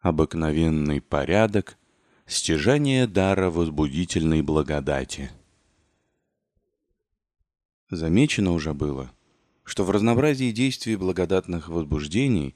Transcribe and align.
Обыкновенный 0.00 1.00
порядок, 1.00 1.76
стяжание 2.24 3.08
дара 3.08 3.50
возбудительной 3.50 4.42
благодати. 4.42 5.32
Замечено 7.90 8.52
уже 8.52 8.74
было, 8.74 9.10
что 9.64 9.82
в 9.82 9.90
разнообразии 9.90 10.52
действий 10.52 10.94
благодатных 10.94 11.68
возбуждений 11.68 12.54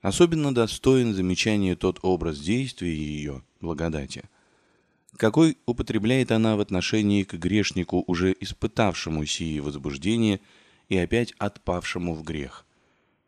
особенно 0.00 0.54
достоин 0.54 1.12
замечания 1.12 1.74
тот 1.74 1.98
образ 2.02 2.38
действия 2.38 2.94
ее, 2.94 3.42
благодати, 3.60 4.22
какой 5.16 5.58
употребляет 5.66 6.30
она 6.30 6.54
в 6.54 6.60
отношении 6.60 7.24
к 7.24 7.34
грешнику, 7.34 8.04
уже 8.06 8.32
испытавшему 8.38 9.26
сии 9.26 9.58
возбуждения 9.58 10.38
и 10.88 10.96
опять 10.96 11.32
отпавшему 11.38 12.14
в 12.14 12.22
грех, 12.22 12.64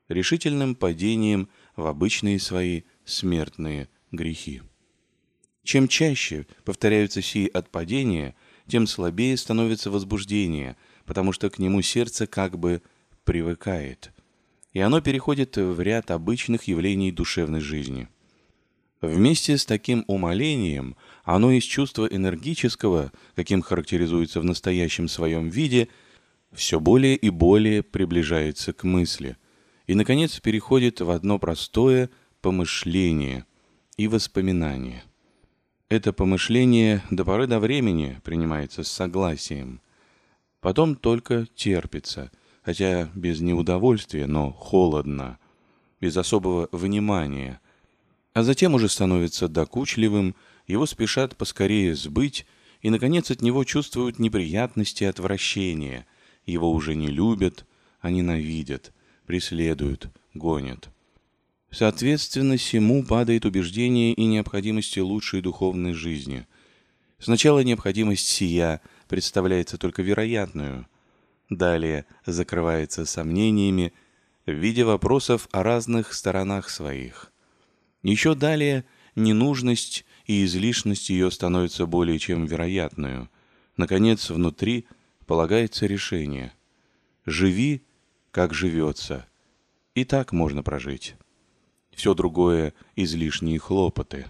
решительным 0.09 0.77
падением 0.77 1.49
в 1.75 1.87
обычные 1.87 2.39
свои 2.39 2.83
смертные 3.09 3.89
грехи. 4.13 4.63
Чем 5.65 5.89
чаще 5.89 6.47
повторяются 6.65 7.21
сии 7.21 7.49
отпадения, 7.49 8.35
тем 8.69 8.87
слабее 8.87 9.37
становится 9.37 9.91
возбуждение, 9.91 10.77
потому 11.05 11.33
что 11.33 11.51
к 11.51 11.59
нему 11.59 11.83
сердце 11.83 12.27
как 12.27 12.59
бы 12.59 12.83
привыкает, 13.25 14.13
и 14.73 14.81
оно 14.81 15.01
переходит 15.01 15.57
в 15.57 15.81
ряд 15.81 16.11
обычных 16.11 16.65
явлений 16.65 17.13
душевной 17.13 17.61
жизни. 17.61 18.09
Вместе 19.01 19.57
с 19.57 19.65
таким 19.65 20.05
умолением 20.07 20.97
оно 21.25 21.53
из 21.53 21.65
чувства 21.65 22.07
энергического, 22.07 23.13
каким 23.35 23.63
характеризуется 23.63 24.41
в 24.41 24.45
настоящем 24.45 25.09
своем 25.09 25.49
виде, 25.49 25.89
все 26.53 26.81
более 26.81 27.15
и 27.15 27.31
более 27.31 27.83
приближается 27.83 28.73
к 28.73 28.85
мысли, 28.85 29.37
и, 29.87 29.95
наконец, 29.95 30.41
переходит 30.41 31.01
в 31.01 31.11
одно 31.11 31.39
простое 31.39 32.11
помышление 32.41 33.45
и 33.97 34.09
воспоминание. 34.09 35.03
Это 35.89 36.13
помышление 36.13 37.03
до 37.11 37.25
поры 37.25 37.47
до 37.47 37.61
времени 37.61 38.21
принимается 38.25 38.83
с 38.83 38.89
согласием, 38.89 39.81
потом 40.61 40.97
только 40.97 41.47
терпится– 41.55 42.31
хотя 42.69 43.11
без 43.15 43.41
неудовольствия, 43.41 44.27
но 44.27 44.53
холодно, 44.53 45.39
без 46.03 46.19
особого 46.19 46.69
внимания, 46.71 47.63
а 48.35 48.43
затем 48.43 48.75
уже 48.75 48.91
становится 48.91 49.49
докучливым, 49.49 50.37
его 50.67 50.85
спешат 50.85 51.35
поскорее 51.35 51.95
сбыть, 51.95 52.45
и, 52.83 52.91
наконец, 52.91 53.31
от 53.31 53.41
него 53.41 53.65
чувствуют 53.65 54.19
неприятности 54.19 55.05
и 55.05 55.07
отвращения, 55.07 56.07
его 56.45 56.71
уже 56.71 56.95
не 56.95 57.09
любят, 57.09 57.65
а 58.01 58.11
ненавидят, 58.11 58.93
преследуют, 59.25 60.11
гонят. 60.35 60.91
Соответственно, 61.71 62.57
всему 62.57 63.05
падает 63.05 63.45
убеждение 63.45 64.13
и 64.13 64.25
необходимости 64.25 65.01
лучшей 65.01 65.43
духовной 65.43 65.93
жизни. 65.93 66.47
Сначала 67.19 67.61
необходимость 67.61 68.27
сия 68.27 68.81
представляется 69.09 69.79
только 69.79 70.03
вероятную– 70.03 70.87
Далее 71.51 72.05
закрывается 72.27 73.07
сомнениями 73.07 73.93
в 74.47 74.53
виде 74.53 74.85
вопросов 74.85 75.49
о 75.51 75.63
разных 75.63 76.13
сторонах 76.13 76.69
своих. 76.69 77.33
Еще 78.03 78.35
далее 78.35 78.85
ненужность 79.15 80.05
и 80.27 80.45
излишность 80.45 81.09
ее 81.11 81.31
становятся 81.31 81.87
более 81.87 82.19
чем 82.19 82.45
вероятную. 82.45 83.31
Наконец, 83.77 84.29
внутри 84.31 84.87
полагается 85.27 85.87
решение. 85.87 86.53
Живи, 87.25 87.83
как 88.31 88.53
живется. 88.53 89.27
И 89.95 90.05
так 90.05 90.33
можно 90.33 90.63
прожить. 90.63 91.17
Все 91.99 92.15
другое– 92.15 92.75
излишние 92.95 93.59
хлопоты. 93.59 94.27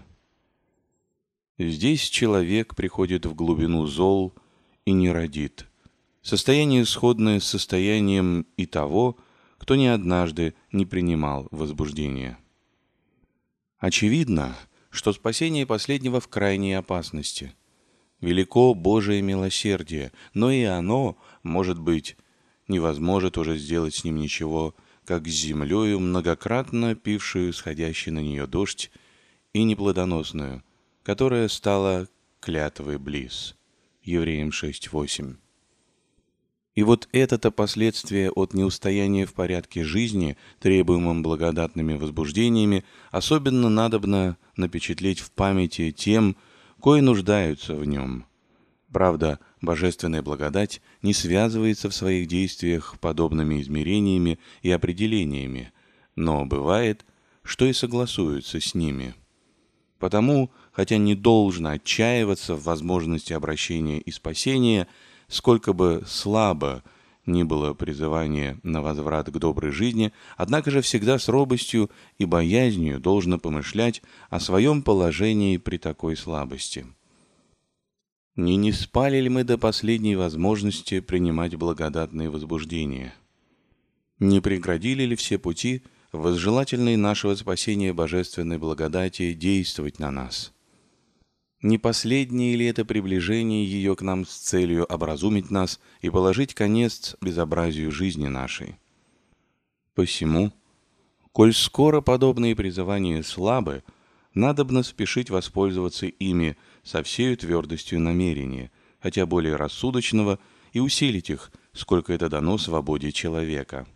Здесь 1.59 2.01
человек 2.01 2.75
приходит 2.75 3.27
в 3.27 3.35
глубину 3.35 3.85
зол 3.85 4.33
и 4.85 4.91
не 4.91 5.11
родит. 5.11 5.67
Состояние 6.23 6.83
сходное 6.83 7.39
с 7.39 7.43
состоянием 7.43 8.47
и 8.57 8.65
того, 8.65 9.17
кто 9.59 9.75
не 9.75 9.87
однажды 9.87 10.55
не 10.71 10.87
принимал 10.87 11.47
возбуждения. 11.51 12.39
Очевидно, 13.77 14.55
что 14.89 15.13
спасение 15.13 15.67
последнего 15.67 16.19
в 16.19 16.27
крайней 16.27 16.73
опасности. 16.73 17.53
Велико 18.19 18.73
Божие 18.73 19.21
милосердие, 19.21 20.11
но 20.33 20.49
и 20.49 20.63
оно, 20.63 21.19
может 21.43 21.79
быть, 21.79 22.17
невозможно 22.67 23.29
уже 23.39 23.59
сделать 23.59 23.93
с 23.93 24.03
ним 24.03 24.15
ничего, 24.15 24.73
как 25.09 25.27
землею, 25.27 25.99
многократно 25.99 26.93
пившую 26.93 27.51
сходящий 27.51 28.11
на 28.11 28.19
нее 28.19 28.45
дождь, 28.45 28.91
и 29.53 29.63
неплодоносную, 29.63 30.63
которая 31.01 31.47
стала 31.47 32.07
клятвой 32.39 32.99
близ. 32.99 33.55
Евреям 34.03 34.49
6.8. 34.49 35.35
И 36.75 36.83
вот 36.83 37.09
это-то 37.11 37.49
последствие 37.49 38.29
от 38.29 38.53
неустояния 38.53 39.25
в 39.25 39.33
порядке 39.33 39.83
жизни, 39.83 40.37
требуемым 40.59 41.23
благодатными 41.23 41.95
возбуждениями, 41.95 42.85
особенно 43.09 43.67
надобно 43.67 44.37
напечатлеть 44.57 45.21
в 45.21 45.31
памяти 45.31 45.89
тем, 45.91 46.37
кои 46.79 47.01
нуждаются 47.01 47.73
в 47.73 47.83
нем. 47.83 48.27
Правда, 48.91 49.39
божественная 49.61 50.21
благодать 50.21 50.81
не 51.01 51.13
связывается 51.13 51.89
в 51.89 51.95
своих 51.95 52.27
действиях 52.27 52.97
подобными 52.99 53.61
измерениями 53.61 54.39
и 54.61 54.71
определениями, 54.71 55.71
но 56.15 56.45
бывает, 56.45 57.05
что 57.43 57.65
и 57.65 57.73
согласуются 57.73 58.59
с 58.59 58.73
ними. 58.73 59.13
Потому, 59.99 60.51
хотя 60.71 60.97
не 60.97 61.13
должно 61.13 61.71
отчаиваться 61.71 62.55
в 62.55 62.63
возможности 62.63 63.33
обращения 63.33 63.99
и 63.99 64.11
спасения– 64.11 64.87
Сколько 65.29 65.73
бы 65.73 66.03
слабо 66.07 66.83
ни 67.27 67.43
было 67.43 67.75
призывание 67.75 68.59
на 68.63 68.81
возврат 68.81 69.29
к 69.29 69.37
доброй 69.37 69.71
жизни, 69.71 70.11
однако 70.35 70.71
же 70.71 70.81
всегда 70.81 71.19
с 71.19 71.29
робостью 71.29 71.91
и 72.17 72.25
боязнью 72.25 72.99
должно 72.99 73.37
помышлять 73.37 74.01
о 74.31 74.39
своем 74.39 74.81
положении 74.81 75.57
при 75.57 75.77
такой 75.77 76.17
слабости. 76.17 76.87
Не 78.39 78.55
не 78.55 78.71
спали 78.71 79.19
ли 79.19 79.27
мы 79.27 79.43
до 79.43 79.57
последней 79.57 80.15
возможности 80.15 81.01
принимать 81.01 81.55
благодатные 81.55 82.29
возбуждения? 82.29 83.13
Не 84.17 84.39
преградили 84.39 85.03
ли 85.03 85.17
все 85.17 85.37
пути, 85.37 85.83
возжелательные 86.13 86.95
нашего 86.95 87.35
спасения 87.35 87.91
божественной 87.91 88.57
благодати, 88.57 89.33
действовать 89.33 89.99
на 89.99 90.09
нас? 90.09 90.53
Не 91.61 91.77
последнее 91.77 92.55
ли 92.55 92.65
это 92.65 92.85
приближение 92.85 93.65
ее 93.65 93.97
к 93.97 94.01
нам 94.01 94.25
с 94.25 94.29
целью 94.29 94.85
образумить 94.85 95.51
нас 95.51 95.81
и 95.99 96.09
положить 96.09 96.53
конец 96.53 97.17
безобразию 97.19 97.91
жизни 97.91 98.29
нашей? 98.29 98.77
Посему, 99.95 100.53
коль 101.33 101.53
скоро 101.53 101.99
подобные 101.99 102.55
призывания 102.55 103.21
слабы, 103.21 103.83
надобно 104.33 104.83
спешить 104.83 105.29
воспользоваться 105.29 106.05
ими 106.05 106.55
со 106.89 107.03
всей 107.03 107.35
твердостью 107.35 107.99
намерения, 107.99 108.71
хотя 108.99 109.27
более 109.27 109.55
рассудочного, 109.55 110.39
и 110.73 110.79
усилить 110.79 111.29
их, 111.29 111.51
сколько 111.73 112.13
это 112.13 112.29
дано 112.29 112.57
свободе 112.57 113.11
человека. 113.11 113.87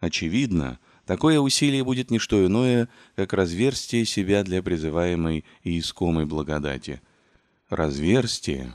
Очевидно, 0.00 0.78
Такое 1.06 1.40
усилие 1.40 1.84
будет 1.84 2.10
не 2.10 2.18
что 2.18 2.44
иное, 2.44 2.86
как 3.16 3.32
разверстие 3.32 4.04
себя 4.04 4.44
для 4.44 4.62
призываемой 4.62 5.46
и 5.62 5.78
искомой 5.78 6.26
благодати. 6.26 7.00
Разверстие, 7.70 8.74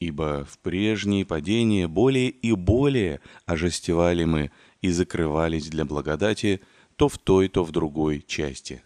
ибо 0.00 0.48
в 0.50 0.58
прежние 0.60 1.26
падения 1.26 1.86
более 1.86 2.30
и 2.30 2.52
более 2.52 3.20
ожестевали 3.44 4.24
мы 4.24 4.50
и 4.80 4.88
закрывались 4.90 5.68
для 5.68 5.84
благодати 5.84 6.62
то 6.96 7.10
в 7.10 7.18
той, 7.18 7.48
то 7.48 7.64
в 7.64 7.70
другой 7.70 8.24
части. 8.26 8.82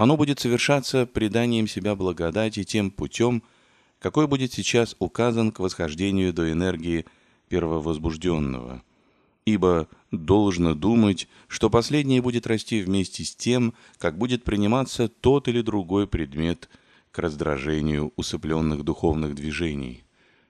Оно 0.00 0.16
будет 0.16 0.40
совершаться 0.40 1.04
преданием 1.04 1.68
себя 1.68 1.94
благодати 1.94 2.64
тем 2.64 2.90
путем, 2.90 3.42
какой 3.98 4.26
будет 4.26 4.50
сейчас 4.50 4.96
указан 4.98 5.52
к 5.52 5.58
восхождению 5.58 6.32
до 6.32 6.50
энергии 6.50 7.04
первовозбужденного– 7.50 8.82
ибо 9.44 9.88
должно 10.10 10.74
думать, 10.74 11.28
что 11.48 11.68
последнее 11.68 12.22
будет 12.22 12.46
расти 12.46 12.80
вместе 12.80 13.24
с 13.24 13.36
тем, 13.36 13.74
как 13.98 14.16
будет 14.16 14.42
приниматься 14.42 15.08
тот 15.08 15.48
или 15.48 15.60
другой 15.60 16.06
предмет 16.06 16.70
к 17.10 17.18
раздражению 17.18 18.14
усыпленных 18.16 18.84
духовных 18.84 19.34
движений. 19.34 20.04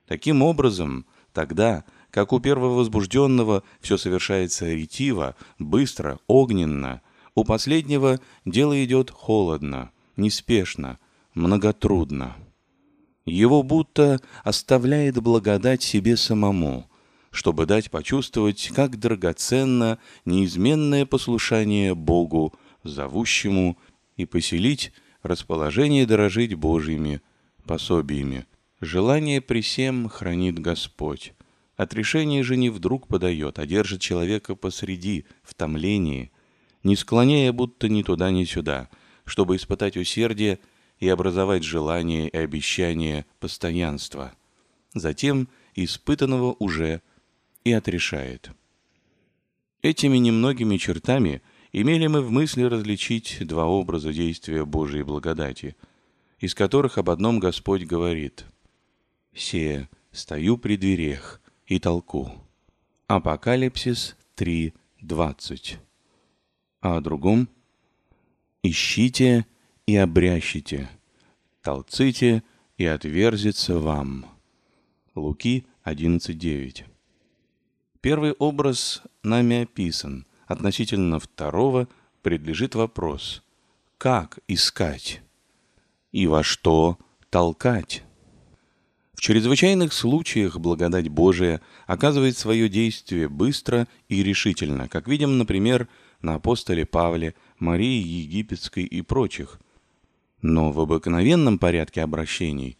Таким 0.07 0.43
образом, 0.43 1.05
тогда, 1.33 1.83
как 2.09 2.31
у 2.31 2.39
первого 2.39 2.75
возбужденного 2.75 3.63
все 3.81 3.97
совершается 3.97 4.71
ретиво, 4.71 5.35
быстро, 5.59 6.19
огненно, 6.27 7.01
у 7.41 7.43
последнего 7.43 8.19
дело 8.45 8.83
идет 8.83 9.11
холодно, 9.11 9.91
неспешно, 10.15 10.97
многотрудно. 11.33 12.35
Его 13.25 13.61
будто 13.63 14.19
оставляет 14.43 15.21
благодать 15.21 15.83
себе 15.83 16.17
самому– 16.17 16.87
чтобы 17.31 17.65
дать 17.65 17.89
почувствовать, 17.89 18.71
как 18.75 18.99
драгоценно 18.99 19.97
неизменное 20.25 21.05
послушание 21.05 21.95
Богу, 21.95 22.53
зовущему, 22.83 23.77
и 24.17 24.25
поселить 24.25 24.91
расположение 25.23 26.05
дорожить 26.05 26.53
Божьими 26.53 27.21
пособиями. 27.65 28.45
Желание 28.81 29.39
при 29.41 29.61
всем 29.61 30.09
хранит 30.09 30.59
Господь. 30.59 31.33
Отрешение 31.77 32.43
же 32.43 32.57
не 32.57 32.69
вдруг 32.69 33.07
подает, 33.07 33.57
а 33.57 33.65
держит 33.65 34.01
человека 34.01 34.55
посреди, 34.55 35.25
в 35.41 35.53
томлении, 35.53 36.31
не 36.83 36.95
склоняя 36.95 37.51
будто 37.51 37.89
ни 37.89 38.03
туда, 38.03 38.31
ни 38.31 38.43
сюда, 38.43 38.89
чтобы 39.25 39.55
испытать 39.55 39.97
усердие 39.97 40.59
и 40.99 41.07
образовать 41.07 41.63
желание 41.63 42.29
и 42.29 42.37
обещание 42.37 43.25
постоянства. 43.39 44.33
Затем 44.93 45.47
испытанного 45.75 46.55
уже 46.59 47.01
и 47.63 47.71
отрешает. 47.71 48.51
Этими 49.81 50.17
немногими 50.17 50.77
чертами 50.77 51.41
имели 51.71 52.07
мы 52.07 52.21
в 52.21 52.31
мысли 52.31 52.63
различить 52.63 53.37
два 53.41 53.65
образа 53.65 54.13
действия 54.13 54.65
Божией 54.65 55.03
благодати, 55.03 55.75
из 56.39 56.53
которых 56.53 56.97
об 56.97 57.09
одном 57.09 57.39
Господь 57.39 57.83
говорит 57.83 58.45
«Се, 59.33 59.89
стою 60.11 60.57
при 60.57 60.75
дверях 60.75 61.41
и 61.65 61.79
толку». 61.79 62.31
Апокалипсис 63.07 64.15
3.20. 64.37 65.77
А 66.81 66.97
о 66.97 67.01
другом 67.01 67.47
«Ищите 68.63 69.45
и 69.85 69.95
обрящите, 69.95 70.89
толците 71.61 72.43
и 72.77 72.85
отверзится 72.85 73.77
вам». 73.77 74.25
Луки 75.13 75.67
11.9. 75.85 76.85
Первый 78.01 78.31
образ 78.31 79.03
нами 79.21 79.61
описан, 79.61 80.25
относительно 80.47 81.19
второго 81.19 81.87
предлежит 82.23 82.73
вопрос 82.73 83.43
«Как 83.99 84.39
искать?» 84.47 85.21
и 86.11 86.25
«Во 86.25 86.41
что 86.41 86.97
толкать?» 87.29 88.03
В 89.13 89.21
чрезвычайных 89.21 89.93
случаях 89.93 90.57
благодать 90.57 91.09
Божия 91.09 91.61
оказывает 91.85 92.39
свое 92.39 92.67
действие 92.69 93.29
быстро 93.29 93.87
и 94.09 94.23
решительно, 94.23 94.87
как 94.87 95.07
видим, 95.07 95.37
например, 95.37 95.87
на 96.21 96.35
апостоле 96.35 96.85
Павле, 96.85 97.35
Марии 97.59 98.01
Египетской 98.01 98.83
и 98.83 99.01
прочих. 99.01 99.59
Но 100.41 100.71
в 100.71 100.79
обыкновенном 100.79 101.59
порядке 101.59 102.01
обращений 102.01 102.77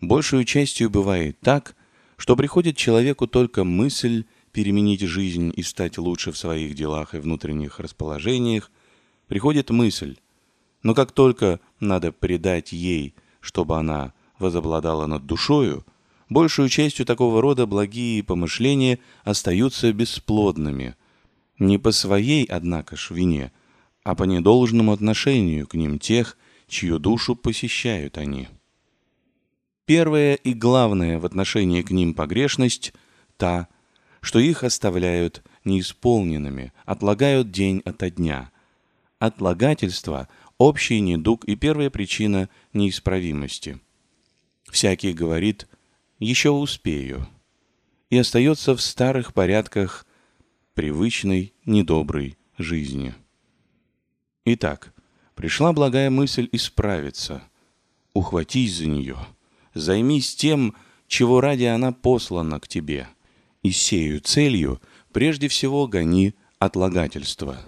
большую 0.00 0.44
частью 0.44 0.90
бывает 0.90 1.38
так, 1.40 1.76
что 2.16 2.36
приходит 2.36 2.76
человеку 2.76 3.26
только 3.26 3.64
мысль 3.64 4.24
переменить 4.52 5.00
жизнь 5.00 5.52
и 5.56 5.62
стать 5.62 5.98
лучше 5.98 6.30
в 6.30 6.38
своих 6.38 6.74
делах 6.74 7.14
и 7.14 7.18
внутренних 7.18 7.80
расположениях, 7.80 8.70
приходит 9.26 9.70
мысль, 9.70 10.16
но 10.82 10.94
как 10.94 11.12
только 11.12 11.60
надо 11.80 12.12
предать 12.12 12.72
ей, 12.72 13.14
чтобы 13.40 13.78
она 13.78 14.12
возобладала 14.38 15.06
над 15.06 15.26
душою, 15.26 15.86
большую 16.28 16.68
частью 16.68 17.06
такого 17.06 17.40
рода 17.40 17.66
благие 17.66 18.22
помышления 18.22 18.98
остаются 19.24 19.92
бесплодными, 19.92 20.96
не 21.62 21.78
по 21.78 21.92
своей, 21.92 22.44
однако 22.44 22.96
ж, 22.96 23.10
вине, 23.10 23.52
а 24.04 24.14
по 24.14 24.24
недолжному 24.24 24.92
отношению 24.92 25.66
к 25.66 25.74
ним 25.74 25.98
тех, 25.98 26.36
чью 26.68 26.98
душу 26.98 27.36
посещают 27.36 28.18
они. 28.18 28.48
Первая 29.84 30.34
и 30.34 30.54
главная 30.54 31.18
в 31.18 31.26
отношении 31.26 31.82
к 31.82 31.90
ним 31.90 32.14
погрешность– 32.14 32.92
та, 33.36 33.68
что 34.20 34.38
их 34.38 34.62
оставляют 34.62 35.42
неисполненными, 35.64 36.72
отлагают 36.84 37.50
день 37.50 37.82
ото 37.84 38.10
дня. 38.10 38.52
Отлагательство– 39.18 40.28
общий 40.58 41.00
недуг 41.00 41.44
и 41.44 41.56
первая 41.56 41.90
причина 41.90 42.48
неисправимости. 42.72 43.80
Всякий 44.70 45.12
говорит 45.12 45.68
«еще 46.18 46.50
успею» 46.50 47.26
и 48.10 48.18
остается 48.18 48.76
в 48.76 48.80
старых 48.80 49.34
порядках 49.34 50.06
привычной 50.74 51.54
недоброй 51.64 52.36
жизни. 52.58 53.14
Итак, 54.44 54.94
пришла 55.34 55.72
благая 55.72 56.10
мысль 56.10 56.48
исправиться. 56.52 57.42
Ухватись 58.14 58.76
за 58.76 58.86
нее, 58.86 59.16
займись 59.74 60.34
тем, 60.34 60.74
чего 61.06 61.40
ради 61.40 61.64
она 61.64 61.92
послана 61.92 62.60
к 62.60 62.68
тебе– 62.68 63.08
и 63.62 63.70
сею 63.70 64.20
целью 64.20 64.80
прежде 65.12 65.48
всего 65.48 65.86
гони 65.86 66.34
отлагательство. 66.58 67.58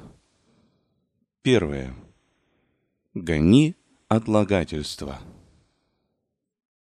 Первое. 1.42 1.94
Гони 3.14 3.76
отлагательство. 4.08 5.20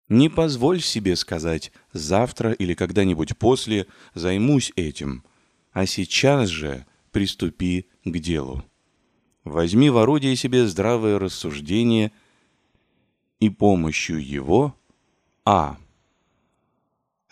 Не 0.09 0.29
позволь 0.29 0.81
себе 0.81 1.17
сказать 1.17 1.73
«завтра 1.93 2.53
или 2.53 2.75
когда-нибудь 2.75 3.37
после 3.39 3.87
займусь 4.15 4.73
этим», 4.77 5.25
а 5.73 5.87
сейчас 5.87 6.49
же 6.49 6.87
приступи 7.11 7.87
к 8.05 8.19
делу. 8.19 8.65
Возьми 9.45 9.91
в 9.91 9.99
орудие 9.99 10.37
себе 10.37 10.67
здравое 10.67 11.19
рассуждение 11.19 12.13
и 13.41 13.49
помощью 13.49 14.25
его 14.25 14.75
а. 15.45 15.77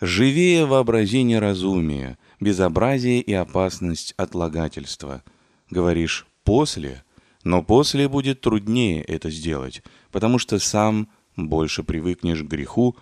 Живее 0.01 0.65
вообразение 0.65 1.39
разумия, 1.39 2.17
безобразие 2.39 3.21
и 3.21 3.33
опасность 3.33 4.13
отлагательства. 4.17 5.23
Говоришь 5.69 6.27
«после», 6.43 7.03
но 7.43 7.63
после 7.63 8.07
будет 8.07 8.41
труднее 8.41 9.01
это 9.03 9.29
сделать, 9.29 9.81
потому 10.11 10.37
что 10.37 10.59
сам 10.59 11.09
больше 11.35 11.83
привыкнешь 11.83 12.41
к 12.41 12.47
греху, 12.47 12.95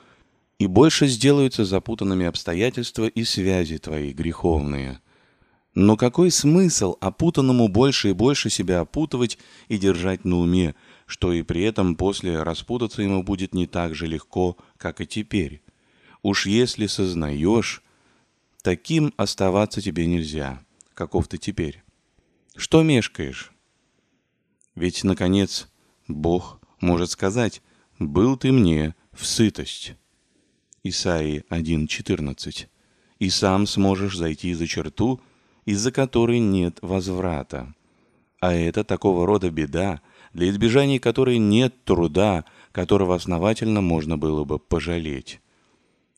и 0.59 0.67
больше 0.67 1.07
сделаются 1.07 1.65
запутанными 1.65 2.25
обстоятельства 2.25 3.07
и 3.07 3.23
связи 3.23 3.77
твои 3.77 4.11
греховные. 4.11 4.99
Но 5.75 5.97
какой 5.97 6.31
смысл 6.31 6.95
опутанному 6.99 7.67
больше 7.67 8.09
и 8.09 8.13
больше 8.13 8.49
себя 8.49 8.79
опутывать 8.79 9.37
и 9.67 9.77
держать 9.77 10.25
на 10.25 10.37
уме, 10.37 10.75
что 11.05 11.31
и 11.31 11.43
при 11.43 11.61
этом 11.63 11.95
после 11.95 12.41
распутаться 12.41 13.01
ему 13.01 13.23
будет 13.23 13.53
не 13.53 13.67
так 13.67 13.95
же 13.95 14.07
легко, 14.07 14.57
как 14.77 14.99
и 15.01 15.07
теперь? 15.07 15.61
Уж 16.21 16.47
если 16.47 16.87
сознаешь, 16.87 17.83
таким 18.61 19.13
оставаться 19.15 19.81
тебе 19.81 20.05
нельзя, 20.05 20.63
каков 20.93 21.27
ты 21.27 21.37
теперь. 21.37 21.83
Что 22.55 22.83
мешкаешь? 22.83 23.51
Ведь, 24.75 25.03
наконец, 25.03 25.69
Бог 26.07 26.59
может 26.81 27.11
сказать, 27.11 27.61
«Был 27.99 28.37
ты 28.37 28.51
мне 28.51 28.95
в 29.11 29.25
сытость». 29.25 29.95
Исаии 30.83 31.43
1.14. 31.49 32.67
И 33.19 33.29
сам 33.29 33.67
сможешь 33.67 34.17
зайти 34.17 34.53
за 34.53 34.67
черту, 34.67 35.21
из-за 35.69 35.91
которой 35.91 36.39
нет 36.39 36.79
возврата. 36.81 37.75
А 38.39 38.53
это 38.53 38.83
такого 38.83 39.27
рода 39.27 39.51
беда, 39.51 40.01
для 40.33 40.49
избежания 40.49 40.99
которой 40.99 41.37
нет 41.37 41.83
труда, 41.83 42.45
которого 42.71 43.13
основательно 43.13 43.79
можно 43.79 44.17
было 44.17 44.45
бы 44.45 44.57
пожалеть. 44.57 45.39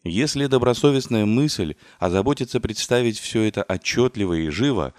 Если 0.05 0.45
добросовестная 0.45 1.25
мысль 1.25 1.75
озаботится 1.99 2.61
представить 2.61 3.19
все 3.19 3.41
это 3.41 3.61
отчетливо 3.63 4.35
и 4.35 4.47
живо, 4.47 4.93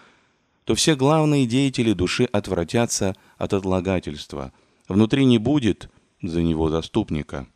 то 0.65 0.75
все 0.75 0.97
главные 0.97 1.47
деятели 1.47 1.95
души 1.95 2.25
отвратятся 2.25 3.17
от 3.39 3.55
отлагательства. 3.55 4.53
Внутри 4.87 5.25
не 5.25 5.39
будет 5.39 5.89
за 6.21 6.43
него 6.43 6.69
заступника. 6.69 7.47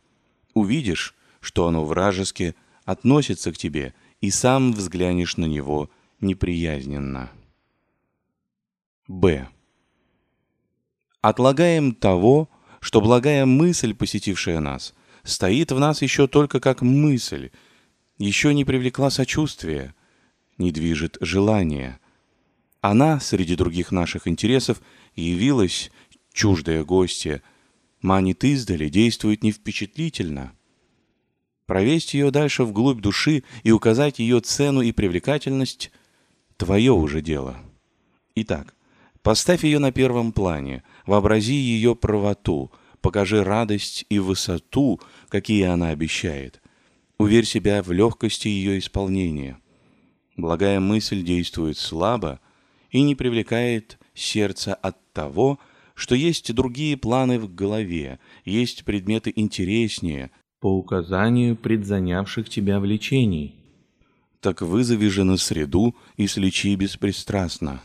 Увидишь, 0.55 1.13
что 1.41 1.67
оно 1.67 1.85
вражески 1.85 2.55
относится 2.85 3.51
к 3.51 3.57
тебе, 3.57 3.93
и 4.19 4.31
сам 4.31 4.73
взглянешь 4.73 5.37
на 5.37 5.45
него 5.45 5.91
неприязненно. 6.19 7.31
Б. 9.07 9.47
Отлагаем 11.21 11.93
того, 11.93 12.49
что 12.79 13.01
благая 13.01 13.45
мысль, 13.45 13.93
посетившая 13.93 14.59
нас, 14.59 14.93
стоит 15.23 15.71
в 15.71 15.79
нас 15.79 16.01
еще 16.01 16.27
только 16.27 16.59
как 16.59 16.81
мысль, 16.81 17.51
еще 18.17 18.53
не 18.53 18.65
привлекла 18.65 19.09
сочувствия, 19.09 19.93
не 20.57 20.71
движет 20.71 21.17
желания. 21.21 21.99
Она, 22.81 23.19
среди 23.19 23.55
других 23.55 23.91
наших 23.91 24.27
интересов, 24.27 24.81
явилась, 25.15 25.91
чуждая 26.31 26.83
гостья, 26.83 27.41
манит 28.01 28.43
издали, 28.43 28.89
действует 28.89 29.43
невпечатлительно. 29.43 30.53
Провести 31.65 32.17
ее 32.17 32.31
дальше 32.31 32.63
вглубь 32.63 33.01
души 33.01 33.43
и 33.63 33.71
указать 33.71 34.19
ее 34.19 34.39
цену 34.39 34.81
и 34.81 34.91
привлекательность— 34.91 35.91
твое 36.57 36.91
уже 36.91 37.21
дело. 37.21 37.57
Итак, 38.35 38.75
поставь 39.21 39.63
ее 39.63 39.79
на 39.79 39.91
первом 39.91 40.31
плане, 40.31 40.83
вообрази 41.05 41.53
ее 41.53 41.95
правоту— 41.95 42.71
покажи 43.01 43.43
радость 43.43 44.05
и 44.09 44.19
высоту, 44.19 44.99
какие 45.29 45.63
она 45.63 45.89
обещает. 45.89 46.61
Уверь 47.17 47.45
себя 47.45 47.81
в 47.81 47.91
легкости 47.91 48.47
ее 48.47 48.79
исполнения. 48.79 49.59
Благая 50.35 50.79
мысль 50.79 51.23
действует 51.23 51.77
слабо 51.77 52.39
и 52.91 53.01
не 53.01 53.15
привлекает 53.15 53.97
сердце 54.13 54.75
от 54.75 54.97
того, 55.13 55.57
что 55.95 56.15
есть 56.15 56.53
другие 56.53 56.95
планы 56.95 57.39
в 57.39 57.55
голове, 57.55 58.19
есть 58.45 58.85
предметы 58.85 59.31
интереснее, 59.35 60.29
по 60.59 60.67
указанию 60.67 61.55
предзанявших 61.55 62.49
тебя 62.49 62.79
влечений. 62.79 63.55
Так 64.47 64.61
вызови 64.61 65.09
же 65.09 65.25
на 65.25 65.35
среду 65.35 65.93
и 66.15 66.25
слечи 66.25 66.73
беспристрастно. 66.75 67.81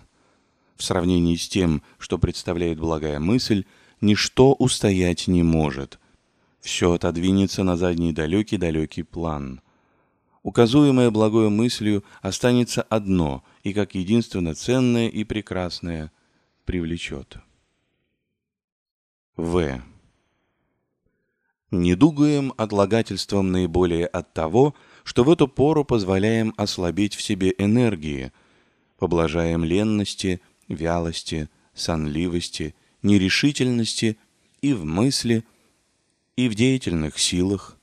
В 0.77 0.85
сравнении 0.85 1.35
с 1.35 1.49
тем, 1.49 1.83
что 1.99 2.19
представляет 2.19 2.79
благая 2.79 3.19
мысль, 3.19 3.65
ничто 4.01 4.53
устоять 4.53 5.27
не 5.27 5.43
может. 5.43 5.99
Все 6.61 6.93
отодвинется 6.93 7.65
на 7.65 7.77
задний 7.77 8.13
далекий-далекий 8.13 9.03
план. 9.03 9.61
Указуемое 10.45 11.11
благой 11.11 11.51
мыслью 11.51 12.05
останется 12.21 12.83
одно 12.83 13.43
и 13.65 13.73
как 13.73 13.97
единственно 13.97 14.55
ценное 14.55 15.09
и 15.09 15.25
прекрасное 15.25 16.13
привлечет. 16.65 17.39
В. 19.37 19.83
Не 21.73 21.97
дугаем 21.97 22.55
отлагательством 22.57 23.51
наиболее 23.51 24.07
от 24.07 24.33
того, 24.33 24.69
что 24.69 24.92
в 25.25 25.31
эту 25.31 25.49
пору 25.49 25.85
позволяем 25.85 26.55
ослабить 26.57 27.15
в 27.15 27.23
себе 27.23 27.55
энергии, 27.59 28.33
поблажаем 28.99 29.65
ленности, 29.65 30.41
вялости, 30.69 31.49
сонливости, 31.75 32.75
нерешительности 33.03 34.17
и 34.61 34.73
в 34.73 34.85
мысли, 34.85 35.45
и 36.37 36.49
в 36.49 36.55
деятельных 36.55 37.19
силах. 37.19 37.79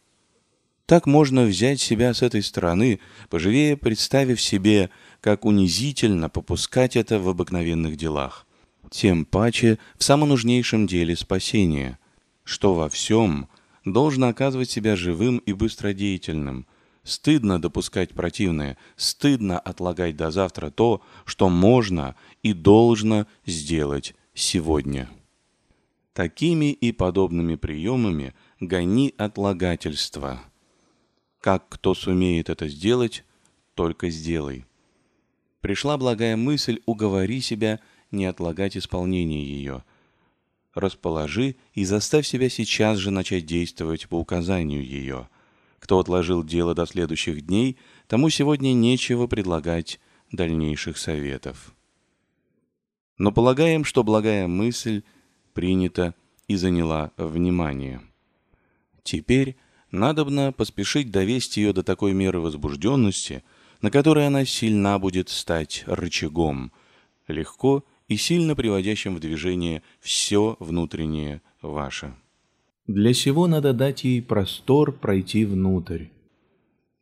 Так 0.85 1.05
можно 1.05 1.43
взять 1.43 1.79
себя 1.79 2.13
с 2.13 2.21
этой 2.21 2.41
стороны, 2.41 2.99
поживее 3.29 3.77
представив 3.77 4.41
себе, 4.41 4.89
как 5.21 5.45
унизительно 5.45 6.29
попускать 6.29 6.95
это 6.95 7.19
в 7.19 7.29
обыкновенных 7.29 7.95
делах 7.95 8.47
тем 8.89 9.25
паче 9.25 9.77
в 9.97 10.03
самонужнейшем 10.03 10.87
деле 10.87 11.15
спасения, 11.15 11.99
что 12.43 12.73
во 12.73 12.89
всем 12.89 13.47
должно 13.85 14.27
оказывать 14.27 14.69
себя 14.69 14.95
живым 14.95 15.37
и 15.39 15.53
быстродеятельным. 15.53 16.65
Стыдно 17.09 17.59
допускать 17.59 18.13
противное, 18.13 18.77
стыдно 18.95 19.57
отлагать 19.57 20.15
до 20.15 20.29
завтра 20.29 20.69
то, 20.69 21.01
что 21.25 21.49
можно 21.49 22.15
и 22.43 22.53
должно 22.53 23.25
сделать 23.47 24.13
сегодня. 24.35 25.09
Такими 26.13 26.71
и 26.71 26.91
подобными 26.91 27.55
приемами 27.55 28.35
гони 28.59 29.15
отлагательство. 29.17 30.39
Как 31.41 31.67
кто 31.67 31.95
сумеет 31.95 32.47
это 32.47 32.67
сделать, 32.67 33.23
только 33.73 34.11
сделай. 34.11 34.65
Пришла 35.61 35.97
благая 35.97 36.37
мысль, 36.37 36.79
уговори 36.85 37.41
себя 37.41 37.79
не 38.11 38.25
отлагать 38.25 38.77
исполнение 38.77 39.43
ее. 39.43 39.83
Расположи 40.75 41.55
и 41.73 41.85
заставь 41.85 42.27
себя 42.27 42.51
сейчас 42.51 42.99
же 42.99 43.09
начать 43.09 43.47
действовать 43.47 44.07
по 44.07 44.19
указанию 44.19 44.85
ее. 44.85 45.27
Кто 45.79 45.99
отложил 45.99 46.43
дело 46.43 46.75
до 46.75 46.85
следующих 46.85 47.45
дней, 47.45 47.77
тому 48.07 48.29
сегодня 48.29 48.73
нечего 48.73 49.27
предлагать 49.27 49.99
дальнейших 50.31 50.97
советов. 50.97 51.73
Но 53.17 53.31
полагаем, 53.31 53.83
что 53.83 54.03
благая 54.03 54.47
мысль 54.47 55.03
принята 55.53 56.13
и 56.47 56.55
заняла 56.55 57.11
внимание. 57.17 58.01
Теперь 59.03 59.57
надобно 59.91 60.51
поспешить 60.51 61.11
довести 61.11 61.61
ее 61.61 61.73
до 61.73 61.83
такой 61.83 62.13
меры 62.13 62.39
возбужденности, 62.39 63.43
на 63.81 63.91
которой 63.91 64.27
она 64.27 64.45
сильна 64.45 64.99
будет 64.99 65.29
стать 65.29 65.83
рычагом, 65.87 66.71
легко 67.27 67.83
и 68.07 68.17
сильно 68.17 68.55
приводящим 68.55 69.15
в 69.15 69.19
движение 69.19 69.81
все 69.99 70.57
внутреннее 70.59 71.41
ваше. 71.61 72.13
Для 72.89 73.13
сего 73.13 73.45
надо 73.45 73.73
дать 73.73 74.03
ей 74.03 74.19
простор 74.19 74.91
пройти 74.91 75.45
внутрь. 75.45 76.05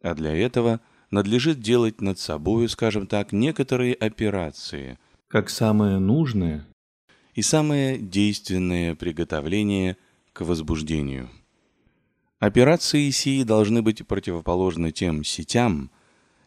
А 0.01 0.15
для 0.15 0.35
этого 0.35 0.81
надлежит 1.11 1.61
делать 1.61 2.01
над 2.01 2.19
собою, 2.19 2.67
скажем 2.67 3.07
так, 3.07 3.31
некоторые 3.31 3.93
операции. 3.93 4.99
Как 5.29 5.49
самое 5.49 5.99
нужное 5.99 6.67
и 7.35 7.41
самое 7.41 7.97
действенное 7.97 8.95
приготовление 8.95 9.95
к 10.33 10.41
возбуждению. 10.41 11.29
Операции 12.39 13.09
сии 13.09 13.43
должны 13.43 13.81
быть 13.81 14.05
противоположны 14.05 14.91
тем 14.91 15.23
сетям 15.23 15.89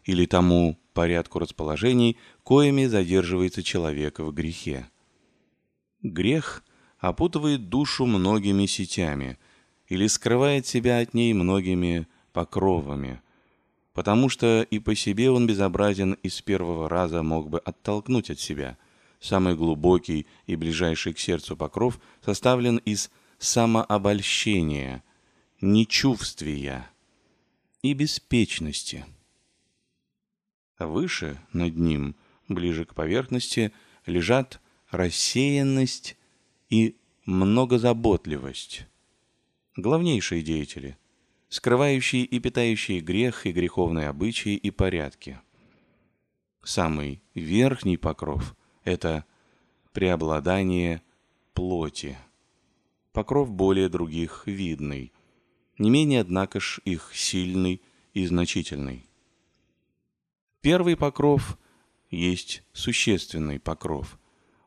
или 0.03 0.27
тому 0.27 0.77
порядку 0.93 1.39
расположений, 1.39 2.15
коими 2.43 2.85
задерживается 2.85 3.63
человек 3.63 4.19
в 4.19 4.31
грехе. 4.33 4.85
Грех 6.03 6.63
опутывает 7.01 7.67
душу 7.67 8.05
многими 8.05 8.67
сетями 8.67 9.37
или 9.87 10.07
скрывает 10.07 10.65
себя 10.65 10.99
от 10.99 11.13
ней 11.13 11.33
многими 11.33 12.07
покровами, 12.31 13.21
потому 13.93 14.29
что 14.29 14.61
и 14.61 14.79
по 14.79 14.95
себе 14.95 15.31
он 15.31 15.47
безобразен 15.47 16.13
и 16.13 16.29
с 16.29 16.41
первого 16.41 16.87
раза 16.87 17.23
мог 17.23 17.49
бы 17.49 17.59
оттолкнуть 17.59 18.29
от 18.29 18.39
себя. 18.39 18.77
Самый 19.19 19.55
глубокий 19.55 20.27
и 20.45 20.55
ближайший 20.55 21.13
к 21.13 21.19
сердцу 21.19 21.57
покров 21.57 21.99
составлен 22.23 22.77
из 22.77 23.11
самообольщения, 23.39 25.03
нечувствия 25.59 26.87
и 27.81 27.93
беспечности. 27.93 29.05
Выше, 30.77 31.39
над 31.51 31.75
ним, 31.75 32.15
ближе 32.47 32.85
к 32.85 32.93
поверхности, 32.93 33.71
лежат 34.05 34.59
рассеянность 34.89 36.15
и 36.71 36.97
многозаботливость. 37.25 38.87
Главнейшие 39.75 40.41
деятели, 40.41 40.97
скрывающие 41.49 42.23
и 42.23 42.39
питающие 42.39 43.01
грех 43.01 43.45
и 43.45 43.51
греховные 43.51 44.07
обычаи 44.07 44.55
и 44.55 44.71
порядки. 44.71 45.39
Самый 46.63 47.21
верхний 47.35 47.97
покров– 47.97 48.55
это 48.83 49.25
преобладание 49.91 51.03
плоти. 51.53 52.17
Покров 53.11 53.51
более 53.51 53.89
других 53.89 54.43
видный, 54.45 55.11
не 55.77 55.89
менее, 55.89 56.21
однако 56.21 56.59
ж, 56.59 56.79
их 56.85 57.11
сильный 57.13 57.81
и 58.13 58.25
значительный. 58.25 59.09
Первый 60.61 60.95
покров 60.95 61.57
есть 62.09 62.63
существенный 62.71 63.59
покров. 63.59 64.17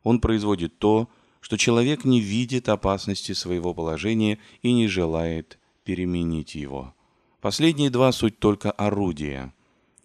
Он 0.03 0.21
производит 0.21 0.79
то, 0.79 1.05
что 1.05 1.24
человек 1.59 2.05
не 2.05 2.21
видит 2.21 2.71
опасности 2.71 3.33
своего 3.33 3.75
положения 3.75 4.39
и 4.63 4.73
не 4.73 4.89
желает 4.89 5.59
переменить 5.85 6.55
его. 6.55 6.95
Последние 7.41 7.91
два 7.91 8.11
суть 8.13 8.39
только 8.39 8.71
орудия. 8.71 9.53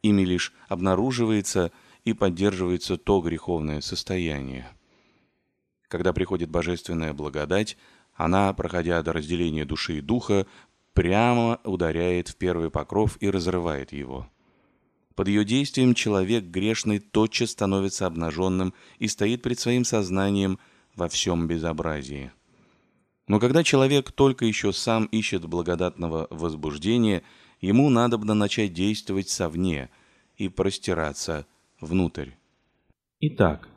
Ими 0.01 0.23
лишь 0.23 0.53
обнаруживается 0.67 1.71
и 2.03 2.11
поддерживается 2.11 2.97
то 2.97 3.21
греховное 3.21 3.79
состояние. 3.79 4.67
Когда 5.87 6.11
приходит 6.11 6.49
божественная 6.49 7.13
благодать, 7.13 7.77
она, 8.13 8.51
проходя 8.53 9.01
до 9.01 9.13
разделения 9.13 9.63
души 9.63 9.99
и 9.99 10.01
духа, 10.01 10.45
прямо 10.93 11.61
ударяет 11.63 12.27
в 12.27 12.35
первый 12.35 12.69
покров 12.69 13.17
и 13.21 13.29
разрывает 13.29 13.93
его. 13.93 14.29
Под 15.15 15.29
ее 15.29 15.45
действием 15.45 15.93
человек 15.93 16.43
грешный 16.43 16.99
тотчас 16.99 17.51
становится 17.51 18.05
обнаженным 18.05 18.73
и 18.99 19.07
стоит 19.07 19.41
пред 19.41 19.59
своим 19.59 19.85
сознанием 19.85 20.59
во 20.99 21.09
всем 21.09 21.47
безобразии. 21.47 22.31
Но 23.27 23.39
когда 23.39 23.63
человек 23.63 24.11
только 24.11 24.45
еще 24.45 24.71
сам 24.71 25.05
ищет 25.05 25.45
благодатного 25.45 26.27
возбуждения, 26.29 27.23
ему 27.61 27.89
надобно 27.89 28.35
начать 28.35 28.73
действовать 28.73 29.29
совне 29.29 29.89
и 30.37 30.47
простираться 30.47 31.47
внутрь. 31.81 32.29
Итак, 33.19 33.67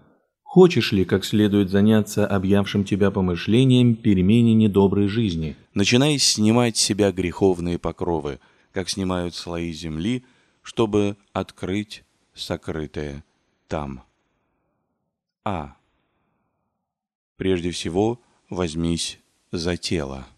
хочешь 0.42 0.92
ли 0.92 1.06
как 1.06 1.24
следует 1.24 1.70
заняться 1.70 2.26
объявшим 2.26 2.84
тебя 2.84 3.10
помышлением 3.10 3.96
перемене 3.96 4.52
недоброй 4.52 5.08
жизни? 5.08 5.56
Начинай 5.72 6.18
снимать 6.18 6.76
с 6.76 6.80
себя 6.80 7.10
греховные 7.12 7.78
покровы, 7.78 8.40
как 8.72 8.90
снимают 8.90 9.34
слои 9.34 9.72
земли– 9.72 10.24
чтобы 10.62 11.16
открыть 11.32 12.04
сокрытое 12.34 13.24
там. 13.68 14.04
А. 15.44 15.76
Прежде 17.42 17.72
всего, 17.72 18.20
возьмись 18.50 19.18
за 19.50 19.76
тело. 19.76 20.28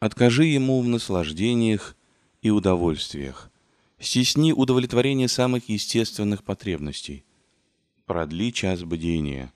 Откажи 0.00 0.44
ему 0.44 0.82
в 0.82 0.86
наслаждениях 0.86 1.96
и 2.42 2.50
удовольствиях. 2.50 3.50
Стесни 3.98 4.52
удовлетворение 4.52 5.28
самых 5.28 5.70
естественных 5.70 6.44
потребностей. 6.44 7.24
Продли 8.04 8.52
час 8.52 8.82
бдения. 8.82 9.50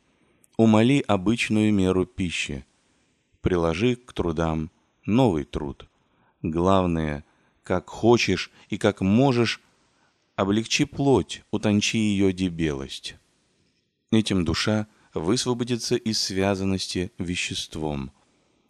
Умоли 0.57 1.05
обычную 1.07 1.71
меру 1.71 2.07
пищи. 2.07 2.65
Приложи 3.43 3.97
к 3.97 4.15
трудам 4.15 4.71
новый 5.05 5.45
труд. 5.45 5.87
Главное, 6.41 7.27
как 7.63 7.91
хочешь 7.91 8.51
и 8.71 8.79
как 8.79 9.03
можешь 9.03 9.61
облегчи 10.35 10.87
плоть, 10.87 11.43
утончи 11.51 11.99
ее 11.99 12.33
дебелость. 12.33 13.17
Этим 14.11 14.47
душа 14.47 14.87
высвободится 15.15 15.97
из 15.97 16.21
связанности 16.21 17.13
веществом, 17.19 18.13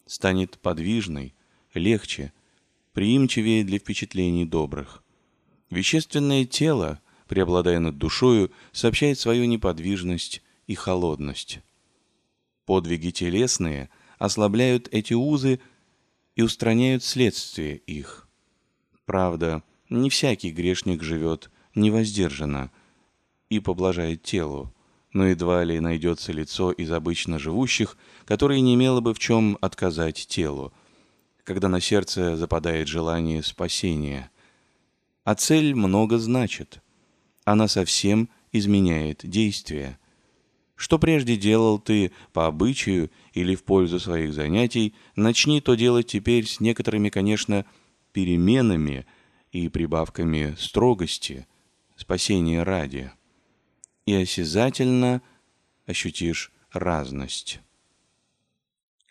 станет 0.07 0.59
подвижной, 0.59 1.35
легче, 1.75 2.33
приимчивее 2.93 3.65
для 3.65 3.79
впечатлений 3.79 4.45
добрых. 4.45 5.03
Вещественное 5.71 6.45
тело, 6.45 7.01
преобладая 7.29 7.79
над 7.79 7.99
душою, 7.99 8.51
сообщает 8.73 9.19
свою 9.19 9.45
неподвижность 9.45 10.43
и 10.67 10.75
холодность. 10.75 11.61
Подвиги 12.65 13.11
телесные 13.11 13.89
ослабляют 14.19 14.89
эти 14.93 15.15
узы 15.15 15.61
и 16.35 16.43
устраняют 16.43 17.05
следствие 17.05 17.77
их. 17.77 18.29
Правда, 19.05 19.63
не 19.89 20.11
всякий 20.11 20.51
грешник 20.51 21.03
живет 21.03 21.51
невоздержанно 21.75 22.71
и 23.49 23.61
поблажает 23.61 24.23
телу, 24.23 24.73
но 25.12 25.26
едва 25.26 25.64
ли 25.64 25.81
найдется 25.81 26.33
лицо 26.33 26.71
из 26.71 26.90
обычно 26.93 27.38
живущих, 27.38 27.97
которое 28.25 28.61
не 28.61 28.75
имело 28.75 29.00
бы 29.00 29.12
в 29.12 29.19
чем 29.19 29.59
отказать 29.61 30.26
телу, 30.29 30.73
когда 31.45 31.69
на 31.69 31.81
сердце 31.81 32.37
западает 32.37 32.87
желание 32.88 33.43
спасения. 33.43 34.31
А 35.25 35.35
цель 35.35 35.75
много 35.75 36.19
значит. 36.19 36.81
Она 37.45 37.67
совсем 37.69 38.29
изменяет 38.52 39.21
действие. 39.25 39.99
Что 40.76 40.99
прежде 40.99 41.37
делал 41.37 41.79
ты 41.79 42.12
по 42.33 42.47
обычаю 42.47 43.11
или 43.35 43.55
в 43.55 43.64
пользу 43.64 43.99
своих 43.99 44.33
занятий, 44.33 44.95
начни 45.14 45.61
то 45.61 45.75
делать 45.75 46.07
теперь 46.07 46.47
с 46.47 46.61
некоторыми, 46.61 47.11
конечно, 47.11 47.67
переменами 48.12 49.07
и 49.52 49.69
прибавками 49.69 50.55
строгости, 50.59 51.47
спасения 51.97 52.62
ради 52.62 53.12
и 54.07 54.14
осязательно 54.14 55.23
ощутишь 55.87 56.52
разность. 56.73 57.61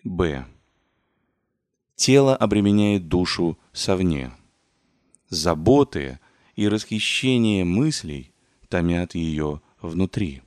Б. 0.04 0.46
Тело 1.96 2.36
обременяет 2.36 3.08
душу 3.08 3.58
совне. 3.74 4.32
Заботы 5.30 6.20
и 6.56 6.68
расхищение 6.68 7.66
мыслей 7.66 8.32
томят 8.70 9.16
ее 9.16 9.62
внутри. 9.82 10.42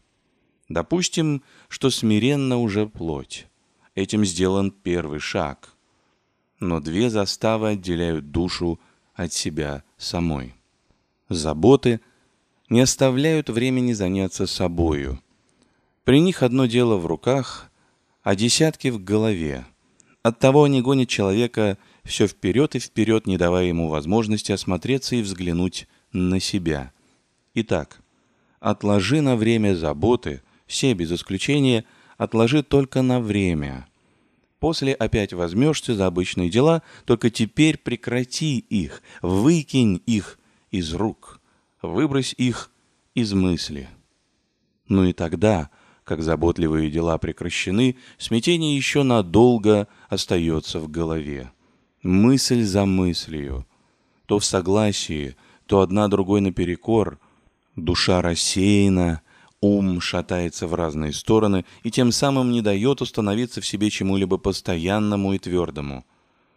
Допустим, 0.69 1.43
что 1.69 1.91
смиренно 1.91 2.59
уже 2.59 2.87
плоть. 2.87 3.47
Этим 3.95 4.25
сделан 4.25 4.71
первый 4.71 5.19
шаг. 5.19 5.75
Но 6.61 6.81
две 6.81 7.11
заставы 7.11 7.71
отделяют 7.71 8.31
душу 8.31 8.81
от 9.15 9.33
себя 9.33 9.85
самой. 9.99 10.55
Заботы– 11.29 12.01
не 12.73 12.81
оставляют 12.81 13.51
времени 13.51 13.93
заняться 13.93 14.47
собою. 14.47 15.21
При 16.05 16.21
них 16.21 16.43
одно 16.43 16.65
дело 16.65 16.97
в 16.97 17.05
руках, 17.05 17.71
а 18.23 18.35
десятки 18.35 18.89
в 18.89 19.05
голове. 19.05 19.67
Оттого 20.23 20.65
они 20.65 20.81
гонят 20.81 21.11
человека 21.11 21.77
все 22.03 22.27
вперед 22.27 22.75
и 22.75 22.79
вперед, 22.79 23.27
не 23.27 23.37
давая 23.37 23.67
ему 23.67 23.89
возможности 23.89 24.53
осмотреться 24.53 25.17
и 25.17 25.21
взглянуть 25.23 25.87
на 26.13 26.41
себя. 26.41 26.93
Итак, 27.53 28.01
отложи 28.59 29.21
на 29.21 29.37
время 29.37 29.75
заботы, 29.75 30.41
все 30.67 30.95
без 30.95 31.13
исключения, 31.13 31.85
отложи 32.17 32.63
только 32.63 33.03
на 33.03 33.21
время. 33.21 33.87
После 34.61 34.95
опять 34.95 35.35
возьмешься 35.35 35.95
за 35.95 36.07
обычные 36.07 36.49
дела, 36.49 36.83
только 37.05 37.29
теперь 37.29 37.77
прекрати 37.77 38.61
их, 38.61 39.03
выкинь 39.21 40.01
их 40.07 40.39
из 40.71 40.95
рук 40.95 41.42
выбрось 41.83 42.35
их 42.39 42.71
из 43.15 43.33
мысли. 43.33 43.89
Ну 44.89 45.05
и 45.05 45.13
тогда, 45.13 45.71
как 46.05 46.23
заботливые 46.23 46.91
дела 46.91 47.19
прекращены, 47.19 47.97
смятение 48.19 48.77
еще 48.77 49.03
надолго 49.03 49.89
остается 50.09 50.81
в 50.81 50.89
голове. 50.89 51.53
Мысль 52.03 52.63
за 52.63 52.85
мыслью, 52.85 53.67
то 54.27 54.39
в 54.39 54.45
согласии, 54.45 55.37
то 55.67 55.81
одна 55.81 56.09
другой 56.09 56.41
наперекор, 56.41 57.19
душа 57.77 58.23
рассеяна, 58.23 59.23
ум 59.61 60.01
шатается 60.01 60.67
в 60.67 60.75
разные 60.75 61.13
стороны 61.13 61.65
и 61.85 61.91
тем 61.91 62.11
самым 62.11 62.51
не 62.51 62.63
дает 62.63 63.01
установиться 63.01 63.61
в 63.61 63.67
себе 63.67 63.91
чему-либо 63.91 64.39
постоянному 64.39 65.35
и 65.35 65.39
твердому. 65.39 66.05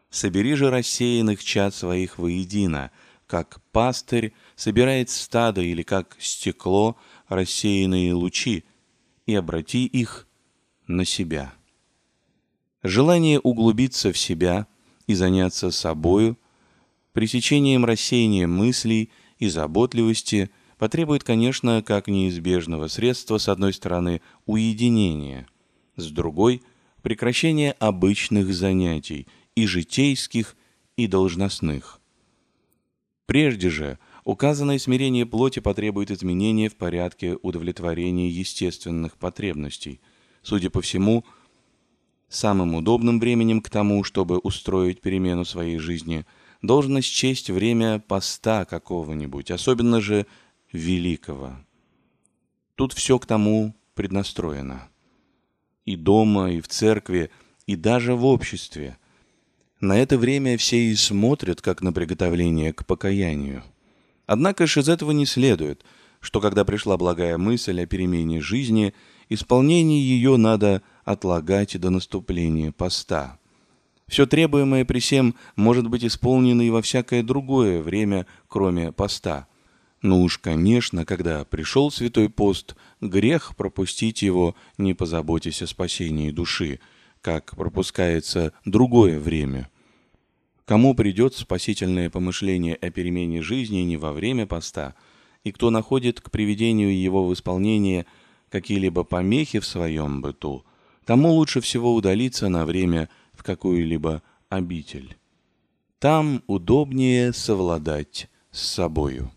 Собери 0.09 0.55
же 0.55 0.71
рассеянных 0.71 1.43
чад 1.43 1.75
своих 1.75 2.17
воедино— 2.17 2.91
как 3.27 3.59
пастырь 3.71 4.33
собирает 4.55 5.09
стадо 5.09 5.61
или 5.61 5.83
как 5.83 6.15
стекло 6.19 6.97
рассеянные 7.27 8.13
лучи, 8.13 8.63
и 9.25 9.33
обрати 9.33 9.85
их 9.85 10.27
на 10.87 11.03
себя. 11.03 11.53
Желание 12.83 13.39
углубиться 13.39 14.11
в 14.11 14.17
себя 14.17 14.67
и 15.07 15.15
заняться 15.15 15.71
собою, 15.71 16.37
пресечением 17.11 17.85
рассеяния 17.85 18.45
мыслей 18.45 19.09
и 19.39 19.47
заботливости 19.47 20.51
потребует, 20.77 21.23
конечно, 21.23 21.81
как 21.81 22.07
неизбежного 22.07 22.87
средства, 22.87 23.39
с 23.39 23.49
одной 23.49 23.73
стороны, 23.73 24.21
уединения, 24.45 25.47
с 25.95 26.11
другой– 26.11 26.61
прекращение 27.01 27.71
обычных 27.73 28.53
занятий, 28.53 29.27
и 29.55 29.65
житейских, 29.65 30.55
и 30.97 31.07
должностных– 31.07 31.99
Прежде 33.25 33.69
же, 33.69 33.97
указанное 34.25 34.77
смирение 34.79 35.25
плоти 35.25 35.59
потребует 35.59 36.11
изменения 36.11 36.67
в 36.67 36.75
порядке 36.75 37.37
удовлетворения 37.41 38.27
естественных 38.27 39.15
потребностей. 39.15 40.01
Судя 40.41 40.69
по 40.69 40.81
всему, 40.81 41.23
самым 42.27 42.75
удобным 42.75 43.21
временем 43.21 43.61
к 43.61 43.69
тому, 43.69 44.03
чтобы 44.03 44.39
устроить 44.39 44.99
перемену 44.99 45.45
своей 45.45 45.77
жизни, 45.77 46.25
должно 46.61 46.99
счесть 46.99 47.49
время 47.49 47.99
поста 47.99 48.65
какого-нибудь, 48.65 49.51
особенно 49.51 50.01
же 50.01 50.25
великого. 50.73 51.53
Тут 52.75 52.91
все 52.91 53.17
к 53.19 53.25
тому 53.25 53.73
преднастроено. 53.93 54.89
И 55.85 55.95
дома, 55.95 56.51
и 56.51 56.59
в 56.59 56.67
церкви, 56.67 57.29
и 57.65 57.77
даже 57.77 58.15
в 58.15 58.25
обществе– 58.25 58.97
на 59.81 59.99
это 59.99 60.17
время 60.17 60.57
все 60.57 60.77
и 60.77 60.95
смотрят, 60.95 61.61
как 61.61 61.81
на 61.81 61.91
приготовление 61.91 62.71
к 62.71 62.85
покаянию. 62.85 63.61
Однако 64.25 64.67
ж 64.67 64.77
из 64.77 64.89
этого 64.89 65.11
не 65.11 65.25
следует, 65.25 65.83
что 66.19 66.41
когда 66.41 66.65
пришла 66.65 66.97
благая 66.97 67.37
мысль 67.37 67.81
о 67.81 67.85
перемене 67.85 68.41
жизни, 68.41 68.93
исполнение 69.29 70.01
ее 70.01 70.37
надо 70.37 70.81
отлагать 71.03 71.79
до 71.79 71.89
наступления 71.89 72.71
поста. 72.71 73.39
Все 74.07 74.25
требуемое 74.25 74.85
при 74.85 74.99
всем 74.99 75.35
может 75.55 75.87
быть 75.87 76.05
исполнено 76.05 76.61
и 76.61 76.69
во 76.69 76.81
всякое 76.81 77.23
другое 77.23 77.81
время, 77.81 78.27
кроме 78.47 78.91
поста. 78.91 79.47
Но 80.01 80.21
уж, 80.21 80.37
конечно, 80.37 81.05
когда 81.05 81.43
пришел 81.45 81.89
святой 81.89 82.29
пост, 82.29 82.75
грех 83.01 83.55
пропустить 83.55 84.21
его, 84.21 84.55
не 84.77 84.93
позаботясь 84.93 85.61
о 85.61 85.67
спасении 85.67 86.31
души– 86.31 86.79
как 87.25 87.55
пропускается 87.55 88.53
другое 88.65 89.19
время. 89.19 89.67
Кому 90.65 90.95
придет 90.95 91.35
спасительное 91.35 92.09
помышление 92.09 92.75
о 92.75 92.89
перемене 92.89 93.43
жизни 93.43 93.81
не 93.81 93.97
во 93.97 94.11
время 94.11 94.47
поста, 94.47 94.95
и 95.43 95.51
кто 95.51 95.69
находит 95.69 96.21
к 96.21 96.31
приведению 96.31 96.99
его 96.99 97.27
в 97.27 97.33
исполнение 97.33 98.07
какие-либо 98.49 99.03
помехи 99.03 99.59
в 99.59 99.65
своем 99.65 100.21
быту, 100.21 100.65
тому 101.05 101.31
лучше 101.33 101.61
всего 101.61 101.93
удалиться 101.93 102.49
на 102.49 102.65
время 102.65 103.09
в 103.33 103.43
какую-либо 103.43 104.23
обитель. 104.49 105.15
Там 105.99 106.43
удобнее 106.47 107.31
совладать 107.31 108.27
с 108.49 108.61
собою. 108.61 109.31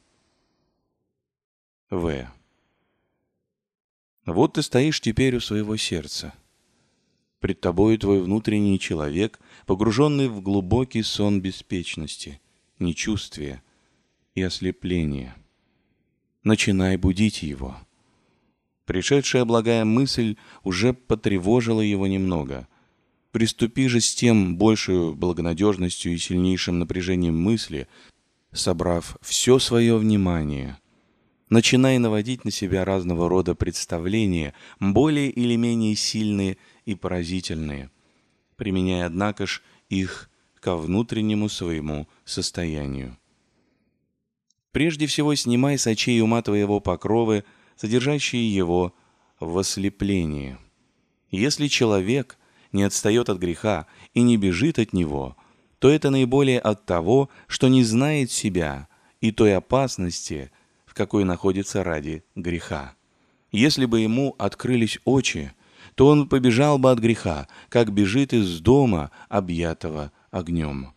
В. 1.90 2.26
Вот 4.24 4.54
ты 4.54 4.62
стоишь 4.62 5.00
теперь 5.00 5.36
у 5.36 5.40
своего 5.40 5.76
сердца. 5.76 6.32
Пред 7.40 7.60
тобою 7.60 7.98
твой 7.98 8.20
внутренний 8.20 8.78
человек, 8.78 9.38
погруженный 9.68 10.28
в 10.28 10.40
глубокий 10.40 11.02
сон 11.02 11.42
беспечности, 11.42 12.40
нечувствия 12.78 13.62
и 14.34 14.40
ослепления. 14.40 15.36
Начинай 16.42 16.96
будить 16.96 17.42
его. 17.42 17.76
Пришедшая 18.86 19.44
благая 19.44 19.84
мысль 19.84 20.36
уже 20.64 20.94
потревожила 20.94 21.82
его 21.82 22.06
немного. 22.06 22.66
Приступи 23.30 23.88
же 23.88 24.00
с 24.00 24.14
тем 24.14 24.56
большей 24.56 25.12
благонадежностью 25.12 26.14
и 26.14 26.16
сильнейшим 26.16 26.78
напряжением 26.78 27.38
мысли, 27.38 27.88
собрав 28.52 29.18
все 29.20 29.58
свое 29.58 29.98
внимание– 29.98 30.78
начинай 31.50 31.98
наводить 31.98 32.44
на 32.44 32.50
себя 32.50 32.84
разного 32.84 33.28
рода 33.28 33.54
представления, 33.54 34.54
более 34.80 35.30
или 35.30 35.56
менее 35.56 35.94
сильные 35.94 36.58
и 36.84 36.94
поразительные, 36.94 37.90
применяя, 38.58 39.06
однако 39.06 39.46
ж, 39.46 39.62
их 39.88 40.28
ко 40.60 40.76
внутреннему 40.76 41.48
своему 41.48 42.06
состоянию. 42.26 43.16
Прежде 44.72 45.06
всего 45.06 45.34
снимай 45.34 45.78
с 45.78 45.86
очей 45.86 46.20
ума 46.20 46.42
твоего 46.42 46.80
покровы, 46.80 47.44
содержащие 47.76 48.54
его 48.54 48.92
в 49.40 49.56
ослеплении. 49.56 50.58
Если 51.30 51.68
человек 51.68 52.36
не 52.72 52.82
отстает 52.82 53.30
от 53.30 53.38
греха 53.38 53.86
и 54.12 54.20
не 54.20 54.36
бежит 54.36 54.78
от 54.78 54.92
него, 54.92 55.36
то 55.78 55.88
это 55.88 56.10
наиболее 56.10 56.58
от 56.58 56.84
того, 56.84 57.30
что 57.46 57.68
не 57.68 57.84
знает 57.84 58.30
себя 58.30 58.88
и 59.20 59.30
той 59.30 59.56
опасности, 59.56 60.50
в 60.84 60.94
какой 60.94 61.24
находится 61.24 61.84
ради 61.84 62.24
греха. 62.34 62.94
Если 63.52 63.86
бы 63.86 64.00
ему 64.00 64.34
открылись 64.38 64.98
очи, 65.04 65.52
то 65.98 66.06
он 66.06 66.28
побежал 66.28 66.78
бы 66.78 66.92
от 66.92 67.00
греха, 67.00 67.48
как 67.70 67.92
бежит 67.92 68.32
из 68.32 68.60
дома, 68.60 69.10
объятого 69.28 70.12
огнем. 70.30 70.92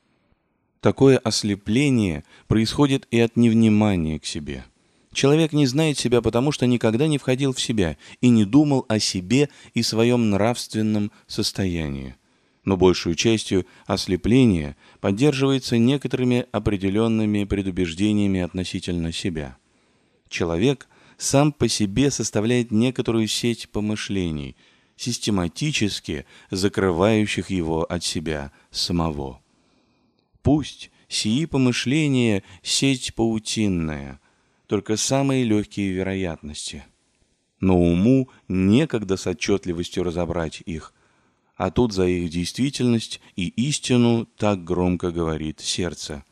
Такое 0.80 1.18
ослепление 1.18 2.24
происходит 2.48 3.08
и 3.10 3.20
от 3.20 3.36
невнимания 3.36 4.20
к 4.20 4.28
себе. 4.28 4.64
Человек 5.12 5.54
не 5.54 5.66
знает 5.66 5.98
себя, 5.98 6.22
потому 6.22 6.52
что 6.52 6.68
никогда 6.68 7.08
не 7.08 7.18
входил 7.18 7.52
в 7.52 7.60
себя 7.60 7.98
и 8.22 8.30
не 8.30 8.46
думал 8.46 8.86
о 8.90 9.00
себе 9.00 9.50
и 9.74 9.82
своем 9.82 10.30
нравственном 10.30 11.12
состоянии. 11.26 12.16
Но 12.64 12.78
большую 12.78 13.16
частью 13.16 13.66
ослепление 13.88 14.76
поддерживается 15.00 15.80
некоторыми 15.80 16.46
определенными 16.52 17.44
предубеждениями 17.46 18.42
относительно 18.42 19.12
себя. 19.12 19.58
Человек 20.30 20.88
сам 21.18 21.52
по 21.52 21.68
себе 21.68 22.12
составляет 22.12 22.70
некоторую 22.70 23.28
сеть 23.28 23.68
помышлений– 23.70 24.56
систематически 25.02 26.26
закрывающих 26.52 27.50
его 27.50 27.84
от 27.84 28.04
себя 28.04 28.52
самого. 28.70 29.42
Пусть 30.44 30.92
сии 31.08 31.46
помышления— 31.46 32.44
сеть 32.62 33.16
паутинная, 33.16 34.20
только 34.68 34.98
самые 34.98 35.44
легкие 35.44 35.92
вероятности. 35.92 36.86
Но 37.60 37.80
уму 37.80 38.30
некогда 38.48 39.18
с 39.18 39.28
отчетливостью 39.28 40.04
разобрать 40.04 40.62
их, 40.66 40.94
а 41.56 41.72
тут 41.72 41.94
за 41.94 42.08
их 42.08 42.30
действительность 42.30 43.22
и 43.36 43.48
истину 43.48 44.28
так 44.38 44.64
громко 44.64 45.12
говорит 45.12 45.60
сердце. 45.60 46.24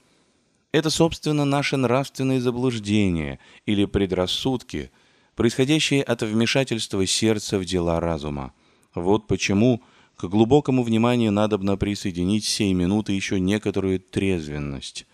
Это, 0.71 0.89
собственно, 0.91 1.45
наше 1.45 1.77
нравственное 1.77 2.39
заблуждение 2.39 3.39
или 3.65 3.86
предрассудки, 3.86 4.91
происходящие 5.39 6.04
от 6.04 6.21
вмешательства 6.21 7.06
сердца 7.06 7.60
в 7.60 7.63
дела 7.63 8.02
разума. 8.02 8.52
Вот 8.93 9.25
почему 9.25 9.82
к 10.17 10.25
глубокому 10.25 10.84
вниманию 10.84 11.32
надобно 11.32 11.78
присоединить 11.78 12.43
сей 12.43 12.73
минуты 12.73 13.13
еще 13.13 13.39
некоторую 13.39 14.02
трезвенность, 14.02 15.06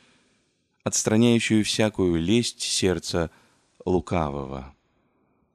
отстраняющую 0.83 1.63
всякую 1.63 2.19
лесть 2.19 2.63
сердца 2.63 3.29
лукавого. 3.85 4.73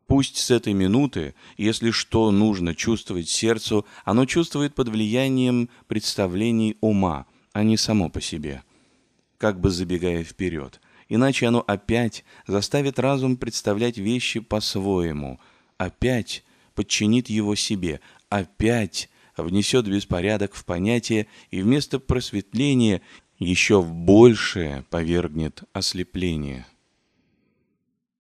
Пусть 0.07 0.37
с 0.37 0.53
этой 0.53 0.73
минуты, 0.73 1.35
если 1.57 1.91
что 1.91 2.31
нужно 2.31 2.77
чувствовать 2.77 3.29
сердцу, 3.29 3.85
оно 4.05 4.25
чувствует 4.25 4.77
под 4.77 4.87
влиянием 4.91 5.69
представлений 5.89 6.77
ума, 6.81 7.27
а 7.53 7.65
не 7.65 7.77
само 7.77 8.09
по 8.09 8.21
себе, 8.21 8.63
как 9.37 9.61
бы 9.61 9.71
забегая 9.71 10.23
вперед. 10.23 10.81
Иначе 11.11 11.49
оно 11.49 11.63
опять 11.67 12.25
заставит 12.47 13.01
разум 13.01 13.37
представлять 13.37 13.99
вещи 13.99 14.39
по-своему, 14.39 15.41
опять 15.77 16.45
подчинит 16.77 17.29
его 17.29 17.57
себе, 17.57 18.01
опять 18.29 19.11
внесет 19.37 19.89
беспорядок 19.89 20.55
в 20.55 20.65
понятие 20.65 21.27
и 21.51 21.63
вместо 21.63 21.99
просветления 21.99 23.03
еще 23.41 23.83
в 23.83 23.93
большее 23.93 24.85
повергнет 24.89 25.65
ослепление. 25.73 26.65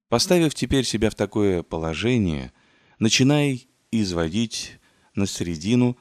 Поставив 0.09 0.57
теперь 0.57 0.85
себя 0.85 1.11
в 1.11 1.15
такое 1.15 1.63
положение, 1.63 2.53
начинай 2.99 3.69
изводить 3.93 4.81
на 5.15 5.29
середину 5.29 5.97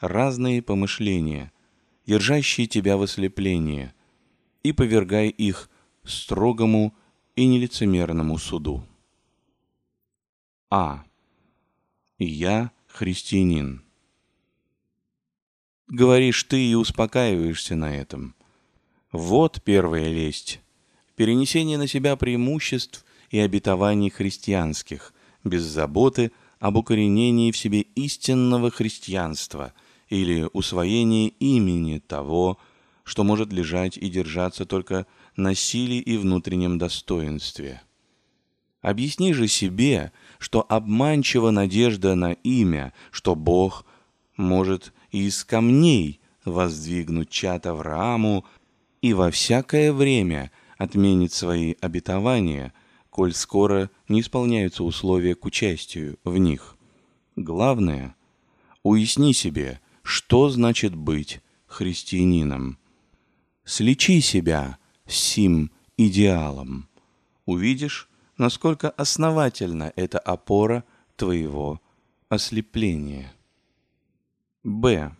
разные 0.00 0.60
помышления, 0.60 1.52
держащие 2.04 2.66
тебя 2.66 2.96
в 2.96 3.02
ослеплении, 3.02 3.92
и 4.64 4.72
повергай 4.72 5.28
их 5.28 5.68
строгому 6.04 6.94
и 7.36 7.46
нелицемерному 7.46 8.38
суду. 8.38 8.84
А 10.70 11.04
я 12.18 12.70
христианин. 12.86 13.82
Говоришь 15.88 16.44
ты 16.44 16.70
и 16.70 16.74
успокаиваешься 16.74 17.76
на 17.76 17.94
этом. 17.94 18.34
Вот 19.10 19.62
первая 19.62 20.08
лесть. 20.08 20.60
Перенесение 21.16 21.76
на 21.76 21.86
себя 21.86 22.16
преимуществ 22.16 23.04
и 23.30 23.38
обетований 23.38 24.08
христианских, 24.08 25.12
без 25.44 25.62
заботы 25.62 26.32
об 26.58 26.76
укоренении 26.76 27.50
в 27.50 27.56
себе 27.56 27.80
истинного 27.80 28.70
христианства 28.70 29.74
или 30.08 30.48
усвоении 30.52 31.28
имени 31.38 31.98
того, 31.98 32.58
что 33.04 33.24
может 33.24 33.52
лежать 33.52 33.96
и 33.96 34.08
держаться 34.08 34.64
только 34.64 35.06
на 35.36 35.54
силе 35.54 35.98
и 35.98 36.16
внутреннем 36.16 36.78
достоинстве. 36.78 37.82
Объясни 38.80 39.32
же 39.32 39.46
себе, 39.46 40.12
что 40.38 40.66
обманчива 40.68 41.50
надежда 41.50 42.14
на 42.14 42.32
имя, 42.32 42.92
что 43.10 43.34
Бог 43.34 43.86
может 44.36 44.92
из 45.12 45.44
камней 45.44 46.20
воздвигнуть 46.44 47.30
чат 47.30 47.66
Аврааму 47.66 48.44
и 49.00 49.14
во 49.14 49.30
всякое 49.30 49.92
время 49.92 50.50
отменит 50.78 51.32
свои 51.32 51.74
обетования, 51.80 52.72
коль 53.10 53.34
скоро 53.34 53.90
не 54.08 54.20
исполняются 54.20 54.82
условия 54.82 55.36
к 55.36 55.44
участию 55.44 56.18
в 56.24 56.38
них. 56.38 56.76
Главное, 57.36 58.16
уясни 58.82 59.32
себе, 59.32 59.80
что 60.02 60.48
значит 60.48 60.96
быть 60.96 61.40
христианином. 61.66 62.78
Слечи 63.64 64.20
себя 64.20 64.78
сим 65.14 65.70
идеалом. 65.96 66.88
Увидишь, 67.46 68.08
насколько 68.38 68.90
основательна 68.90 69.92
эта 69.96 70.18
опора 70.18 70.84
твоего 71.16 71.80
ослепления. 72.28 73.32
Б. 74.64 75.14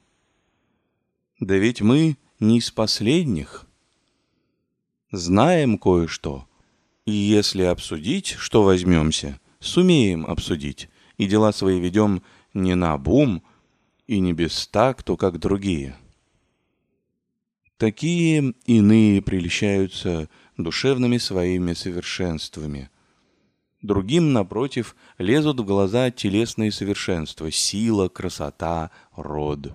Да 1.40 1.57
ведь 1.57 1.81
мы 1.81 2.16
не 2.40 2.59
из 2.59 2.70
последних. 2.70 3.66
Знаем 5.11 5.78
кое-что, 5.78 6.46
и 7.05 7.12
если 7.12 7.62
обсудить, 7.62 8.28
что 8.28 8.62
возьмемся, 8.62 9.40
сумеем 9.61 10.24
обсудить, 10.24 10.88
и 11.18 11.26
дела 11.26 11.52
свои 11.52 11.78
ведем 11.78 12.22
не 12.55 12.74
на 12.74 12.96
бум 12.96 13.42
и 14.07 14.20
не 14.20 14.33
без 14.33 14.66
такту, 14.68 15.16
как 15.16 15.38
другие. 15.38 15.96
Такие 17.83 18.55
иные 18.64 19.21
прельщаются 19.23 20.29
душевными 20.57 21.18
своими 21.18 21.73
совершенствами, 21.73 22.90
Другим, 23.81 24.33
напротив, 24.33 24.95
лезут 25.18 25.59
в 25.59 25.64
глаза 25.64 26.12
телесные 26.12 26.71
совершенства, 26.71 27.51
сила, 27.51 28.09
красота, 28.09 28.92
род. 29.16 29.73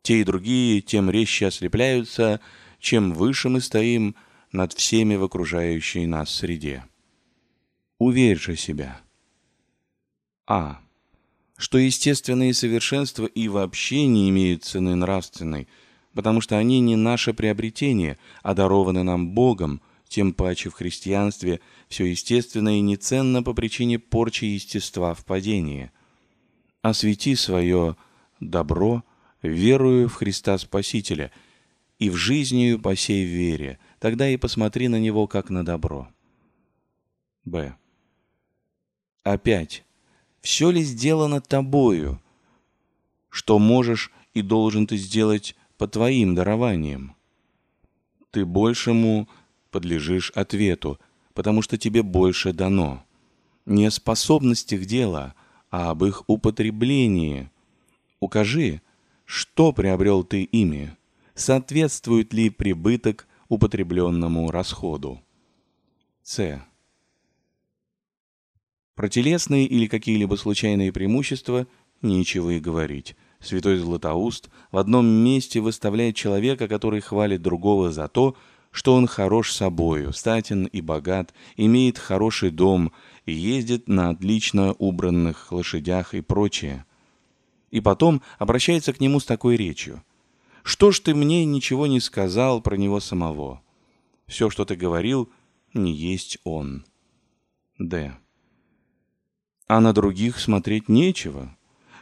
Те 0.00 0.22
и 0.22 0.24
другие 0.24 0.80
тем 0.80 1.10
резче 1.10 1.48
ослепляются, 1.48 2.40
чем 2.78 3.12
выше 3.12 3.50
мы 3.50 3.60
стоим 3.60 4.16
над 4.50 4.72
всеми 4.72 5.16
в 5.16 5.24
окружающей 5.24 6.06
нас 6.06 6.34
среде. 6.34 6.86
Уверь 7.98 8.38
же 8.38 8.56
себя. 8.56 8.98
А. 10.46 10.80
Что 11.58 11.76
естественные 11.76 12.54
совершенства 12.54 13.26
и 13.26 13.48
вообще 13.48 14.06
не 14.06 14.30
имеют 14.30 14.64
цены 14.64 14.94
нравственной, 14.94 15.68
потому 16.14 16.40
что 16.40 16.58
они 16.58 16.80
не 16.80 16.96
наше 16.96 17.32
приобретение, 17.34 18.18
а 18.42 18.54
дарованы 18.54 19.02
нам 19.02 19.30
Богом– 19.30 19.80
тем 20.10 20.34
паче 20.34 20.70
в 20.70 20.74
христианстве 20.74 21.60
все 21.88 22.04
естественно 22.04 22.76
и 22.76 22.80
неценно 22.80 23.44
по 23.44 23.54
причине 23.54 24.00
порчи 24.00 24.44
естества 24.44 25.14
в 25.14 25.24
падении. 25.24 25.92
Освети 26.82 27.36
свое 27.36 27.96
добро 28.40 29.04
верую 29.40 30.08
в 30.08 30.14
Христа 30.14 30.58
Спасителя 30.58 31.30
и 32.00 32.10
в 32.10 32.16
жизнью 32.16 32.80
по 32.80 32.96
сей 32.96 33.24
вере, 33.24 33.78
тогда 34.00 34.28
и 34.28 34.36
посмотри 34.36 34.88
на 34.88 34.98
него 34.98 35.28
как 35.28 35.48
на 35.48 35.64
добро. 35.64 36.08
Б. 37.44 37.76
Опять, 39.22 39.84
все 40.40 40.72
ли 40.72 40.82
сделано 40.82 41.40
тобою, 41.40 42.20
что 43.28 43.60
можешь 43.60 44.10
и 44.34 44.42
должен 44.42 44.88
ты 44.88 44.96
сделать 44.96 45.54
по 45.80 45.88
твоим 45.88 46.34
дарованиям? 46.34 47.16
Ты 48.32 48.44
большему 48.44 49.30
подлежишь 49.70 50.30
ответу, 50.32 51.00
потому 51.32 51.62
что 51.62 51.78
тебе 51.78 52.02
больше 52.02 52.52
дано. 52.52 53.02
Не 53.64 53.86
о 53.86 53.90
способностях 53.90 54.84
дела, 54.84 55.34
а 55.70 55.92
об 55.92 56.04
их 56.04 56.24
употреблении. 56.26 57.48
Укажи, 58.20 58.82
что 59.24 59.72
приобрел 59.72 60.22
ты 60.22 60.42
ими, 60.42 60.94
соответствует 61.34 62.34
ли 62.34 62.50
прибыток 62.50 63.26
употребленному 63.48 64.50
расходу. 64.50 65.22
С. 66.22 66.62
Про 68.94 69.08
телесные 69.08 69.64
или 69.64 69.86
какие-либо 69.86 70.34
случайные 70.34 70.92
преимущества 70.92 71.66
нечего 72.02 72.50
и 72.50 72.60
говорить. 72.60 73.16
Святой 73.40 73.78
Златоуст 73.78 74.50
в 74.70 74.76
одном 74.76 75.06
месте 75.06 75.60
выставляет 75.60 76.14
человека, 76.14 76.68
который 76.68 77.00
хвалит 77.00 77.40
другого 77.42 77.90
за 77.90 78.06
то, 78.06 78.36
что 78.70 78.94
он 78.94 79.06
хорош 79.06 79.52
собою, 79.52 80.12
статен 80.12 80.66
и 80.66 80.80
богат, 80.80 81.34
имеет 81.56 81.98
хороший 81.98 82.50
дом 82.50 82.92
и 83.24 83.32
ездит 83.32 83.88
на 83.88 84.10
отлично 84.10 84.72
убранных 84.74 85.50
лошадях 85.50 86.14
и 86.14 86.20
прочее. 86.20 86.84
И 87.70 87.80
потом 87.80 88.22
обращается 88.38 88.92
к 88.92 89.00
нему 89.00 89.20
с 89.20 89.24
такой 89.24 89.56
речью. 89.56 90.02
«Что 90.62 90.92
ж 90.92 91.00
ты 91.00 91.14
мне 91.14 91.44
ничего 91.46 91.86
не 91.86 92.00
сказал 92.00 92.60
про 92.60 92.76
него 92.76 93.00
самого? 93.00 93.62
Все, 94.26 94.50
что 94.50 94.64
ты 94.64 94.76
говорил, 94.76 95.30
не 95.72 95.92
есть 95.92 96.38
он». 96.44 96.84
Д. 97.78 98.14
А 99.66 99.80
на 99.80 99.94
других 99.94 100.38
смотреть 100.38 100.88
нечего. 100.88 101.56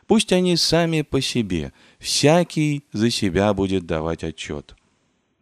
Пусть 0.09 0.33
они 0.33 0.57
сами 0.57 1.03
по 1.03 1.21
себе, 1.21 1.75
всякий 1.99 2.87
за 2.92 3.11
себя 3.11 3.53
будет 3.53 3.85
давать 3.85 4.25
отчет. 4.25 4.75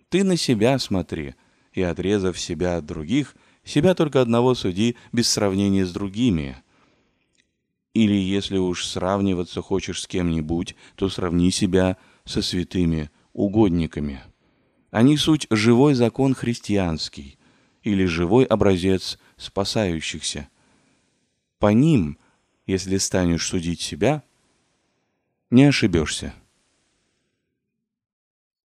Ты 0.09 0.25
на 0.25 0.37
себя 0.37 0.81
смотри, 0.81 1.37
и, 1.73 1.83
отрезав 1.83 2.39
себя 2.39 2.79
от 2.79 2.85
других, 2.85 3.37
себя 3.65 3.95
только 3.95 4.21
одного 4.21 4.57
суди 4.57 4.97
без 5.13 5.31
сравнения 5.31 5.87
с 5.87 5.93
другими. 5.93 6.57
Или, 7.95 8.17
если 8.17 8.59
уж 8.59 8.85
сравниваться 8.85 9.63
хочешь 9.63 10.03
с 10.03 10.09
кем-нибудь, 10.09 10.75
то 10.97 11.09
сравни 11.09 11.53
себя 11.53 11.97
со 12.25 12.43
святыми 12.43 13.09
угодниками. 13.33 14.21
Они 14.91 15.17
суть 15.17 15.47
живой 15.49 15.95
закон 15.95 16.35
христианский 16.35 17.39
или 17.85 18.05
живой 18.05 18.45
образец 18.45 19.17
спасающихся. 19.37 20.49
По 21.61 21.69
ним, 21.69 22.19
если 22.67 22.97
станешь 22.97 23.47
судить 23.47 23.81
себя, 23.81 24.25
не 25.51 25.65
ошибешься. 25.65 26.35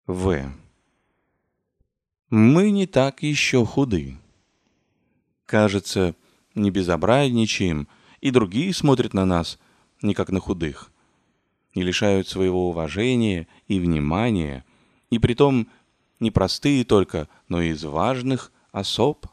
В. 0.07 0.53
Мы 2.31 2.71
не 2.71 2.87
так 2.87 3.23
еще 3.23 3.65
худы. 3.65 4.17
Кажется, 5.47 6.15
не 6.55 6.71
безобразничаем, 6.71 7.89
и 8.21 8.31
другие 8.31 8.73
смотрят 8.73 9.15
на 9.15 9.25
нас 9.25 9.59
не 10.05 10.15
как 10.15 10.31
на 10.31 10.41
худых, 10.41 10.93
не 11.75 11.83
лишают 11.83 12.29
своего 12.29 12.69
уважения 12.69 13.49
и 13.69 13.81
внимания, 13.81 14.65
и 15.11 15.19
притом 15.19 15.69
не 16.21 16.31
простые 16.31 16.85
только, 16.85 17.29
но 17.49 17.61
и 17.61 17.71
из 17.71 17.85
важных 17.85 18.53
особ. 18.71 19.27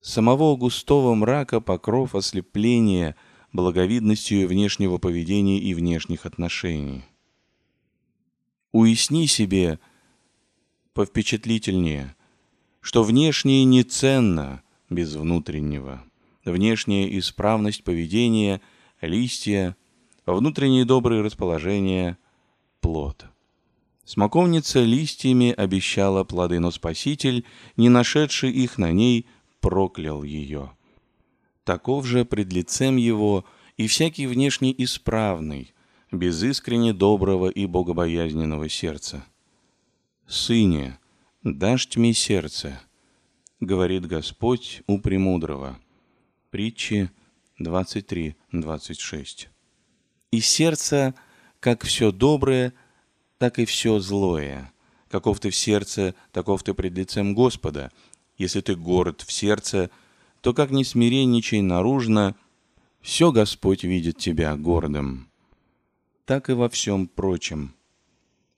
Самого 0.00 0.56
густого 0.56 1.14
мрака 1.14 1.60
покров 1.60 2.14
ослепления 2.14 3.16
благовидностью 3.52 4.48
внешнего 4.48 4.98
поведения 4.98 5.58
и 5.58 5.74
внешних 5.74 6.26
отношений. 6.26 7.04
Уясни 8.72 9.26
себе– 9.26 9.78
повпечатлительнее, 10.94 12.16
что 12.80 13.02
внешнее 13.02 13.64
не 13.64 13.82
ценно 13.82 14.62
без 14.90 15.14
внутреннего. 15.14 16.04
Внешняя 16.44 17.18
исправность 17.18 17.84
поведения, 17.84 18.60
листья, 19.00 19.76
внутреннее 20.26 20.84
доброе 20.84 21.22
расположение– 21.22 22.16
плод. 22.80 23.26
Смоковница 24.04 24.82
листьями 24.82 25.52
обещала 25.52 26.24
плоды, 26.24 26.58
но 26.58 26.70
Спаситель, 26.70 27.44
не 27.76 27.88
нашедший 27.88 28.50
их 28.50 28.76
на 28.76 28.90
ней, 28.90 29.26
проклял 29.60 30.24
ее. 30.24 30.72
Таков 31.64 32.06
же 32.06 32.24
пред 32.24 32.52
лицем 32.52 32.96
его 32.96 33.44
и 33.76 33.86
всякий 33.86 34.26
внешне 34.26 34.74
исправный, 34.82 35.72
без 36.10 36.42
искренне 36.42 36.92
доброго 36.92 37.48
и 37.48 37.66
богобоязненного 37.66 38.68
сердца. 38.68 39.24
«Сыне, 40.26 40.98
дашь 41.42 41.86
тьме 41.88 42.14
сердце»,— 42.14 42.80
говорит 43.60 44.06
Господь 44.06 44.82
у 44.86 44.98
Премудрого. 44.98 45.78
Притчи 46.50 47.10
23-26. 47.60 49.48
И 50.32 50.40
сердце, 50.40 51.14
как 51.60 51.84
все 51.84 52.10
доброе, 52.12 52.74
так 53.38 53.58
и 53.58 53.64
все 53.64 54.00
злое. 54.00 54.72
Каков 55.08 55.40
ты 55.40 55.50
в 55.50 55.56
сердце, 55.56 56.14
таков 56.32 56.62
ты 56.62 56.74
пред 56.74 56.92
лицем 56.96 57.34
Господа. 57.34 57.90
Если 58.36 58.60
ты 58.60 58.74
горд 58.74 59.22
в 59.22 59.32
сердце, 59.32 59.90
то 60.42 60.52
как 60.52 60.72
не 60.72 60.84
смиренничай 60.84 61.62
наружно, 61.62 62.34
все 63.00 63.32
Господь 63.32 63.84
видит 63.84 64.18
тебя 64.18 64.54
гордым. 64.56 65.28
Так 66.24 66.50
и 66.50 66.52
во 66.52 66.68
всем 66.68 67.06
прочем. 67.06 67.74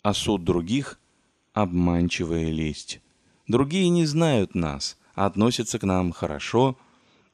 А 0.03 0.15
суд 0.15 0.45
других— 0.45 0.99
обманчивая 1.53 2.51
лесть. 2.51 3.01
Другие 3.47 3.91
не 3.91 4.07
знают 4.07 4.55
нас, 4.55 4.99
а 5.15 5.27
относятся 5.27 5.79
к 5.79 5.85
нам 5.85 6.13
хорошо 6.13 6.79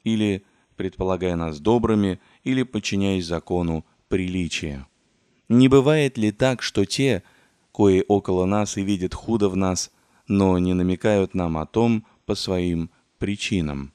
или 0.03 0.45
предполагая 0.77 1.37
нас 1.37 1.61
добрыми, 1.61 2.21
или 2.43 2.63
подчиняясь 2.63 3.27
закону 3.27 3.85
приличия. 4.09 4.87
Не 5.49 5.69
бывает 5.69 6.17
ли 6.17 6.33
так, 6.33 6.63
что 6.63 6.85
те, 6.85 7.23
кои 7.71 8.05
около 8.09 8.47
нас 8.47 8.77
и 8.77 8.83
видят 8.83 9.15
худо 9.15 9.49
в 9.49 9.57
нас, 9.57 9.93
но 10.27 10.59
не 10.59 10.75
намекают 10.75 11.35
нам 11.35 11.59
о 11.59 11.67
том 11.67 12.07
по 12.25 12.35
своим 12.35 12.91
причинам? 13.19 13.93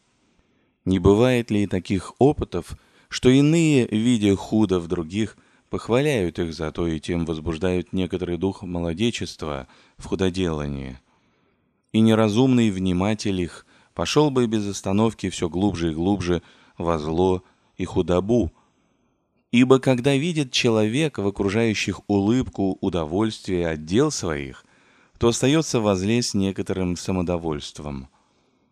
Не 0.86 1.00
бывает 1.00 1.50
ли 1.50 1.66
таких 1.66 2.14
опытов, 2.20 2.78
что 3.10 3.30
иные, 3.30 3.88
видя 3.88 4.36
худо 4.36 4.80
в 4.80 4.88
других, 4.88 5.36
похваляют 5.70 6.38
их 6.38 6.54
за 6.54 6.72
то 6.72 6.88
и 6.88 7.00
тем 7.00 7.26
возбуждают 7.26 7.92
некоторый 7.92 8.38
дух 8.38 8.62
молодечества 8.62 9.68
в 9.98 10.06
худоделании. 10.06 11.00
И 11.92 12.02
неразумный 12.02 12.70
вниматель 12.70 13.42
их 13.42 13.66
пошел 13.96 14.30
бы 14.30 14.46
без 14.46 14.68
остановки 14.68 15.30
все 15.30 15.50
глубже 15.50 15.92
и 15.92 15.96
глубже 15.96 16.44
во 16.78 17.00
зло 17.00 17.44
и 17.78 17.86
худобу. 17.86 18.52
Ибо 19.52 19.80
когда 19.80 20.16
видит 20.16 20.52
человек 20.52 21.18
в 21.18 21.26
окружающих 21.26 22.02
улыбку, 22.08 22.78
удовольствие 22.82 23.70
от 23.70 23.86
дел 23.86 24.12
своих, 24.12 24.66
то 25.18 25.30
остается 25.30 25.80
возле 25.80 26.22
с 26.22 26.34
некоторым 26.34 26.96
самодовольством. 26.98 28.10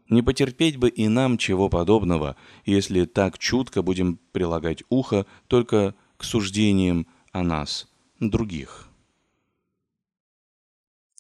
Не 0.10 0.22
потерпеть 0.22 0.78
бы 0.78 0.90
и 0.90 1.08
нам 1.08 1.38
чего 1.38 1.70
подобного, 1.70 2.36
если 2.66 3.06
так 3.06 3.38
чутко 3.38 3.82
будем 3.82 4.20
прилагать 4.32 4.84
ухо 4.90 5.26
только 5.48 5.96
к 6.18 6.24
суждениям 6.24 7.08
о 7.32 7.44
нас 7.44 7.88
других. 8.20 8.90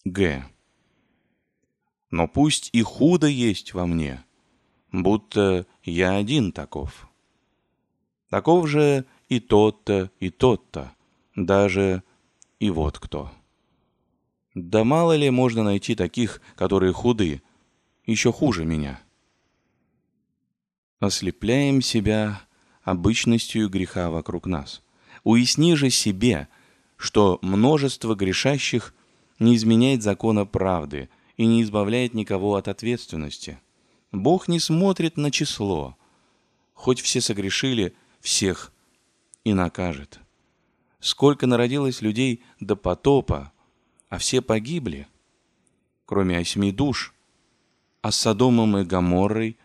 Г. 0.05 0.45
Но 2.11 2.27
пусть 2.27 2.69
и 2.73 2.81
худо 2.81 3.27
есть 3.27 3.73
во 3.73 3.85
мне, 3.85 4.23
будто 4.91 5.65
я 5.83 6.15
один 6.15 6.51
таков. 6.51 7.09
Таков 8.29 8.67
же 8.67 9.05
и 9.29 9.39
тот-то, 9.39 10.11
и 10.19 10.29
тот-то, 10.29 10.91
даже 11.35 12.03
и 12.59 12.69
вот 12.69 12.99
кто. 12.99 13.31
Да 14.53 14.83
мало 14.83 15.15
ли 15.15 15.29
можно 15.29 15.63
найти 15.63 15.95
таких, 15.95 16.41
которые 16.55 16.93
худы, 16.93 17.41
еще 18.05 18.31
хуже 18.31 18.65
меня. 18.65 19.01
Ослепляем 20.99 21.81
себя 21.81 22.41
обычностью 22.81 23.69
греха 23.69 24.09
вокруг 24.09 24.45
нас. 24.45 24.81
Уясни 25.23 25.75
же 25.75 25.89
себе, 25.89 26.47
что 26.97 27.39
множество 27.41 28.15
грешащих 28.15 28.93
не 29.39 29.55
изменяет 29.55 30.03
закона 30.03 30.45
правды 30.45 31.09
и 31.37 31.45
не 31.45 31.63
избавляет 31.63 32.13
никого 32.13 32.55
от 32.55 32.67
ответственности. 32.67 33.59
Бог 34.11 34.47
не 34.47 34.59
смотрит 34.59 35.17
на 35.17 35.31
число. 35.31 35.97
Хоть 36.73 37.01
все 37.01 37.21
согрешили, 37.21 37.95
всех 38.19 38.71
и 39.43 39.53
накажет. 39.53 40.19
Сколько 40.99 41.47
народилось 41.47 42.01
людей 42.01 42.43
до 42.59 42.75
потопа, 42.75 43.51
а 44.09 44.17
все 44.19 44.41
погибли, 44.41 45.07
кроме 46.05 46.37
осьми 46.37 46.71
душ. 46.71 47.12
А 48.03 48.11
Содомом 48.11 48.77
и 48.77 48.83
Гоморрой 48.83 49.57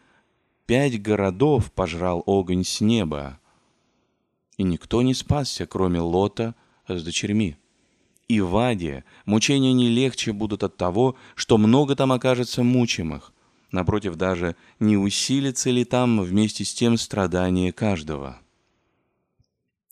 пять 0.64 1.02
городов 1.02 1.72
пожрал 1.72 2.22
огонь 2.24 2.62
с 2.62 2.80
неба, 2.80 3.40
и 4.56 4.62
никто 4.62 5.02
не 5.02 5.12
спасся, 5.12 5.66
кроме 5.66 5.98
Лота 5.98 6.54
с 6.86 7.02
дочерьми. 7.02 7.56
И 8.28 8.40
в 8.40 8.56
Аде 8.56 9.02
мучения 9.24 9.72
не 9.72 9.88
легче 9.88 10.32
будут 10.32 10.62
от 10.62 10.76
того, 10.76 11.16
что 11.34 11.58
много 11.58 11.96
там 11.96 12.12
окажется 12.12 12.62
мучимых. 12.62 13.32
Напротив, 13.72 14.14
даже 14.14 14.54
не 14.78 14.96
усилится 14.96 15.70
ли 15.70 15.84
там 15.84 16.20
вместе 16.20 16.64
с 16.64 16.72
тем 16.72 16.96
страдание 16.96 17.72
каждого. 17.72 18.38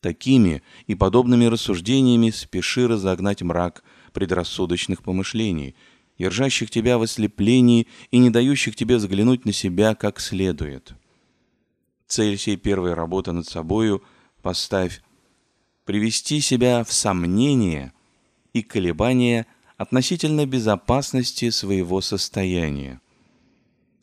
Такими 0.01 0.63
и 0.87 0.95
подобными 0.95 1.47
рассуждениями 1.47 2.31
спеши 2.31 2.87
разогнать 2.87 3.43
мрак 3.43 3.83
предрассудочных 4.13 5.03
помышлений, 5.03 5.75
держащих 6.19 6.71
тебя 6.71 6.99
в 6.99 7.03
ослеплении 7.03 7.87
и 8.11 8.19
не 8.19 8.31
дающих 8.31 8.77
тебе 8.77 8.97
взглянуть 8.97 9.45
на 9.45 9.53
себя 9.53 9.95
как 9.95 10.21
следует. 10.21 10.95
Цель 12.07 12.37
всей 12.37 12.57
первой 12.57 12.95
работы 12.95 13.33
над 13.33 13.47
собою– 13.47 14.03
поставь 14.47 15.03
привести 15.85 16.41
себя 16.41 16.85
в 16.85 16.93
сомнение 16.93 17.93
и 18.53 18.63
колебания 18.63 19.47
относительно 19.77 20.47
безопасности 20.47 21.51
своего 21.51 22.01
состояния. 22.01 23.01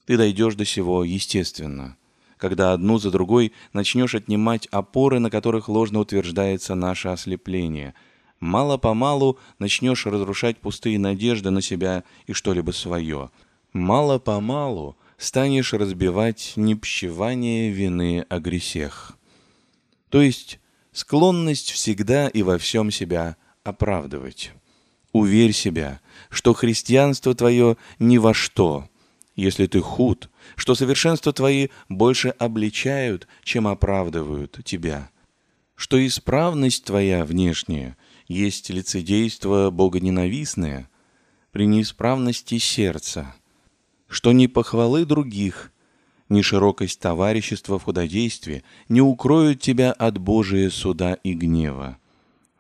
Ты 0.06 0.18
дойдешь 0.18 0.56
до 0.56 0.66
сего 0.66 1.06
естественно, 1.06 1.96
когда 2.36 2.74
одну 2.74 2.98
за 2.98 3.10
другой 3.10 3.54
начнешь 3.72 4.16
отнимать 4.16 4.68
опоры, 4.68 5.20
на 5.20 5.30
которых 5.30 5.70
ложно 5.70 6.00
утверждается 6.00 6.76
наше 6.76 7.08
ослепление. 7.08 7.94
Мало-помалу 8.44 9.40
начнешь 9.58 10.06
разрушать 10.06 10.58
пустые 10.58 11.00
надежды 11.00 11.50
на 11.50 11.62
себя 11.62 12.04
и 12.28 12.34
что-либо 12.34 12.72
свое. 12.72 13.32
Мало-помалу 13.72 14.98
станешь 15.18 15.72
разбивать 15.72 16.52
непщевание 16.58 17.72
вины 17.72 18.26
о 18.28 18.40
гресех. 18.40 19.18
То 20.10 20.22
есть 20.22 20.60
склонность 20.92 21.72
всегда 21.72 22.28
и 22.28 22.42
во 22.42 22.58
всем 22.58 22.92
себя 22.92 23.38
оправдывать. 23.64 24.52
Уверь 25.14 25.54
себя, 25.54 26.02
что 26.30 26.54
христианство 26.54 27.34
твое 27.34 27.78
ни 27.98 28.18
во 28.18 28.34
что, 28.34 28.90
если 29.38 29.68
ты 29.68 29.80
худ, 29.80 30.30
что 30.58 30.76
совершенства 30.76 31.32
твои 31.32 31.70
больше 31.88 32.28
обличают, 32.28 33.30
чем 33.42 33.70
оправдывают 33.70 34.60
тебя, 34.66 35.12
что 35.76 36.06
исправность 36.06 36.84
твоя 36.84 37.24
внешняя 37.24 37.96
есть 38.28 38.70
лицедейство 38.70 39.70
богоненавистное 39.70 40.90
при 41.52 41.66
неисправности 41.68 42.58
сердца, 42.58 43.36
что 44.08 44.32
ни 44.32 44.48
похвалы 44.48 45.06
других, 45.06 45.72
ни 46.30 46.42
широкость 46.42 47.00
товарищества 47.00 47.80
в 47.80 47.84
худодействе 47.84 48.64
не 48.90 49.02
укроют 49.02 49.62
тебя 49.62 49.92
от 49.92 50.18
Божия 50.18 50.70
суда 50.70 51.14
и 51.24 51.34
гнева 51.34 51.98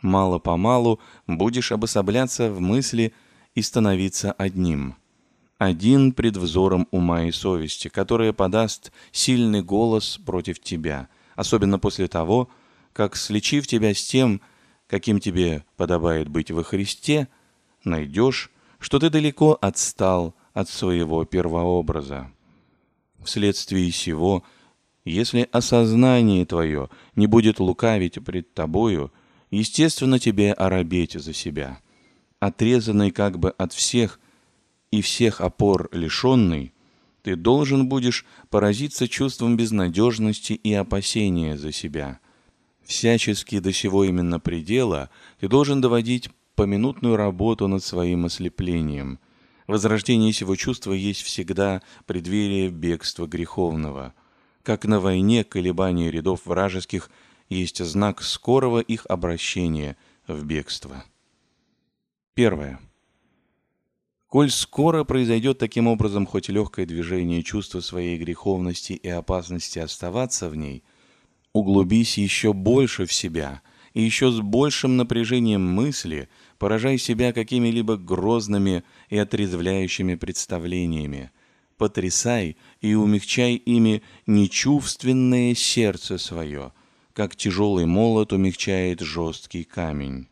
мало-помалу 0.03 0.99
будешь 1.25 1.71
обособляться 1.71 2.51
в 2.51 2.59
мысли 2.59 3.13
и 3.55 3.61
становиться 3.61 4.31
одним. 4.33 4.95
Один 5.57 6.11
пред 6.11 6.37
взором 6.37 6.87
ума 6.91 7.23
и 7.23 7.31
совести, 7.31 7.87
которая 7.87 8.33
подаст 8.33 8.91
сильный 9.11 9.63
голос 9.63 10.19
против 10.23 10.59
тебя, 10.59 11.07
особенно 11.35 11.79
после 11.79 12.07
того, 12.07 12.49
как, 12.91 13.15
слечив 13.15 13.65
тебя 13.65 13.93
с 13.93 14.03
тем, 14.03 14.41
каким 14.93 15.19
тебе 15.19 15.65
подобает 15.75 16.27
быть 16.29 16.51
во 16.51 16.63
Христе, 16.63 17.27
найдешь, 17.83 18.51
что 18.79 18.99
ты 18.99 19.09
далеко 19.09 19.57
отстал 19.59 20.35
от 20.53 20.69
своего 20.69 21.25
первообраза. 21.25 22.31
Вследствие 23.23 23.91
сего, 23.91 24.43
если 25.03 25.49
осознание 25.51 26.45
твое 26.45 26.89
не 27.15 27.27
будет 27.27 27.59
лукавить 27.59 28.23
пред 28.23 28.53
тобою– 28.53 29.11
Естественно, 29.53 30.17
тебе 30.17 30.51
оробеть 30.51 31.13
за 31.13 31.31
себя. 31.31 31.79
Отрезанный 32.39 33.11
как 33.11 33.37
бы 33.37 33.51
от 33.51 33.71
всех 33.71 34.19
и 34.89 35.03
всех 35.03 35.41
опор 35.41 35.89
лишенный, 35.91 36.73
ты 37.21 37.35
должен 37.35 37.87
будешь 37.87 38.25
поразиться 38.49 39.07
чувством 39.07 39.55
безнадежности 39.55 40.53
и 40.53 40.73
опасения 40.73 41.55
за 41.55 41.71
себя. 41.71 42.19
Всячески 42.85 43.59
до 43.59 43.71
сего 43.71 44.03
именно 44.03 44.39
предела 44.39 45.09
ты 45.39 45.47
должен 45.47 45.81
доводить 45.81 46.29
поминутную 46.55 47.15
работу 47.15 47.67
над 47.67 47.83
своим 47.83 48.25
ослеплением. 48.25 49.19
Возрождение 49.67 50.33
сего 50.33 50.55
чувства 50.55 50.93
есть 50.93 51.21
всегда 51.21 51.81
преддверие 52.05 52.69
бегства 52.69 53.25
греховного. 53.27 54.13
Как 54.61 54.85
на 54.85 54.99
войне 54.99 55.43
колебания 55.43 56.11
рядов 56.11 56.45
вражеских– 56.45 57.09
есть 57.49 57.83
знак 57.83 58.21
скорого 58.21 58.79
их 58.79 59.05
обращения 59.07 59.97
в 60.27 60.43
бегство. 60.43 61.03
Первое. 62.33 62.79
Коль 64.27 64.49
скоро 64.49 65.03
произойдет 65.03 65.59
таким 65.59 65.87
образом 65.87 66.25
хоть 66.25 66.49
легкое 66.49 66.85
движение 66.85 67.43
чувства 67.43 67.81
своей 67.81 68.17
греховности 68.17 68.93
и 68.93 69.07
опасности 69.07 69.79
оставаться 69.79 70.49
в 70.49 70.55
ней, 70.55 70.83
углубись 71.53 72.17
еще 72.17 72.53
больше 72.53 73.05
в 73.05 73.13
себя 73.13 73.61
и 73.93 74.01
еще 74.01 74.31
с 74.31 74.39
большим 74.39 74.97
напряжением 74.97 75.65
мысли 75.65 76.27
поражай 76.57 76.97
себя 76.97 77.31
какими-либо 77.31 77.95
грозными 77.95 78.83
и 79.09 79.17
отрезвляющими 79.17 80.15
представлениями, 80.15 81.31
потрясай 81.77 82.57
и 82.81 82.95
умягчай 82.95 83.55
ими 83.55 84.03
нечувственное 84.25 85.55
сердце 85.55 86.17
свое– 86.17 86.73
как 87.13 87.35
тяжелый 87.35 87.85
молот 87.85 88.33
умягчает 88.33 88.99
жесткий 88.99 89.63
камень. 89.63 90.27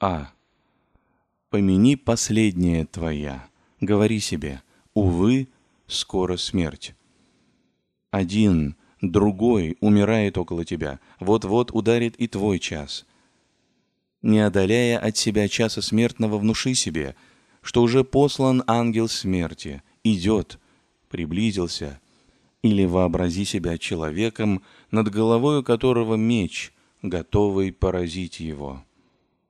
А. 0.00 0.32
Помяни 1.50 1.94
последнее 1.94 2.84
твоя. 2.86 3.48
Говори 3.80 4.20
себе, 4.20 4.62
увы, 4.94 5.48
скоро 5.86 6.36
смерть. 6.36 6.94
Один, 8.10 8.76
другой 9.00 9.76
умирает 9.80 10.38
около 10.38 10.64
тебя. 10.64 11.00
Вот-вот 11.20 11.70
ударит 11.72 12.16
и 12.16 12.26
твой 12.26 12.58
час. 12.58 13.06
Не 14.22 14.40
одоляя 14.40 14.98
от 14.98 15.16
себя 15.16 15.48
часа 15.48 15.82
смертного, 15.82 16.38
внуши 16.38 16.74
себе, 16.74 17.14
что 17.62 17.82
уже 17.82 18.04
послан 18.04 18.64
ангел 18.66 19.08
смерти, 19.08 19.82
идет, 20.02 20.58
приблизился— 21.08 22.00
или 22.62 22.84
вообрази 22.84 23.44
себя 23.44 23.78
человеком, 23.78 24.62
над 24.90 25.08
головой 25.10 25.62
которого 25.62 26.16
меч, 26.16 26.72
готовый 27.02 27.72
поразить 27.72 28.40
его. 28.40 28.84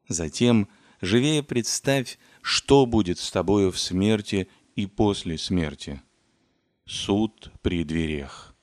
Затем 0.09 0.69
живее 1.01 1.43
представь, 1.43 2.19
что 2.43 2.87
будет 2.87 3.19
с 3.19 3.31
тобою 3.31 3.73
в 3.73 3.79
смерти 3.79 4.49
и 4.77 4.87
после 4.87 5.39
смерти. 5.39 6.03
Суд 6.87 7.51
при 7.63 7.85
дверях. 7.85 8.55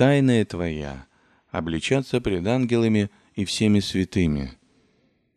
Тайная 0.00 0.46
твоя— 0.46 1.06
обличаться 1.50 2.22
пред 2.22 2.46
ангелами 2.46 3.10
и 3.34 3.44
всеми 3.44 3.80
святыми. 3.80 4.52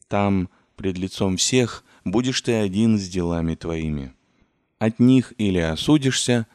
Там, 0.07 0.49
пред 0.77 0.97
лицом 0.97 1.35
всех, 1.35 1.83
будешь 2.05 2.41
ты 2.41 2.53
один 2.53 2.97
с 2.97 3.09
делами 3.09 3.55
твоими. 3.55 4.13
От 4.79 4.99
них 4.99 5.33
или 5.37 5.57
осудишься, 5.57 6.47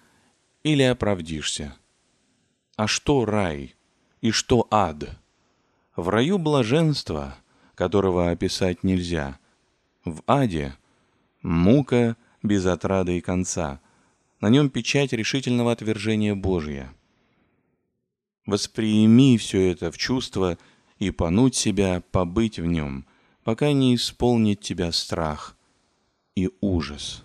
или 0.62 0.85
оправдишься. 0.85 1.77
А 2.77 2.87
что 2.87 3.27
рай 3.27 3.75
и 4.23 4.31
что 4.31 4.66
ад? 4.71 5.11
В 5.94 6.09
раю 6.09 6.38
блаженство, 6.38 7.37
которого 7.75 8.31
описать 8.31 8.85
нельзя. 8.85 9.38
В 10.07 10.23
аде 10.27 10.75
мука 11.42 12.16
без 12.42 12.64
отрады 12.64 13.18
и 13.18 13.21
конца. 13.21 13.83
На 14.40 14.49
нем 14.49 14.71
печать 14.71 15.12
решительного 15.12 15.73
отвержения 15.73 16.35
Божия. 16.35 16.94
Восприими 18.49 19.37
все 19.37 19.71
это 19.73 19.93
в 19.93 19.99
чувство 19.99 20.57
и 20.99 21.11
понуть 21.11 21.55
себя 21.55 22.03
побыть 22.11 22.59
в 22.59 22.65
нем, 22.65 23.05
пока 23.45 23.73
не 23.73 23.95
исполнит 23.95 24.63
тебя 24.63 24.91
страх 24.91 25.55
и 26.35 26.49
ужас. 26.63 27.25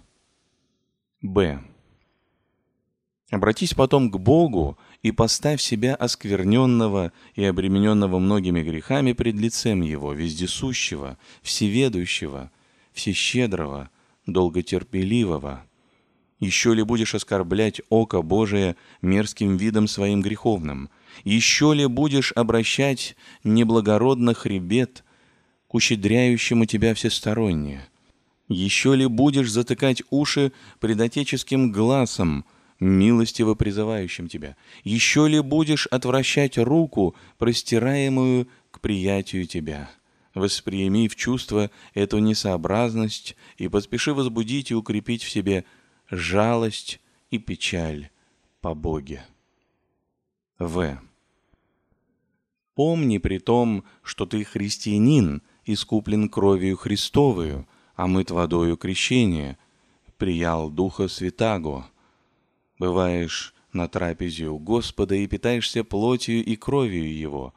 Б. 1.22 1.64
Обратись 3.32 3.74
потом 3.74 4.12
к 4.12 4.18
Богу 4.18 4.78
и 5.02 5.14
поставь 5.14 5.62
себя 5.62 5.96
оскверненного 5.96 7.14
и 7.36 7.46
обремененного 7.46 8.20
многими 8.20 8.62
грехами 8.62 9.14
пред 9.14 9.36
лицем 9.36 9.80
Его, 9.80 10.12
вездесущего, 10.12 11.18
всеведущего, 11.42 12.52
всещедрого, 12.92 13.90
долготерпеливого. 14.26 15.66
Еще 16.42 16.74
ли 16.74 16.84
будешь 16.84 17.16
оскорблять 17.16 17.80
око 17.88 18.22
Божие 18.22 18.76
мерзким 19.02 19.56
видом 19.56 19.88
своим 19.88 20.22
греховным? 20.22 20.90
Еще 21.24 21.74
ли 21.74 21.86
будешь 21.86 22.32
обращать 22.34 23.16
неблагородно 23.44 24.34
хребет 24.34 25.04
к 25.68 25.76
ущедряющему 25.76 26.66
тебя 26.66 26.94
всесторонне? 26.94 27.88
Еще 28.48 28.96
ли 28.96 29.08
будешь 29.08 29.52
затыкать 29.52 30.04
уши 30.10 30.52
предотеческим 30.80 31.72
глазом, 31.72 32.46
милостиво 32.80 33.56
призывающим 33.56 34.28
тебя. 34.28 34.56
Еще 34.84 35.28
ли 35.28 35.40
будешь 35.40 35.88
отвращать 35.88 36.58
руку, 36.58 37.16
простираемую 37.38 38.48
к 38.72 38.80
приятию 38.80 39.48
тебя? 39.48 39.90
Восприми 40.36 41.08
в 41.08 41.16
чувство 41.16 41.70
эту 41.94 42.18
несообразность 42.18 43.36
и 43.58 43.68
поспеши 43.68 44.14
возбудить 44.14 44.72
и 44.72 44.76
укрепить 44.76 45.24
в 45.24 45.30
себе 45.30 45.64
жалость 46.10 47.00
и 47.30 47.38
печаль 47.38 48.10
по 48.62 48.74
Боге. 48.74 49.24
В. 50.60 51.00
Помни 52.76 53.18
при 53.18 53.40
том, 53.40 53.84
что 54.02 54.26
ты 54.26 54.44
христианин, 54.44 55.42
искуплен 55.66 56.30
кровью 56.30 56.78
Христовую, 56.78 57.68
омыт 57.96 58.32
водою 58.32 58.78
крещения, 58.78 59.58
приял 60.18 60.70
Духа 60.70 61.08
Святаго, 61.08 61.86
бываешь 62.80 63.54
на 63.74 63.88
трапезе 63.88 64.48
у 64.48 64.60
Господа 64.60 65.16
и 65.16 65.28
питаешься 65.28 65.84
плотью 65.84 66.44
и 66.44 66.56
кровью 66.56 67.16
Его, 67.16 67.54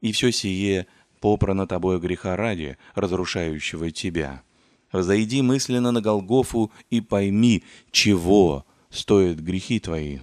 и 0.00 0.12
все 0.12 0.32
сие 0.32 0.86
попрано 1.20 1.66
тобою 1.66 2.00
греха 2.00 2.36
ради, 2.36 2.76
разрушающего 2.94 3.90
тебя. 3.90 4.42
Взойди 4.92 5.40
мысленно 5.42 5.90
на 5.90 6.00
Голгофу 6.00 6.70
и 6.90 7.00
пойми, 7.00 7.64
чего 7.90 8.66
стоят 8.90 9.38
грехи 9.38 9.80
твои. 9.80 10.18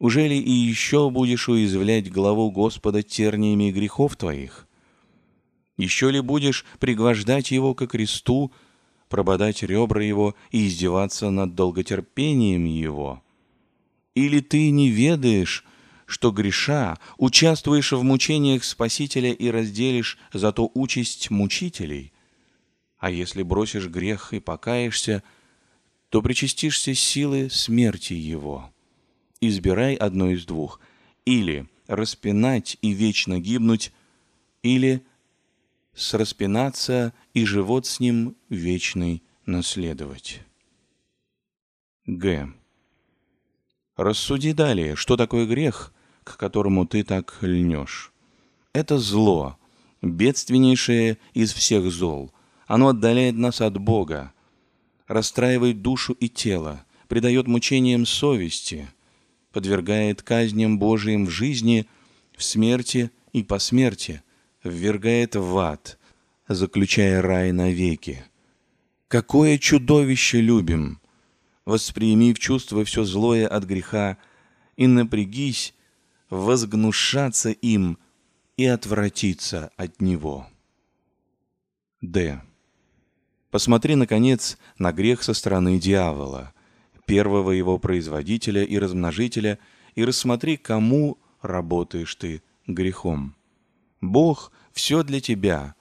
Ужели 0.00 0.34
и 0.34 0.50
еще 0.50 1.10
будешь 1.10 1.50
уязвлять 1.50 2.10
главу 2.10 2.50
Господа 2.50 3.02
терниями 3.02 3.70
грехов 3.70 4.16
твоих? 4.16 4.66
Еще 5.76 6.10
ли 6.10 6.22
будешь 6.22 6.64
пригвождать 6.78 7.50
его 7.50 7.74
ко 7.74 7.86
кресту, 7.86 8.50
прободать 9.10 9.62
ребра 9.62 10.02
его 10.02 10.34
и 10.50 10.66
издеваться 10.66 11.28
над 11.28 11.54
долготерпением 11.54 12.64
его? 12.64 13.22
Или 14.14 14.40
ты 14.40 14.70
не 14.70 14.88
ведаешь, 14.88 15.66
что 16.06 16.30
греша, 16.30 16.98
участвуешь 17.18 17.92
в 17.92 18.02
мучениях 18.02 18.64
Спасителя 18.64 19.32
и 19.32 19.50
разделишь 19.50 20.18
за 20.32 20.50
то 20.52 20.70
участь 20.72 21.30
мучителей? 21.30 22.14
А 22.96 23.10
если 23.10 23.42
бросишь 23.42 23.86
грех 23.86 24.32
и 24.32 24.40
покаешься, 24.40 25.22
то 26.08 26.22
причастишься 26.22 26.94
силы 26.94 27.50
смерти 27.50 28.14
его. 28.14 28.72
Избирай 29.40 29.94
одно 29.94 30.30
из 30.30 30.44
двух. 30.44 30.80
Или 31.24 31.66
распинать 31.86 32.76
и 32.82 32.92
вечно 32.92 33.40
гибнуть, 33.40 33.92
или 34.62 35.02
сраспинаться 35.94 37.12
и 37.34 37.44
живот 37.44 37.86
с 37.86 38.00
ним 38.00 38.36
вечный 38.48 39.22
наследовать. 39.46 40.40
Г. 42.06 42.52
Рассуди 43.96 44.52
далее, 44.52 44.96
что 44.96 45.16
такое 45.16 45.46
грех, 45.46 45.92
к 46.24 46.36
которому 46.36 46.86
ты 46.86 47.02
так 47.02 47.36
льнешь. 47.40 48.12
Это 48.72 48.98
зло, 48.98 49.58
бедственнейшее 50.00 51.18
из 51.34 51.52
всех 51.52 51.90
зол. 51.90 52.32
Оно 52.66 52.88
отдаляет 52.88 53.34
нас 53.34 53.60
от 53.60 53.78
Бога, 53.78 54.32
расстраивает 55.06 55.82
душу 55.82 56.12
и 56.12 56.28
тело, 56.28 56.84
придает 57.08 57.48
мучениям 57.48 58.06
совести, 58.06 58.88
подвергает 59.52 60.22
казням 60.22 60.78
Божиим 60.78 61.26
в 61.26 61.30
жизни, 61.30 61.86
в 62.36 62.42
смерти 62.42 63.10
и 63.32 63.42
по 63.42 63.58
смерти, 63.58 64.22
ввергает 64.62 65.36
в 65.36 65.58
ад, 65.58 65.98
заключая 66.48 67.22
рай 67.22 67.52
навеки. 67.52 68.24
Какое 69.08 69.58
чудовище 69.58 70.40
любим! 70.40 71.00
Восприми 71.64 72.32
в 72.32 72.38
чувство 72.38 72.84
все 72.84 73.04
злое 73.04 73.46
от 73.46 73.64
греха 73.64 74.16
и 74.76 74.86
напрягись 74.86 75.74
возгнушаться 76.30 77.50
им 77.50 77.98
и 78.56 78.66
отвратиться 78.66 79.70
от 79.76 80.00
него. 80.00 80.46
Д. 82.00 82.40
Посмотри, 83.50 83.96
наконец, 83.96 84.56
на 84.78 84.92
грех 84.92 85.22
со 85.22 85.34
стороны 85.34 85.78
дьявола, 85.78 86.54
первого 87.10 87.50
его 87.50 87.76
производителя 87.76 88.62
и 88.62 88.78
размножителя, 88.78 89.58
и 89.96 90.04
рассмотри, 90.04 90.56
кому 90.56 91.18
работаешь 91.42 92.14
ты 92.14 92.40
грехом. 92.68 93.34
Бог 94.00 94.52
все 94.72 95.02
для 95.02 95.20
тебя 95.20 95.74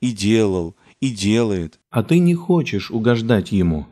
и 0.00 0.10
делал, 0.10 0.74
и 1.00 1.10
делает. 1.10 1.78
А 1.90 2.02
ты 2.02 2.18
не 2.18 2.34
хочешь 2.34 2.90
угождать 2.90 3.52
ему. 3.52 3.86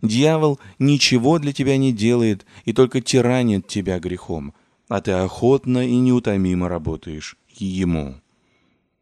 Дьявол 0.00 0.58
ничего 0.78 1.38
для 1.38 1.52
тебя 1.52 1.76
не 1.76 1.92
делает 1.92 2.46
и 2.64 2.72
только 2.72 3.02
тиранит 3.02 3.68
тебя 3.68 3.98
грехом, 3.98 4.54
а 4.88 5.02
ты 5.02 5.12
охотно 5.12 5.86
и 5.86 5.96
неутомимо 5.96 6.66
работаешь 6.66 7.36
ему. 7.50 8.14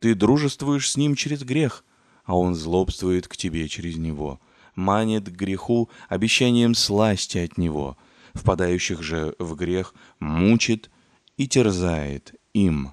Ты 0.01 0.17
дружествуешь 0.17 0.91
с 0.91 0.97
ним 0.97 1.15
через 1.15 1.45
грех, 1.45 1.85
а 2.25 2.37
он 2.37 2.57
злобствует 2.57 3.29
к 3.29 3.37
тебе 3.37 3.69
через 3.69 3.99
него, 3.99 4.41
манит 4.81 5.29
к 5.29 5.37
греху 5.37 5.89
обещанием 6.09 6.75
сласти 6.75 7.39
от 7.39 7.59
него, 7.59 7.97
впадающих 8.35 9.03
же 9.03 9.37
в 9.39 9.55
грех 9.55 9.95
мучит 10.19 10.91
и 11.37 11.47
терзает 11.47 12.35
им. 12.55 12.93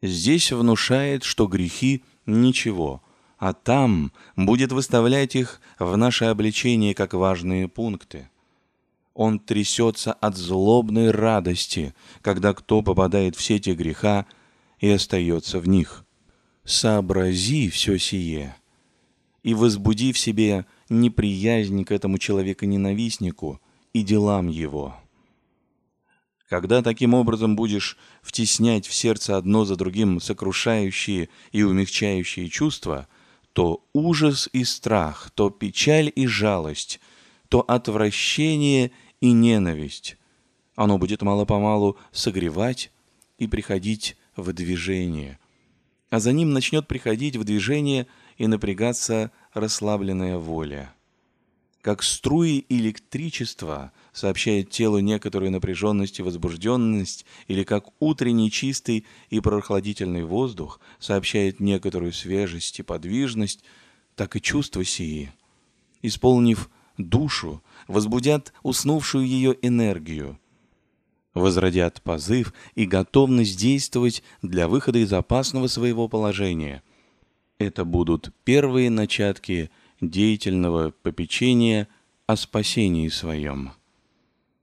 Здесь 0.00 0.52
внушает, 0.52 1.24
что 1.24 1.46
грехи– 1.46 2.04
ничего, 2.26 3.02
а 3.38 3.52
там 3.52 4.12
будет 4.36 4.72
выставлять 4.72 5.34
их 5.34 5.60
в 5.78 5.96
наше 5.96 6.26
обличение 6.26 6.94
как 6.94 7.14
важные 7.14 7.68
пункты. 7.68 8.30
Он 9.14 9.40
трясется 9.40 10.12
от 10.12 10.36
злобной 10.36 11.10
радости, 11.10 11.94
когда 12.22 12.54
кто 12.54 12.82
попадает 12.82 13.34
в 13.34 13.42
сети 13.42 13.70
греха 13.70 14.26
и 14.78 14.88
остается 14.88 15.58
в 15.58 15.66
них. 15.66 16.04
Сообрази 16.64 17.68
все 17.70 17.98
сие 17.98 18.54
и 19.48 19.54
возбуди 19.54 20.12
в 20.12 20.18
себе 20.18 20.66
неприязнь 20.90 21.82
к 21.86 21.90
этому 21.90 22.18
человеку-ненавистнику 22.18 23.62
и 23.94 24.02
делам 24.02 24.48
его. 24.48 24.94
Когда 26.50 26.82
таким 26.82 27.14
образом 27.14 27.56
будешь 27.56 27.96
втеснять 28.20 28.86
в 28.86 28.92
сердце 28.92 29.38
одно 29.38 29.64
за 29.64 29.76
другим 29.76 30.20
сокрушающие 30.20 31.30
и 31.50 31.62
умягчающие 31.62 32.50
чувства, 32.50 33.08
то 33.54 33.82
ужас 33.94 34.50
и 34.52 34.64
страх, 34.64 35.30
то 35.34 35.48
печаль 35.48 36.12
и 36.14 36.26
жалость, 36.26 37.00
то 37.48 37.62
отвращение 37.62 38.90
и 39.22 39.32
ненависть, 39.32 40.18
оно 40.76 40.98
будет 40.98 41.22
мало-помалу 41.22 41.96
согревать 42.12 42.90
и 43.38 43.46
приходить 43.46 44.14
в 44.36 44.52
движение. 44.52 45.38
А 46.10 46.20
за 46.20 46.32
ним 46.32 46.52
начнет 46.52 46.86
приходить 46.86 47.36
в 47.36 47.44
движение 47.44 48.06
и 48.38 48.46
напрягаться 48.46 49.30
расслабленная 49.52 50.38
воля. 50.38 50.94
Как 51.82 52.02
струи 52.02 52.64
электричества 52.68 53.92
сообщает 54.12 54.70
телу 54.70 54.98
некоторую 54.98 55.52
напряженность 55.52 56.18
и 56.18 56.22
возбужденность, 56.22 57.24
или 57.46 57.62
как 57.62 57.90
утренний 58.00 58.50
чистый 58.50 59.06
и 59.30 59.40
прохладительный 59.40 60.24
воздух 60.24 60.80
сообщает 60.98 61.60
некоторую 61.60 62.12
свежесть 62.12 62.80
и 62.80 62.82
подвижность, 62.82 63.62
так 64.16 64.34
и 64.34 64.40
чувства 64.40 64.84
сии, 64.84 65.32
исполнив 66.02 66.68
душу, 66.96 67.62
возбудят 67.86 68.52
уснувшую 68.62 69.24
ее 69.24 69.56
энергию, 69.62 70.38
возродят 71.32 72.02
позыв 72.02 72.52
и 72.74 72.86
готовность 72.86 73.58
действовать 73.58 74.24
для 74.42 74.66
выхода 74.66 74.98
из 74.98 75.12
опасного 75.12 75.68
своего 75.68 76.08
положения. 76.08 76.82
Это 77.58 77.84
будут 77.84 78.32
первые 78.44 78.88
начатки 78.88 79.70
деятельного 80.00 80.90
попечения 81.02 81.88
о 82.26 82.36
спасении 82.36 83.08
своем. 83.08 83.72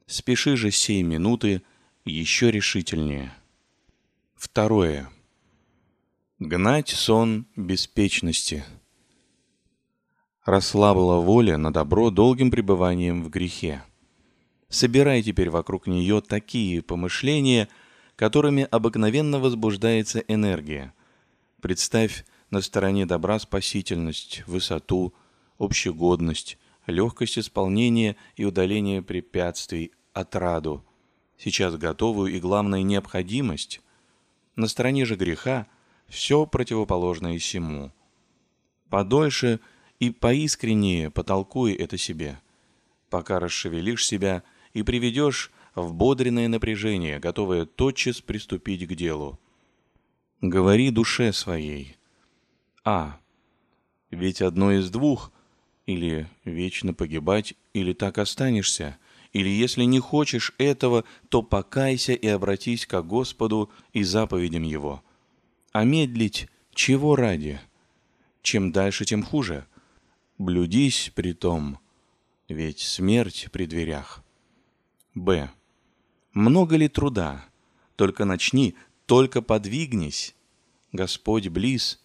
Спеши 0.06 0.56
же 0.56 0.72
сей 0.72 1.04
минуты 1.04 1.62
еще 2.06 2.52
решительнее. 2.52 3.34
Второе. 4.36 5.10
Гнать 6.40 6.88
сон 6.88 7.48
беспечности. 7.58 8.64
Расслабила 10.46 11.20
воля 11.20 11.58
на 11.58 11.74
добро 11.74 12.12
долгим 12.12 12.50
пребыванием 12.50 13.24
в 13.24 13.30
грехе. 13.30 13.84
Собирай 14.70 15.22
теперь 15.22 15.50
вокруг 15.50 15.88
нее 15.88 16.22
такие 16.22 16.82
помышления, 16.82 17.68
которыми 18.16 18.66
обыкновенно 18.72 19.40
возбуждается 19.40 20.20
энергия. 20.20 20.94
Представь 21.62 22.24
на 22.50 22.62
стороне 22.62 23.06
добра 23.06 23.40
спасительность, 23.40 24.44
высоту, 24.48 25.14
общегодность, 25.58 26.58
легкость 26.88 27.40
исполнения 27.40 28.16
и 28.36 28.46
удаления 28.46 29.02
препятствий, 29.02 29.92
отраду, 30.14 30.86
сейчас 31.38 31.76
готовую 31.78 32.34
и, 32.34 32.40
главное, 32.40 32.84
необходимость. 32.84 33.82
На 34.56 34.68
стороне 34.68 35.06
же 35.06 35.16
греха 35.16 35.68
все 36.08 36.46
противоположное 36.46 37.40
сему. 37.40 37.92
Подольше 38.90 39.60
и 40.00 40.12
поискреннее 40.12 41.10
потолкуй 41.10 41.74
это 41.74 41.98
себе, 41.98 42.40
пока 43.10 43.40
расшевелишь 43.40 44.06
себя 44.06 44.44
и 44.74 44.84
приведешь 44.84 45.52
в 45.74 45.94
бодренное 45.94 46.48
напряжение, 46.48 47.20
готовое 47.20 47.66
тотчас 47.66 48.22
приступить 48.22 48.88
к 48.88 48.94
делу. 48.94 49.40
Говори 50.42 50.92
душе 50.92 51.34
своей. 51.34 51.98
А. 52.86 53.20
Ведь 54.12 54.42
одно 54.42 54.72
из 54.72 54.90
двух 54.92 55.32
или 55.88 56.30
вечно 56.46 56.94
погибать, 56.94 57.56
или 57.74 57.94
так 57.94 58.18
останешься. 58.20 58.98
Или 59.34 59.50
если 59.50 59.84
не 59.84 60.00
хочешь 60.00 60.54
этого, 60.58 61.04
то 61.30 61.42
покайся 61.42 62.14
и 62.14 62.28
обратись 62.28 62.86
к 62.86 63.02
Господу 63.02 63.70
и 63.92 64.04
заповедям 64.04 64.64
Его. 64.64 65.04
А 65.74 65.84
медлить 65.84 66.48
чего 66.74 67.16
ради? 67.16 67.60
Чем 68.42 68.72
дальше, 68.72 69.04
тем 69.04 69.24
хуже. 69.24 69.66
Блюдись 70.38 71.12
при 71.16 71.34
том, 71.34 71.80
ведь 72.48 72.80
смерть 72.80 73.50
при 73.52 73.66
дверях. 73.66 74.24
Б. 75.16 75.50
Много 76.34 76.76
ли 76.76 76.88
труда? 76.88 77.46
Только 77.96 78.26
начни, 78.26 78.76
только 79.06 79.42
подвигнись. 79.42 80.36
Господь 80.92 81.48
близ, 81.48 82.05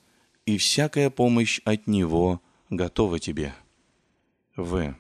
и 0.51 0.59
всякая 0.59 1.11
помощь 1.11 1.61
от 1.65 1.87
Него 1.87 2.43
готова 2.71 3.21
тебе. 3.21 3.55
В. 4.57 4.97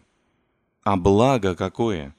А 0.84 0.96
благо 0.96 1.57
какое! 1.57 2.14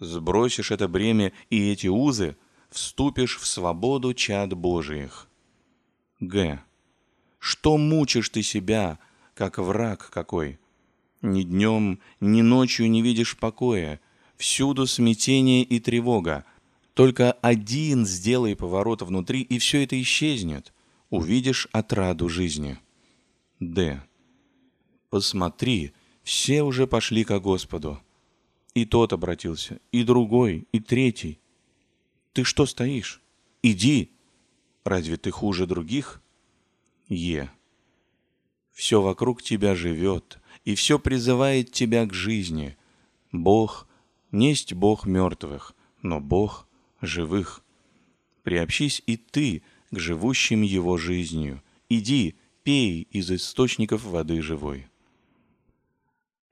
Сбросишь 0.00 0.72
это 0.72 0.88
бремя 0.88 1.32
и 1.50 1.70
эти 1.70 1.86
узы, 1.86 2.36
вступишь 2.70 3.38
в 3.38 3.46
свободу 3.46 4.12
чад 4.12 4.54
Божиих. 4.54 5.28
Г. 6.20 6.60
Что 7.38 7.78
мучишь 7.78 8.28
ты 8.28 8.42
себя, 8.42 8.98
как 9.34 9.58
враг 9.58 10.10
какой? 10.10 10.58
Ни 11.22 11.42
днем, 11.42 12.00
ни 12.20 12.42
ночью 12.42 12.90
не 12.90 13.02
видишь 13.02 13.36
покоя, 13.36 14.00
всюду 14.36 14.86
смятение 14.86 15.62
и 15.62 15.78
тревога. 15.78 16.44
Только 16.94 17.32
один 17.32 18.04
сделай 18.04 18.56
поворот 18.56 19.02
внутри, 19.02 19.42
и 19.42 19.58
все 19.58 19.84
это 19.84 20.00
исчезнет. 20.00 20.72
Увидишь 21.10 21.68
отраду 21.72 22.28
жизни. 22.28 22.78
Д. 23.60 24.02
Посмотри, 25.10 25.92
все 26.22 26.62
уже 26.62 26.86
пошли 26.86 27.24
ко 27.24 27.40
Господу. 27.40 28.00
И 28.74 28.84
тот 28.84 29.12
обратился, 29.12 29.80
и 29.90 30.04
другой, 30.04 30.68
и 30.72 30.80
третий. 30.80 31.40
Ты 32.34 32.44
что 32.44 32.66
стоишь? 32.66 33.22
Иди. 33.62 34.12
Разве 34.84 35.16
ты 35.16 35.30
хуже 35.30 35.66
других? 35.66 36.22
Е. 37.08 37.50
Все 38.72 39.00
вокруг 39.00 39.42
тебя 39.42 39.74
живет, 39.74 40.38
и 40.64 40.74
все 40.74 40.98
призывает 40.98 41.72
тебя 41.72 42.06
к 42.06 42.12
жизни. 42.12 42.76
Бог 43.32 43.88
несть 44.30 44.74
Бог 44.74 45.06
мертвых, 45.06 45.74
но 46.02 46.20
Бог 46.20 46.68
живых. 47.00 47.64
Приобщись 48.42 49.02
и 49.06 49.16
ты 49.16 49.62
к 49.90 49.98
живущим 49.98 50.62
его 50.62 50.96
жизнью. 50.96 51.62
Иди, 51.88 52.36
пей 52.62 53.08
из 53.10 53.30
источников 53.30 54.04
воды 54.04 54.42
живой. 54.42 54.86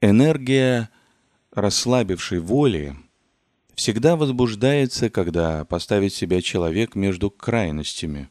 Энергия 0.01 0.91
расслабившей 1.51 2.39
воли 2.39 2.97
всегда 3.75 4.17
возбуждается, 4.17 5.11
когда 5.11 5.65
поставит 5.65 6.13
себя 6.13 6.43
человек 6.43 6.95
между 6.95 7.31
крайностями. 7.31 8.29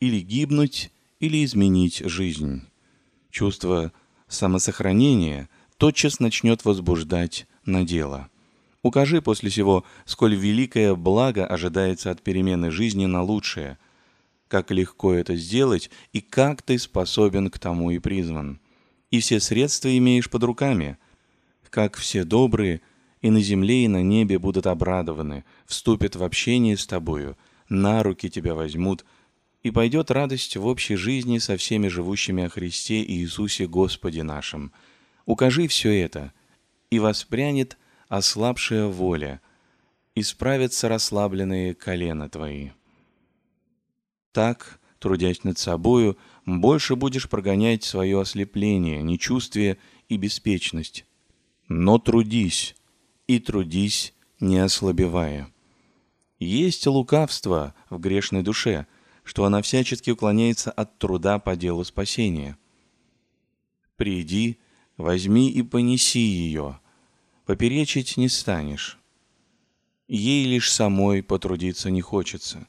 Или 0.00 0.20
гибнуть, 0.20 0.90
или 1.20 1.44
изменить 1.44 2.02
жизнь. 2.04 2.62
Чувство 3.30 3.92
самосохранения 4.28 5.48
тотчас 5.76 6.20
начнет 6.20 6.64
возбуждать 6.64 7.46
на 7.64 7.84
дело. 7.84 8.28
Укажи 8.82 9.20
после 9.20 9.50
сего, 9.50 9.84
сколь 10.04 10.36
великое 10.36 10.94
благо 10.94 11.46
ожидается 11.46 12.10
от 12.10 12.22
перемены 12.22 12.70
жизни 12.70 13.06
на 13.06 13.22
лучшее, 13.22 13.78
как 14.48 14.70
легко 14.70 15.12
это 15.12 15.36
сделать 15.36 15.90
и 16.12 16.20
как 16.20 16.62
ты 16.62 16.78
способен 16.78 17.50
к 17.50 17.58
тому 17.58 17.90
и 17.90 17.98
призван. 17.98 18.60
И 19.10 19.20
все 19.20 19.40
средства 19.40 19.96
имеешь 19.96 20.28
под 20.28 20.42
руками, 20.42 20.98
как 21.70 21.96
все 21.96 22.24
добрые 22.24 22.80
и 23.20 23.30
на 23.30 23.40
земле, 23.40 23.84
и 23.84 23.88
на 23.88 24.02
небе 24.02 24.38
будут 24.38 24.66
обрадованы, 24.66 25.44
вступят 25.66 26.16
в 26.16 26.24
общение 26.24 26.76
с 26.76 26.86
тобою, 26.86 27.36
на 27.68 28.02
руки 28.02 28.30
тебя 28.30 28.54
возьмут, 28.54 29.04
и 29.62 29.70
пойдет 29.70 30.10
радость 30.10 30.56
в 30.56 30.66
общей 30.66 30.96
жизни 30.96 31.38
со 31.38 31.56
всеми 31.56 31.88
живущими 31.88 32.44
о 32.44 32.48
Христе 32.48 33.02
и 33.02 33.18
Иисусе 33.18 33.66
Господе 33.66 34.22
нашим. 34.22 34.72
Укажи 35.26 35.66
все 35.68 36.00
это, 36.00 36.32
и 36.90 36.98
воспрянет 36.98 37.76
ослабшая 38.08 38.86
воля, 38.86 39.40
и 40.14 40.22
справятся 40.22 40.88
расслабленные 40.88 41.74
колена 41.74 42.28
твои. 42.28 42.70
Так, 44.32 44.80
трудясь 44.98 45.44
над 45.44 45.58
собою, 45.58 46.18
больше 46.44 46.96
будешь 46.96 47.28
прогонять 47.28 47.84
свое 47.84 48.20
ослепление, 48.20 49.02
нечувствие 49.02 49.78
и 50.08 50.16
беспечность. 50.16 51.04
Но 51.68 51.98
трудись, 51.98 52.74
и 53.26 53.38
трудись, 53.38 54.14
не 54.40 54.58
ослабевая. 54.58 55.52
Есть 56.38 56.86
лукавство 56.86 57.74
в 57.90 57.98
грешной 57.98 58.42
душе, 58.42 58.86
что 59.24 59.44
она 59.44 59.60
всячески 59.60 60.10
уклоняется 60.10 60.70
от 60.70 60.98
труда 60.98 61.38
по 61.38 61.56
делу 61.56 61.84
спасения. 61.84 62.56
Приди, 63.96 64.58
возьми 64.96 65.50
и 65.50 65.62
понеси 65.62 66.20
ее, 66.20 66.80
поперечить 67.44 68.16
не 68.16 68.28
станешь. 68.28 68.98
Ей 70.06 70.46
лишь 70.46 70.72
самой 70.72 71.22
потрудиться 71.22 71.90
не 71.90 72.00
хочется. 72.00 72.66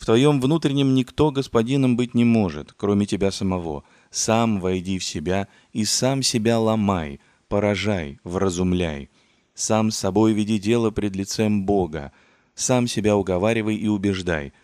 В 0.00 0.06
твоем 0.06 0.40
внутреннем 0.40 0.94
никто 0.94 1.30
господином 1.30 1.94
быть 1.94 2.14
не 2.14 2.24
может, 2.24 2.72
кроме 2.74 3.04
тебя 3.04 3.30
самого. 3.30 3.84
Сам 4.10 4.58
войди 4.58 4.98
в 4.98 5.04
себя 5.04 5.46
и 5.74 5.84
сам 5.84 6.22
себя 6.22 6.58
ломай, 6.58 7.20
поражай, 7.48 8.18
вразумляй. 8.24 9.10
Сам 9.52 9.90
с 9.90 9.98
собой 9.98 10.32
веди 10.32 10.58
дело 10.58 10.90
пред 10.90 11.14
лицем 11.16 11.66
Бога, 11.66 12.12
сам 12.54 12.86
себя 12.86 13.14
уговаривай 13.14 13.76
и 13.76 13.88
убеждай. 13.88 14.54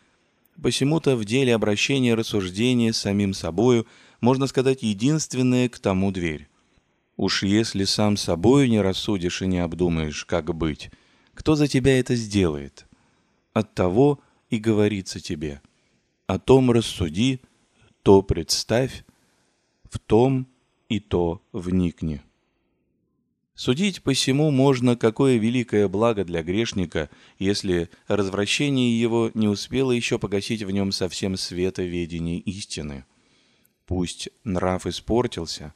Посему-то 0.60 1.16
в 1.16 1.26
деле 1.26 1.54
обращения 1.54 2.14
рассуждения 2.14 2.94
с 2.94 2.96
самим 2.96 3.34
собою, 3.34 3.86
можно 4.22 4.46
сказать, 4.46 4.82
единственная 4.82 5.68
к 5.68 5.78
тому 5.78 6.12
дверь. 6.12 6.48
Уж 7.18 7.42
если 7.42 7.84
сам 7.84 8.16
собою 8.16 8.70
не 8.70 8.80
рассудишь 8.80 9.42
и 9.42 9.46
не 9.46 9.58
обдумаешь, 9.58 10.24
как 10.24 10.54
быть, 10.54 10.90
кто 11.34 11.56
за 11.56 11.68
тебя 11.68 11.98
это 12.00 12.14
сделает? 12.14 12.86
От 13.52 13.74
того 13.74 14.20
и 14.56 14.60
говорится 14.60 15.20
тебе. 15.20 15.60
О 16.26 16.38
том 16.38 16.70
рассуди, 16.70 17.40
то 18.02 18.22
представь, 18.22 19.04
в 19.90 19.98
том 19.98 20.48
и 20.88 21.00
то 21.00 21.42
вникни. 21.52 22.22
Судить 23.54 24.02
посему 24.02 24.50
можно, 24.50 24.96
какое 24.96 25.38
великое 25.38 25.88
благо 25.88 26.24
для 26.24 26.42
грешника, 26.42 27.08
если 27.38 27.88
развращение 28.06 29.00
его 29.00 29.30
не 29.32 29.48
успело 29.48 29.92
еще 29.92 30.18
погасить 30.18 30.62
в 30.62 30.70
нем 30.70 30.92
совсем 30.92 31.38
света 31.38 31.82
ведения 31.82 32.38
истины. 32.38 33.06
Пусть 33.86 34.28
нрав 34.44 34.86
испортился, 34.86 35.72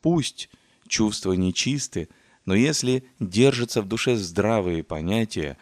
пусть 0.00 0.50
чувства 0.88 1.34
нечисты, 1.34 2.08
но 2.44 2.56
если 2.56 3.04
держатся 3.20 3.82
в 3.82 3.88
душе 3.88 4.16
здравые 4.16 4.82
понятия, 4.82 5.58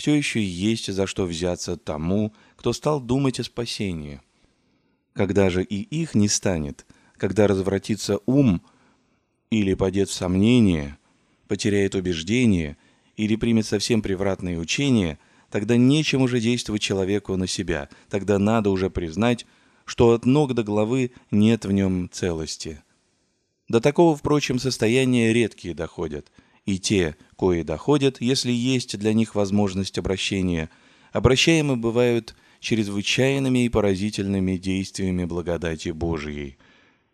все 0.00 0.14
еще 0.14 0.42
есть 0.42 0.92
за 0.92 1.06
что 1.06 1.26
взяться 1.26 1.76
тому, 1.76 2.32
кто 2.56 2.72
стал 2.72 3.00
думать 3.00 3.38
о 3.38 3.44
спасении. 3.44 4.20
Когда 5.12 5.50
же 5.50 5.62
и 5.62 5.76
их 5.76 6.14
не 6.14 6.28
станет, 6.28 6.86
когда 7.16 7.46
развратится 7.46 8.18
ум 8.26 8.62
или 9.50 9.74
падет 9.74 10.08
в 10.08 10.12
сомнение– 10.12 10.96
потеряет 11.50 11.96
убеждение 11.96 12.76
или 13.16 13.34
примет 13.34 13.66
совсем 13.66 14.02
превратные 14.02 14.56
учения, 14.56 15.18
тогда 15.50 15.76
нечем 15.76 16.22
уже 16.22 16.38
действовать 16.38 16.80
человеку 16.80 17.34
на 17.34 17.48
себя, 17.48 17.88
тогда 18.08 18.38
надо 18.38 18.70
уже 18.70 18.88
признать, 18.88 19.46
что 19.84 20.12
от 20.12 20.26
ног 20.26 20.54
до 20.54 20.62
головы 20.62 21.10
нет 21.32 21.64
в 21.64 21.72
нем 21.72 22.08
целости. 22.12 22.84
До 23.68 23.80
такого, 23.80 24.16
впрочем, 24.16 24.60
состояния 24.60 25.32
редкие 25.32 25.74
доходят, 25.74 26.30
и 26.66 26.78
те, 26.78 27.16
кои 27.36 27.62
доходят, 27.62 28.20
если 28.20 28.52
есть 28.52 28.98
для 28.98 29.12
них 29.12 29.34
возможность 29.34 29.98
обращения, 29.98 30.70
обращаемы 31.12 31.76
бывают 31.76 32.34
чрезвычайными 32.60 33.64
и 33.64 33.68
поразительными 33.68 34.56
действиями 34.56 35.24
благодати 35.24 35.90
Божией. 35.90 36.58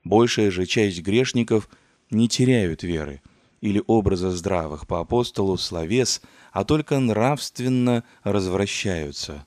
Большая 0.05 0.51
же 0.51 0.66
часть 0.66 1.03
грешников 1.03 1.68
не 2.11 2.28
теряют 2.28 2.82
веры– 2.82 3.20
или 3.61 3.82
образа 3.86 4.30
здравых 4.30 4.86
по 4.86 5.01
апостолу 5.01 5.57
словес, 5.57 6.22
а 6.53 6.64
только 6.64 6.99
нравственно 6.99 8.05
развращаются. 8.22 9.47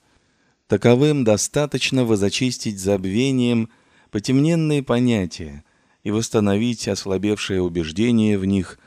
Таковым 0.68 1.24
достаточно 1.24 2.06
возочистить 2.06 2.80
забвением 2.80 3.70
потемненные 4.12 4.84
понятия 4.84 5.64
и 6.04 6.12
восстановить 6.12 6.88
ослабевшее 6.88 7.62
убеждение 7.62 8.38
в 8.38 8.46
них 8.46 8.80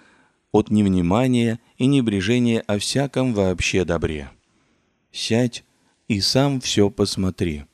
от 0.52 0.70
невнимания 0.70 1.58
и 1.76 1.86
небрежения 1.86 2.60
о 2.60 2.78
всяком 2.78 3.34
вообще 3.34 3.84
добре. 3.84 4.30
Сядь 5.10 5.64
и 6.08 6.20
сам 6.20 6.60
все 6.60 6.90
посмотри, 6.90 7.64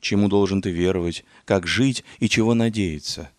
чему 0.00 0.28
должен 0.28 0.62
ты 0.62 0.70
веровать, 0.70 1.24
как 1.44 1.66
жить 1.66 2.04
и 2.18 2.28
чего 2.28 2.54
надеяться, 2.54 3.30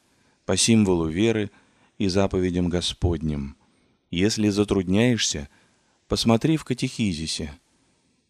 по 0.46 0.56
символу 0.56 1.08
веры 1.08 1.50
и 1.98 2.08
заповедям 2.08 2.70
Господним– 2.70 3.56
если 4.12 4.50
затрудняешься, 4.50 5.50
посмотри 6.08 6.58
в 6.58 6.66
катехизисе. 6.66 7.54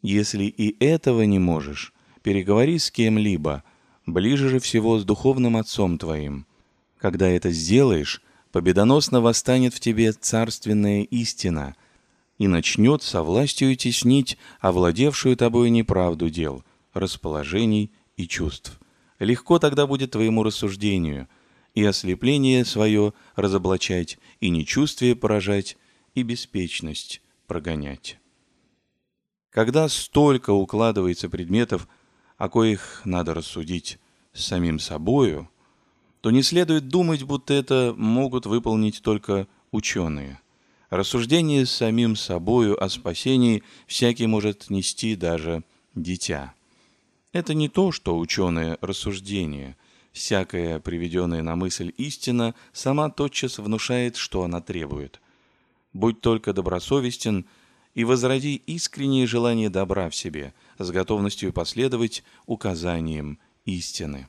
Если 0.02 0.46
и 0.46 0.76
этого 0.84 1.24
не 1.24 1.40
можешь, 1.40 1.94
переговори 2.22 2.78
с 2.78 2.92
кем-либо, 2.92 3.64
ближе 4.06 4.50
же 4.50 4.60
всего 4.60 5.00
с 5.00 5.06
духовным 5.06 5.58
отцом 5.58 5.98
твоим. 5.98 6.46
Когда 6.98 7.30
это 7.30 7.52
сделаешь, 7.52 8.22
победоносно 8.52 9.22
восстанет 9.22 9.74
в 9.74 9.80
тебе 9.80 10.12
царственная 10.12 11.04
истина 11.04 11.76
и 12.38 12.48
начнет 12.48 13.04
со 13.04 13.22
властью 13.22 13.76
теснить 13.76 14.38
овладевшую 14.60 15.36
тобой 15.38 15.70
неправду 15.70 16.30
дел, 16.30 16.64
расположений 16.94 17.92
и 18.18 18.28
чувств. 18.28 18.80
Легко 19.20 19.60
тогда 19.60 19.86
будет 19.86 20.12
твоему 20.12 20.44
рассуждению 20.44 21.28
и 21.76 21.84
ослепление 21.84 22.66
свое 22.66 23.14
разоблачать, 23.36 24.18
и 24.40 24.50
нечувствие 24.50 25.16
поражать, 25.16 25.78
и 26.16 26.24
беспечность 26.24 27.22
прогонять. 27.46 28.20
Когда 29.52 29.88
столько 29.90 30.52
укладывается 30.52 31.30
предметов, 31.30 31.88
о 32.38 32.50
коих 32.50 33.02
надо 33.06 33.34
рассудить 33.34 34.00
с 34.34 34.46
самим 34.46 34.80
собою, 34.80 35.50
то 36.22 36.32
не 36.32 36.44
следует 36.44 36.88
думать, 36.88 37.24
будто 37.24 37.54
это 37.54 37.94
могут 37.98 38.46
выполнить 38.46 39.02
только 39.02 39.48
ученые. 39.72 40.40
Рассуждение 40.90 41.66
самим 41.66 42.16
собою 42.16 42.82
о 42.84 42.90
спасении 42.90 43.64
всякий 43.86 44.28
может 44.28 44.70
нести 44.70 45.16
даже 45.16 45.64
дитя. 45.96 46.54
Это 47.32 47.54
не 47.54 47.70
то, 47.70 47.92
что 47.92 48.18
ученые 48.18 48.78
рассуждения. 48.82 49.78
Всякая 50.12 50.80
приведенная 50.80 51.44
на 51.44 51.56
мысль 51.56 51.94
истина 51.98 52.56
сама 52.74 53.10
тотчас 53.12 53.60
внушает, 53.60 54.16
что 54.16 54.44
она 54.44 54.62
требует. 54.62 55.22
Будь 55.94 56.22
только 56.22 56.54
добросовестен 56.54 57.46
и 57.94 58.04
возроди 58.04 58.56
искреннее 58.66 59.28
желание 59.28 59.70
добра 59.70 60.10
в 60.10 60.16
себе 60.16 60.54
с 60.80 60.90
готовностью 60.90 61.54
последовать 61.54 62.24
указаниям 62.48 63.38
истины. 63.66 64.28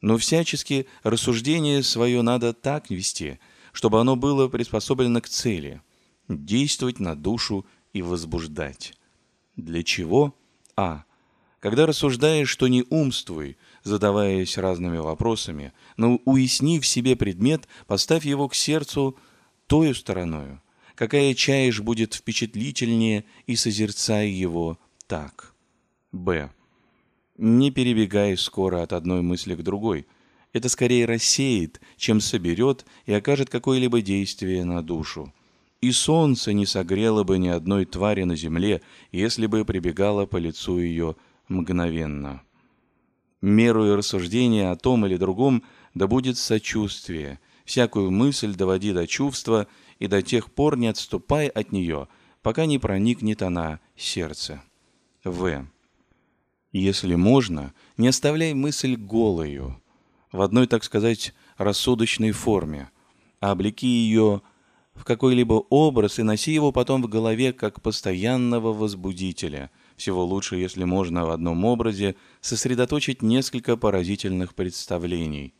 Но 0.00 0.18
всячески 0.18 0.86
рассуждение 1.02 1.82
свое 1.82 2.22
надо 2.22 2.52
так 2.52 2.90
вести, 2.90 3.38
чтобы 3.72 4.00
оно 4.00 4.16
было 4.16 4.48
приспособлено 4.48 5.20
к 5.20 5.28
цели– 5.28 5.82
действовать 6.28 7.00
на 7.00 7.14
душу 7.14 7.66
и 7.92 8.02
возбуждать. 8.02 8.94
Для 9.56 9.82
чего? 9.82 10.34
А. 10.76 11.04
Когда 11.60 11.86
рассуждаешь, 11.86 12.48
что 12.48 12.68
не 12.68 12.84
умствуй, 12.90 13.56
задаваясь 13.82 14.58
разными 14.58 14.98
вопросами, 14.98 15.72
но 15.96 16.20
уясни 16.24 16.78
в 16.78 16.86
себе 16.86 17.16
предмет, 17.16 17.66
поставь 17.86 18.24
его 18.24 18.48
к 18.48 18.54
сердцу 18.54 19.16
тою 19.66 19.94
стороною, 19.94 20.62
какая 20.94 21.34
чаешь 21.34 21.80
будет 21.80 22.14
впечатлительнее, 22.14 23.24
и 23.46 23.56
созерцай 23.56 24.28
его 24.28 24.78
так. 25.06 25.54
Б. 26.12 26.50
Не 27.38 27.70
перебегай 27.70 28.36
скоро 28.36 28.82
от 28.82 28.92
одной 28.92 29.20
мысли 29.20 29.54
к 29.54 29.62
другой. 29.62 30.06
Это 30.52 30.70
скорее 30.70 31.04
рассеет, 31.04 31.80
чем 31.96 32.20
соберет 32.20 32.86
и 33.04 33.12
окажет 33.12 33.50
какое-либо 33.50 34.00
действие 34.00 34.64
на 34.64 34.82
душу. 34.82 35.34
И 35.82 35.92
солнце 35.92 36.54
не 36.54 36.64
согрело 36.64 37.24
бы 37.24 37.38
ни 37.38 37.48
одной 37.48 37.84
твари 37.84 38.22
на 38.22 38.36
земле, 38.36 38.80
если 39.12 39.46
бы 39.46 39.66
прибегало 39.66 40.24
по 40.24 40.38
лицу 40.38 40.78
ее 40.78 41.16
мгновенно. 41.48 42.42
Меру 43.42 43.86
и 43.86 43.94
рассуждение 43.94 44.70
о 44.70 44.76
том 44.76 45.04
или 45.04 45.18
другом 45.18 45.62
да 45.92 46.06
будет 46.06 46.38
сочувствие. 46.38 47.38
Всякую 47.66 48.10
мысль 48.10 48.54
доводи 48.54 48.92
до 48.92 49.06
чувства 49.06 49.66
и 49.98 50.06
до 50.06 50.22
тех 50.22 50.50
пор 50.50 50.78
не 50.78 50.86
отступай 50.86 51.48
от 51.48 51.70
нее, 51.70 52.08
пока 52.40 52.64
не 52.64 52.78
проникнет 52.78 53.42
она 53.42 53.80
сердце. 53.94 54.62
В. 55.22 55.66
Если 56.72 57.14
можно, 57.14 57.72
не 57.96 58.08
оставляй 58.08 58.52
мысль 58.52 58.96
голою, 58.96 59.80
в 60.32 60.40
одной, 60.42 60.66
так 60.66 60.84
сказать, 60.84 61.32
рассудочной 61.56 62.32
форме, 62.32 62.90
а 63.40 63.52
облеки 63.52 63.86
ее 63.86 64.42
в 64.94 65.04
какой-либо 65.04 65.64
образ 65.70 66.18
и 66.18 66.22
носи 66.22 66.52
его 66.52 66.72
потом 66.72 67.02
в 67.02 67.08
голове 67.08 67.52
как 67.52 67.82
постоянного 67.82 68.72
возбудителя. 68.72 69.70
Всего 69.96 70.24
лучше, 70.24 70.56
если 70.56 70.84
можно 70.84 71.26
в 71.26 71.30
одном 71.30 71.64
образе 71.64 72.16
сосредоточить 72.40 73.22
несколько 73.22 73.76
поразительных 73.76 74.54
представлений. 74.54 75.54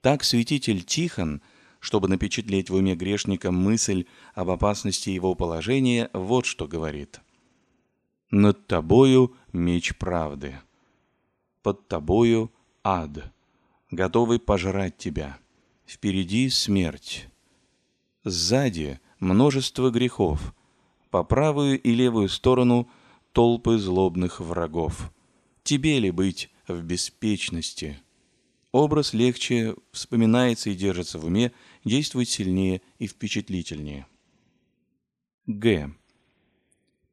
Так 0.00 0.24
святитель 0.24 0.82
Тихон, 0.82 1.42
чтобы 1.80 2.08
напечатлеть 2.08 2.70
в 2.70 2.74
уме 2.74 2.94
грешника 2.94 3.50
мысль 3.50 4.06
об 4.34 4.50
опасности 4.50 5.10
его 5.10 5.34
положения, 5.34 6.10
вот 6.12 6.46
что 6.46 6.66
говорит– 6.66 7.20
над 8.30 8.66
тобою 8.66 9.34
меч 9.52 9.96
правды. 9.96 10.60
Под 11.62 11.88
тобою 11.88 12.52
ад, 12.82 13.32
готовый 13.90 14.38
пожрать 14.38 14.96
тебя. 14.96 15.38
Впереди 15.86 16.48
смерть. 16.50 17.28
Сзади 18.24 19.00
множество 19.20 19.90
грехов. 19.90 20.54
По 21.10 21.22
правую 21.22 21.80
и 21.80 21.92
левую 21.92 22.28
сторону 22.28 22.88
толпы 23.32 23.78
злобных 23.78 24.40
врагов. 24.40 25.12
Тебе 25.62 25.98
ли 25.98 26.10
быть 26.10 26.50
в 26.66 26.82
беспечности? 26.82 28.00
Образ 28.72 29.14
легче 29.14 29.74
вспоминается 29.92 30.70
и 30.70 30.74
держится 30.74 31.18
в 31.18 31.24
уме, 31.24 31.52
действует 31.84 32.28
сильнее 32.28 32.82
и 32.98 33.06
впечатлительнее. 33.06 34.06
Г. 35.46 35.94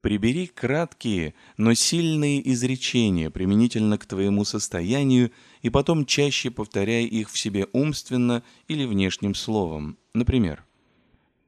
Прибери 0.04 0.47
краткие, 0.47 1.34
но 1.56 1.74
сильные 1.74 2.45
изречения 2.51 3.30
применительно 3.30 3.97
к 3.97 4.06
твоему 4.06 4.43
состоянию 4.43 5.32
и 5.62 5.70
потом 5.70 6.06
чаще 6.06 6.51
повторяй 6.51 7.06
их 7.06 7.32
в 7.32 7.39
себе 7.39 7.68
умственно 7.72 8.43
или 8.68 8.84
внешним 8.84 9.34
словом. 9.34 9.97
Например, 10.14 10.66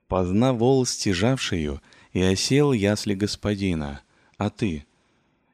«Позна 0.08 0.54
вол 0.54 0.86
стяжавшую, 0.86 1.82
и 2.14 2.22
осел 2.22 2.72
ясли 2.72 3.14
господина, 3.14 4.04
а 4.38 4.50
ты?» 4.50 4.86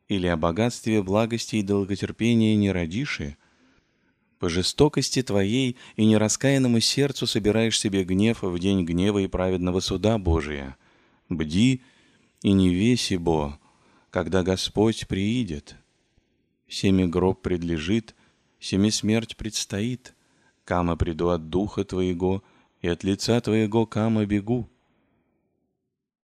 Или 0.08 0.28
«О 0.28 0.38
богатстве, 0.38 1.02
благости 1.02 1.56
и 1.56 1.64
долготерпении 1.64 2.54
не 2.54 2.72
родиши?» 2.72 3.36
По 4.38 4.48
жестокости 4.48 5.24
твоей 5.24 5.76
и 5.96 6.06
нераскаянному 6.06 6.80
сердцу 6.80 7.26
собираешь 7.26 7.80
себе 7.80 8.04
гнев 8.04 8.44
в 8.44 8.60
день 8.60 8.86
гнева 8.86 9.18
и 9.18 9.28
праведного 9.28 9.80
суда 9.80 10.20
Божия. 10.20 10.78
Бди 11.30 11.82
и 12.42 12.54
не 12.54 12.74
веси 12.74 13.18
бо, 13.18 13.60
когда 14.10 14.44
Господь 14.44 15.08
приидет. 15.08 15.76
Семи 16.68 17.06
гроб 17.06 17.42
предлежит, 17.42 18.16
семи 18.60 18.92
смерть 18.92 19.38
предстоит, 19.38 20.16
кама 20.64 20.96
приду 20.96 21.30
от 21.30 21.50
духа 21.50 21.84
твоего, 21.84 22.44
и 22.82 22.88
от 22.88 23.04
лица 23.04 23.40
твоего 23.42 23.86
кама 23.86 24.26
бегу. 24.26 24.70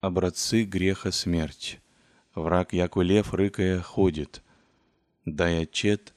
Образцы 0.00 0.64
греха 0.64 1.10
смерть, 1.12 1.80
враг, 2.34 2.72
яку 2.72 3.02
лев, 3.02 3.34
рыкая, 3.34 3.80
ходит. 3.80 4.42
Дай 5.24 5.64
отчет 5.64 6.14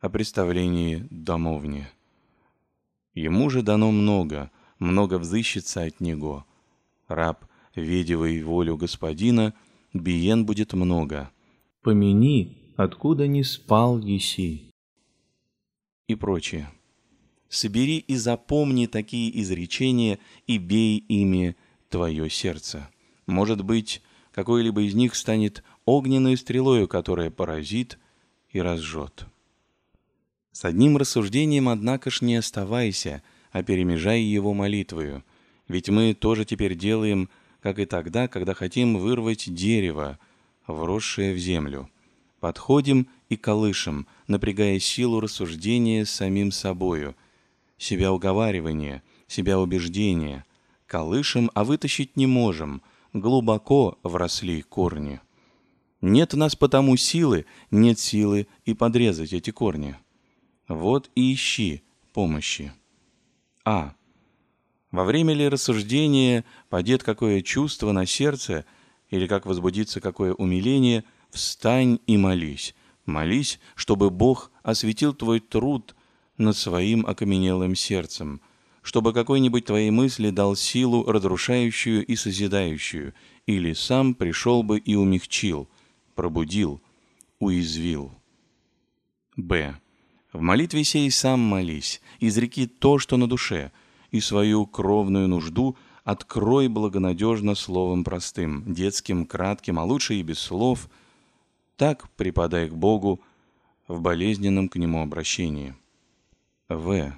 о 0.00 0.08
представлении 0.08 1.06
домовни. 1.10 1.88
Ему 3.14 3.50
же 3.50 3.62
дано 3.62 3.90
много, 3.90 4.50
много 4.78 5.18
взыщется 5.18 5.82
от 5.82 6.00
него. 6.00 6.46
Раб 7.08 7.49
видевый 7.74 8.42
волю 8.42 8.76
господина, 8.76 9.54
биен 9.92 10.44
будет 10.46 10.72
много. 10.72 11.30
Помяни, 11.82 12.72
откуда 12.76 13.26
не 13.26 13.44
спал 13.44 13.98
еси. 13.98 14.70
И 16.08 16.14
прочее. 16.14 16.70
Собери 17.48 17.98
и 17.98 18.16
запомни 18.16 18.86
такие 18.86 19.40
изречения 19.40 20.18
и 20.46 20.58
бей 20.58 20.98
ими 20.98 21.56
твое 21.88 22.30
сердце. 22.30 22.88
Может 23.26 23.64
быть, 23.64 24.02
какой-либо 24.32 24.82
из 24.82 24.94
них 24.94 25.14
станет 25.14 25.64
огненной 25.84 26.36
стрелою, 26.36 26.86
которая 26.86 27.30
поразит 27.30 27.98
и 28.50 28.60
разжет. 28.60 29.26
С 30.52 30.64
одним 30.64 30.96
рассуждением, 30.96 31.68
однако 31.68 32.10
ж, 32.10 32.22
не 32.22 32.36
оставайся, 32.36 33.22
а 33.52 33.62
перемежай 33.62 34.20
его 34.20 34.54
молитвою, 34.54 35.24
ведь 35.68 35.88
мы 35.88 36.14
тоже 36.14 36.44
теперь 36.44 36.76
делаем 36.76 37.28
как 37.62 37.78
и 37.78 37.84
тогда, 37.84 38.28
когда 38.28 38.54
хотим 38.54 38.96
вырвать 38.96 39.52
дерево, 39.52 40.18
вросшее 40.66 41.34
в 41.34 41.38
землю. 41.38 41.90
Подходим 42.40 43.06
и 43.28 43.36
колышем, 43.36 44.06
напрягая 44.26 44.78
силу 44.78 45.20
рассуждения 45.20 46.06
самим 46.06 46.52
собою, 46.52 47.14
себя 47.76 48.12
уговаривания, 48.12 49.02
себя 49.26 49.60
убеждения. 49.60 50.44
Колышем, 50.86 51.50
а 51.54 51.64
вытащить 51.64 52.16
не 52.16 52.26
можем, 52.26 52.82
глубоко 53.12 53.98
вросли 54.02 54.62
корни. 54.62 55.20
Нет 56.00 56.34
у 56.34 56.38
нас 56.38 56.56
потому 56.56 56.96
силы, 56.96 57.44
нет 57.70 57.98
силы 57.98 58.48
и 58.64 58.74
подрезать 58.74 59.32
эти 59.32 59.50
корни. 59.50 59.96
Вот 60.66 61.10
и 61.14 61.34
ищи 61.34 61.82
помощи. 62.12 62.72
А. 63.64 63.94
Во 64.90 65.04
время 65.04 65.34
ли 65.34 65.48
рассуждения 65.48 66.44
падет 66.68 67.02
какое 67.02 67.42
чувство 67.42 67.92
на 67.92 68.06
сердце 68.06 68.64
или 69.08 69.26
как 69.26 69.46
возбудится 69.46 70.00
какое 70.00 70.34
умиление, 70.34 71.04
встань 71.30 72.00
и 72.06 72.16
молись. 72.16 72.74
Молись, 73.06 73.60
чтобы 73.76 74.10
Бог 74.10 74.50
осветил 74.62 75.14
твой 75.14 75.40
труд 75.40 75.94
над 76.38 76.56
своим 76.56 77.06
окаменелым 77.06 77.74
сердцем, 77.74 78.40
чтобы 78.82 79.12
какой-нибудь 79.12 79.66
твоей 79.66 79.90
мысли 79.90 80.30
дал 80.30 80.56
силу 80.56 81.04
разрушающую 81.04 82.04
и 82.04 82.16
созидающую, 82.16 83.14
или 83.46 83.72
сам 83.72 84.14
пришел 84.14 84.62
бы 84.62 84.78
и 84.78 84.94
умягчил, 84.94 85.68
пробудил, 86.14 86.80
уязвил. 87.38 88.12
Б. 89.36 89.78
В 90.32 90.40
молитве 90.40 90.84
сей 90.84 91.10
сам 91.10 91.40
молись, 91.40 92.00
изреки 92.20 92.66
то, 92.66 92.98
что 92.98 93.16
на 93.16 93.28
душе, 93.28 93.72
и 94.10 94.20
свою 94.20 94.66
кровную 94.66 95.28
нужду 95.28 95.76
открой 96.04 96.68
благонадежно 96.68 97.54
словом 97.54 98.04
простым, 98.04 98.64
детским, 98.72 99.26
кратким, 99.26 99.78
а 99.78 99.84
лучше 99.84 100.14
и 100.14 100.22
без 100.22 100.38
слов. 100.38 100.88
Так 101.76 102.10
преподай 102.10 102.68
к 102.68 102.74
Богу 102.74 103.20
в 103.88 104.00
болезненном 104.00 104.68
к 104.68 104.76
Нему 104.76 105.02
обращении. 105.02 105.74
В. 106.68 107.12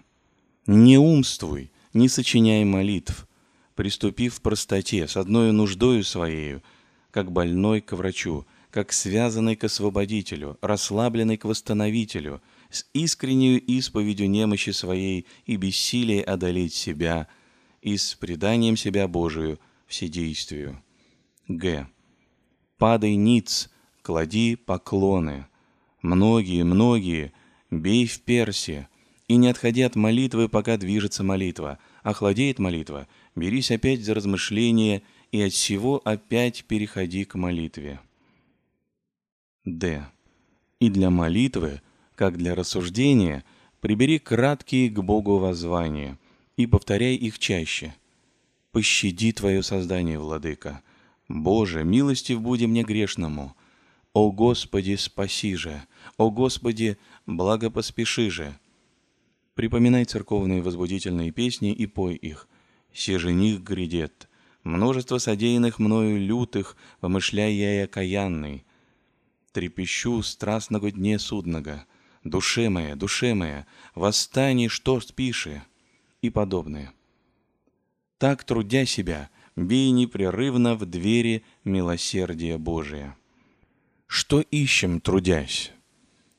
Не 0.66 0.98
умствуй, 0.98 1.70
не 1.92 2.08
сочиняй 2.08 2.64
молитв, 2.64 3.26
приступи 3.74 4.28
в 4.28 4.40
простоте, 4.40 5.08
с 5.08 5.16
одной 5.16 5.52
нуждою 5.52 6.04
своею, 6.04 6.62
как 7.10 7.32
больной 7.32 7.80
к 7.80 7.92
врачу, 7.92 8.46
как 8.70 8.92
связанный 8.92 9.56
к 9.56 9.64
освободителю, 9.64 10.56
расслабленный 10.62 11.36
к 11.36 11.44
восстановителю, 11.44 12.40
с 12.72 12.86
искренней 12.92 13.58
исповедью 13.58 14.30
немощи 14.30 14.70
своей 14.70 15.26
и 15.46 15.56
бессилия 15.56 16.22
одолеть 16.22 16.74
себя, 16.74 17.28
и 17.80 17.96
с 17.96 18.14
преданием 18.14 18.76
себя 18.76 19.08
Божию 19.08 19.58
вседействию. 19.86 20.82
Г. 21.48 21.88
Падай 22.78 23.14
ниц, 23.16 23.70
клади 24.02 24.56
поклоны. 24.56 25.46
Многие, 26.00 26.64
многие, 26.64 27.32
бей 27.70 28.06
в 28.06 28.20
перси, 28.22 28.88
и 29.28 29.36
не 29.36 29.48
отходи 29.48 29.82
от 29.82 29.96
молитвы, 29.96 30.48
пока 30.48 30.76
движется 30.76 31.22
молитва. 31.22 31.78
Охладеет 32.02 32.58
молитва, 32.58 33.06
берись 33.36 33.70
опять 33.70 34.02
за 34.02 34.14
размышление, 34.14 35.02
и 35.30 35.40
от 35.40 35.52
всего 35.52 36.02
опять 36.04 36.64
переходи 36.64 37.24
к 37.24 37.34
молитве. 37.34 38.00
Д. 39.64 40.06
И 40.80 40.90
для 40.90 41.10
молитвы, 41.10 41.80
как 42.14 42.36
для 42.36 42.54
рассуждения, 42.54 43.44
прибери 43.80 44.18
краткие 44.18 44.90
к 44.90 44.98
Богу 45.00 45.38
воззвания 45.38 46.18
и 46.56 46.66
повторяй 46.66 47.14
их 47.14 47.38
чаще. 47.38 47.94
«Пощади 48.72 49.32
Твое 49.32 49.62
создание, 49.62 50.18
Владыка! 50.18 50.82
Боже, 51.28 51.84
милостив 51.84 52.40
буди 52.40 52.66
мне 52.66 52.82
грешному! 52.82 53.54
О 54.12 54.30
Господи, 54.30 54.96
спаси 54.96 55.56
же! 55.56 55.82
О 56.16 56.30
Господи, 56.30 56.96
благопоспеши 57.26 58.30
же!» 58.30 58.58
Припоминай 59.54 60.04
церковные 60.04 60.62
возбудительные 60.62 61.30
песни 61.30 61.72
и 61.72 61.86
пой 61.86 62.14
их. 62.14 62.48
«Се 62.92 63.18
жених 63.18 63.60
грядет!» 63.62 64.28
Множество 64.64 65.18
содеянных 65.18 65.78
мною 65.80 66.20
лютых, 66.20 66.76
помышляя 67.00 67.50
я 67.50 67.80
и 67.80 67.84
окаянный, 67.84 68.64
трепещу 69.52 70.22
страстного 70.22 70.90
дне 70.92 71.18
судного. 71.18 71.84
Душе 72.24 72.68
моя, 72.68 72.94
душе 72.94 73.34
моя, 73.34 73.66
восстань, 73.94 74.68
что 74.68 75.00
спиши, 75.00 75.62
и 76.20 76.30
подобное. 76.30 76.92
Так, 78.18 78.44
трудя 78.44 78.84
себя, 78.84 79.28
бей 79.56 79.90
непрерывно 79.90 80.76
в 80.76 80.86
двери 80.86 81.44
милосердия 81.64 82.58
Божия. 82.58 83.16
Что 84.06 84.40
ищем, 84.40 85.00
трудясь? 85.00 85.72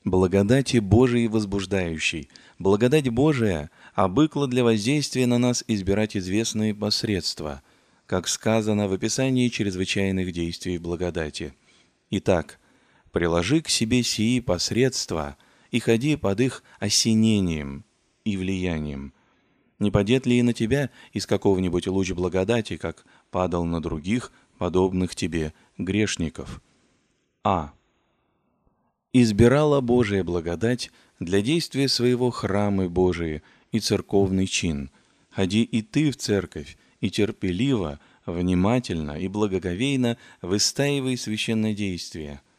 Благодати 0.05 0.77
Божией 0.77 1.27
возбуждающей. 1.27 2.29
Благодать 2.59 3.09
Божия 3.09 3.71
обыкла 3.93 4.47
для 4.47 4.63
воздействия 4.63 5.27
на 5.27 5.37
нас 5.37 5.63
избирать 5.67 6.15
известные 6.15 6.75
посредства, 6.75 7.61
как 8.05 8.27
сказано 8.27 8.87
в 8.87 8.93
описании 8.93 9.49
чрезвычайных 9.49 10.31
действий 10.31 10.77
благодати. 10.77 11.53
Итак, 12.09 12.59
приложи 13.11 13.61
к 13.61 13.69
себе 13.69 14.03
сии 14.03 14.39
посредства 14.39 15.37
и 15.73 15.79
ходи 15.79 16.15
под 16.15 16.39
их 16.39 16.63
осенением 16.79 17.83
и 18.23 18.37
влиянием. 18.37 19.11
Не 19.79 19.89
падет 19.89 20.27
ли 20.27 20.37
и 20.37 20.43
на 20.43 20.53
тебя 20.53 20.91
из 21.13 21.25
какого-нибудь 21.25 21.87
луч 21.87 22.11
благодати, 22.11 22.77
как 22.77 23.05
падал 23.31 23.65
на 23.65 23.81
других, 23.81 24.31
подобных 24.59 25.15
тебе, 25.15 25.51
грешников? 25.79 26.61
А. 27.43 27.73
Избирала 29.13 29.81
Божия 29.81 30.23
благодать 30.23 30.91
для 31.19 31.41
действия 31.41 31.87
своего 31.87 32.29
храма 32.29 32.87
Божии 32.87 33.41
и 33.71 33.79
церковный 33.79 34.45
чин. 34.45 34.91
Ходи 35.31 35.63
и 35.63 35.81
ты 35.81 36.11
в 36.11 36.17
церковь, 36.17 36.77
и 37.01 37.09
терпеливо, 37.09 37.99
внимательно 38.27 39.19
и 39.19 39.27
благоговейно 39.27 40.19
выстаивай 40.43 41.17
священное 41.17 41.73
действие– 41.73 42.41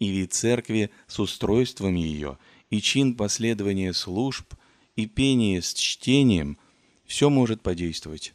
и 0.00 0.08
вид 0.08 0.32
церкви 0.32 0.90
с 1.06 1.20
устройством 1.20 1.94
ее, 1.94 2.38
и 2.70 2.80
чин 2.80 3.14
последования 3.14 3.92
служб, 3.92 4.54
и 4.96 5.06
пение 5.06 5.60
с 5.60 5.74
чтением– 5.74 6.58
все 7.10 7.28
может 7.28 7.60
подействовать. 7.60 8.34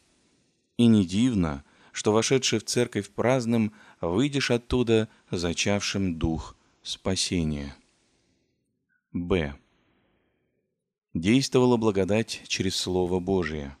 И 0.76 0.84
не 0.84 1.06
дивно, 1.06 1.64
что, 1.92 2.12
вошедший 2.12 2.58
в 2.58 2.64
церковь 2.64 3.08
праздным, 3.08 3.72
выйдешь 4.02 4.50
оттуда 4.50 5.08
зачавшим 5.30 6.18
дух 6.18 6.54
спасения. 6.82 7.74
Б. 9.14 9.54
Действовала 11.14 11.78
благодать 11.78 12.42
через 12.48 12.76
Слово 12.76 13.18
Божие. 13.18 13.74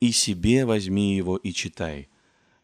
«И 0.00 0.12
себе 0.12 0.66
возьми 0.66 1.16
его 1.16 1.38
и 1.38 1.54
читай». 1.54 2.10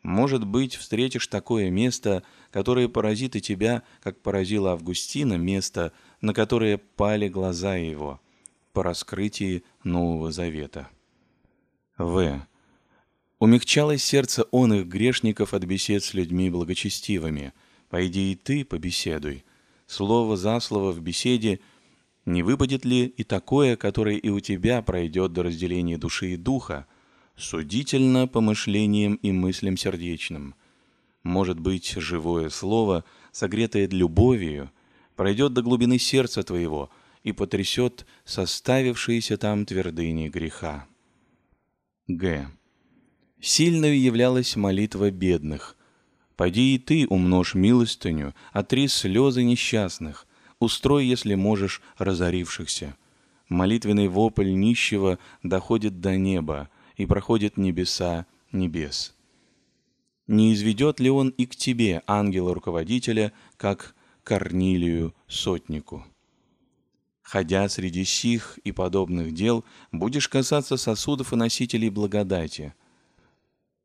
Может 0.02 0.44
быть, 0.44 0.74
встретишь 0.74 1.28
такое 1.28 1.70
место, 1.70 2.24
которое 2.50 2.88
поразит 2.88 3.36
и 3.36 3.40
тебя, 3.40 3.82
как 4.02 4.20
поразило 4.20 4.72
Августина, 4.72 5.34
место, 5.34 5.92
на 6.22 6.32
которое 6.32 6.78
пали 6.78 7.28
глаза 7.28 7.76
его 7.76 8.20
по 8.72 8.82
раскрытии 8.82 9.64
Нового 9.84 10.32
Завета. 10.32 10.88
В. 11.98 12.46
Умягчалось 13.38 14.02
сердце 14.02 14.44
он 14.52 14.72
их 14.72 14.86
грешников 14.86 15.52
от 15.52 15.64
бесед 15.64 16.04
с 16.04 16.14
людьми 16.14 16.48
благочестивыми. 16.48 17.52
Пойди 17.90 18.32
и 18.32 18.36
ты 18.36 18.64
побеседуй. 18.64 19.44
Слово 19.86 20.36
за 20.36 20.58
слово 20.60 20.92
в 20.92 21.00
беседе 21.00 21.60
не 22.24 22.42
выпадет 22.42 22.84
ли 22.84 23.04
и 23.04 23.24
такое, 23.24 23.76
которое 23.76 24.16
и 24.16 24.30
у 24.30 24.40
тебя 24.40 24.80
пройдет 24.80 25.32
до 25.32 25.42
разделения 25.42 25.98
души 25.98 26.34
и 26.34 26.36
духа, 26.36 26.86
судительно 27.36 28.28
помышлением 28.28 29.16
и 29.16 29.32
мыслям 29.32 29.76
сердечным. 29.76 30.54
Может 31.24 31.58
быть, 31.58 31.92
живое 31.96 32.48
слово, 32.48 33.04
согретое 33.32 33.88
любовью, 33.88 34.70
пройдет 35.16 35.52
до 35.52 35.62
глубины 35.62 35.98
сердца 35.98 36.42
твоего 36.42 36.90
и 37.22 37.32
потрясет 37.32 38.06
составившиеся 38.24 39.36
там 39.36 39.64
твердыни 39.66 40.28
греха. 40.28 40.86
Г. 42.08 42.48
Сильной 43.40 43.98
являлась 43.98 44.56
молитва 44.56 45.10
бедных. 45.10 45.76
«Поди 46.36 46.74
и 46.74 46.78
ты 46.78 47.06
умножь 47.06 47.54
милостыню, 47.54 48.34
отри 48.52 48.88
слезы 48.88 49.44
несчастных, 49.44 50.26
устрой, 50.58 51.06
если 51.06 51.34
можешь, 51.34 51.82
разорившихся». 51.98 52.96
Молитвенный 53.48 54.08
вопль 54.08 54.50
нищего 54.50 55.18
доходит 55.42 56.00
до 56.00 56.16
неба, 56.16 56.70
и 56.96 57.06
проходит 57.06 57.56
небеса 57.56 58.26
небес. 58.50 59.14
Не 60.26 60.54
изведет 60.54 61.00
ли 61.00 61.10
он 61.10 61.30
и 61.30 61.46
к 61.46 61.56
тебе 61.56 62.02
ангела-руководителя, 62.06 63.32
как 63.56 63.94
Корнилию 64.24 65.14
сотнику? 65.26 66.04
Ходя 67.22 67.68
среди 67.68 68.04
сих 68.04 68.58
и 68.58 68.70
подобных 68.70 69.32
дел, 69.32 69.64
будешь 69.90 70.28
касаться 70.28 70.76
сосудов 70.76 71.32
и 71.32 71.36
носителей 71.36 71.88
благодати. 71.88 72.74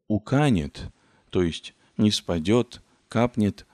Уканет, 0.07 0.91
то 1.31 1.41
есть 1.41 1.73
не 1.97 2.11
спадет, 2.11 2.83
капнет, 3.07 3.65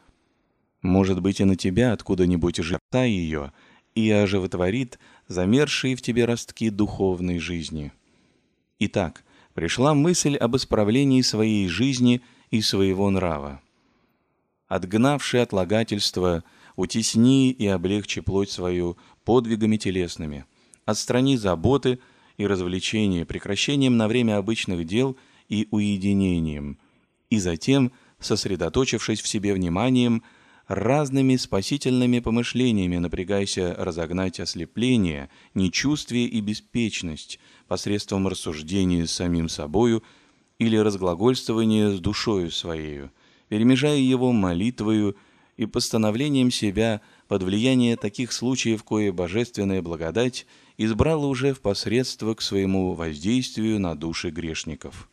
может 0.82 1.22
быть, 1.22 1.42
и 1.42 1.46
на 1.46 1.56
тебя 1.56 1.94
откуда-нибудь 1.94 2.58
жерта 2.58 3.04
ее, 3.04 3.52
и 3.96 4.10
оживотворит 4.10 5.00
замершие 5.28 5.96
в 5.96 6.02
тебе 6.02 6.26
ростки 6.26 6.70
духовной 6.70 7.40
жизни. 7.40 7.92
Итак, 8.80 9.24
пришла 9.54 9.94
мысль 9.94 10.36
об 10.38 10.56
исправлении 10.56 11.22
своей 11.22 11.68
жизни 11.68 12.22
и 12.52 12.62
своего 12.62 13.10
нрава. 13.10 13.63
Отгнавший 14.74 15.44
отлагательство, 15.44 16.44
утесни 16.76 17.52
и 17.52 17.68
облегчи 17.68 18.22
плоть 18.22 18.50
свою 18.50 18.98
подвигами 19.24 19.78
телесными, 19.78 20.46
отстрани 20.86 21.36
заботы 21.36 22.00
и 22.38 22.48
развлечения 22.48 23.24
прекращением 23.24 23.98
на 23.98 24.08
время 24.08 24.38
обычных 24.38 24.88
дел 24.88 25.16
и 25.48 25.68
уединением, 25.70 26.80
и 27.30 27.38
затем, 27.38 27.92
сосредоточившись 28.20 29.22
в 29.22 29.28
себе 29.28 29.54
вниманием, 29.54 30.24
разными 30.68 31.36
спасительными 31.36 32.18
помышлениями 32.18 32.98
напрягайся 32.98 33.76
разогнать 33.78 34.40
ослепление, 34.40 35.30
нечувствие 35.54 36.26
и 36.26 36.42
беспечность 36.42 37.40
посредством 37.68 38.28
рассуждения 38.28 39.06
с 39.06 39.12
самим 39.12 39.50
собою 39.50 40.02
или 40.58 40.78
разглагольствования 40.78 41.92
с 41.92 42.00
душою 42.00 42.50
своею, 42.50 43.12
перемежая 43.54 44.00
его 44.00 44.32
молитвою 44.32 45.16
и 45.58 45.68
постановлением 45.68 46.50
себя 46.50 47.02
под 47.28 47.44
влияние 47.44 47.98
таких 47.98 48.32
случаев, 48.32 48.84
кое 48.84 49.12
божественная 49.12 49.84
благодать 49.84 50.48
избрало 50.80 51.28
уже 51.28 51.54
в 51.54 51.62
посредство 51.62 52.34
к 52.34 52.42
своему 52.42 52.94
воздействию 52.94 53.80
на 53.80 53.94
души 53.94 54.32
грешников. 54.32 55.08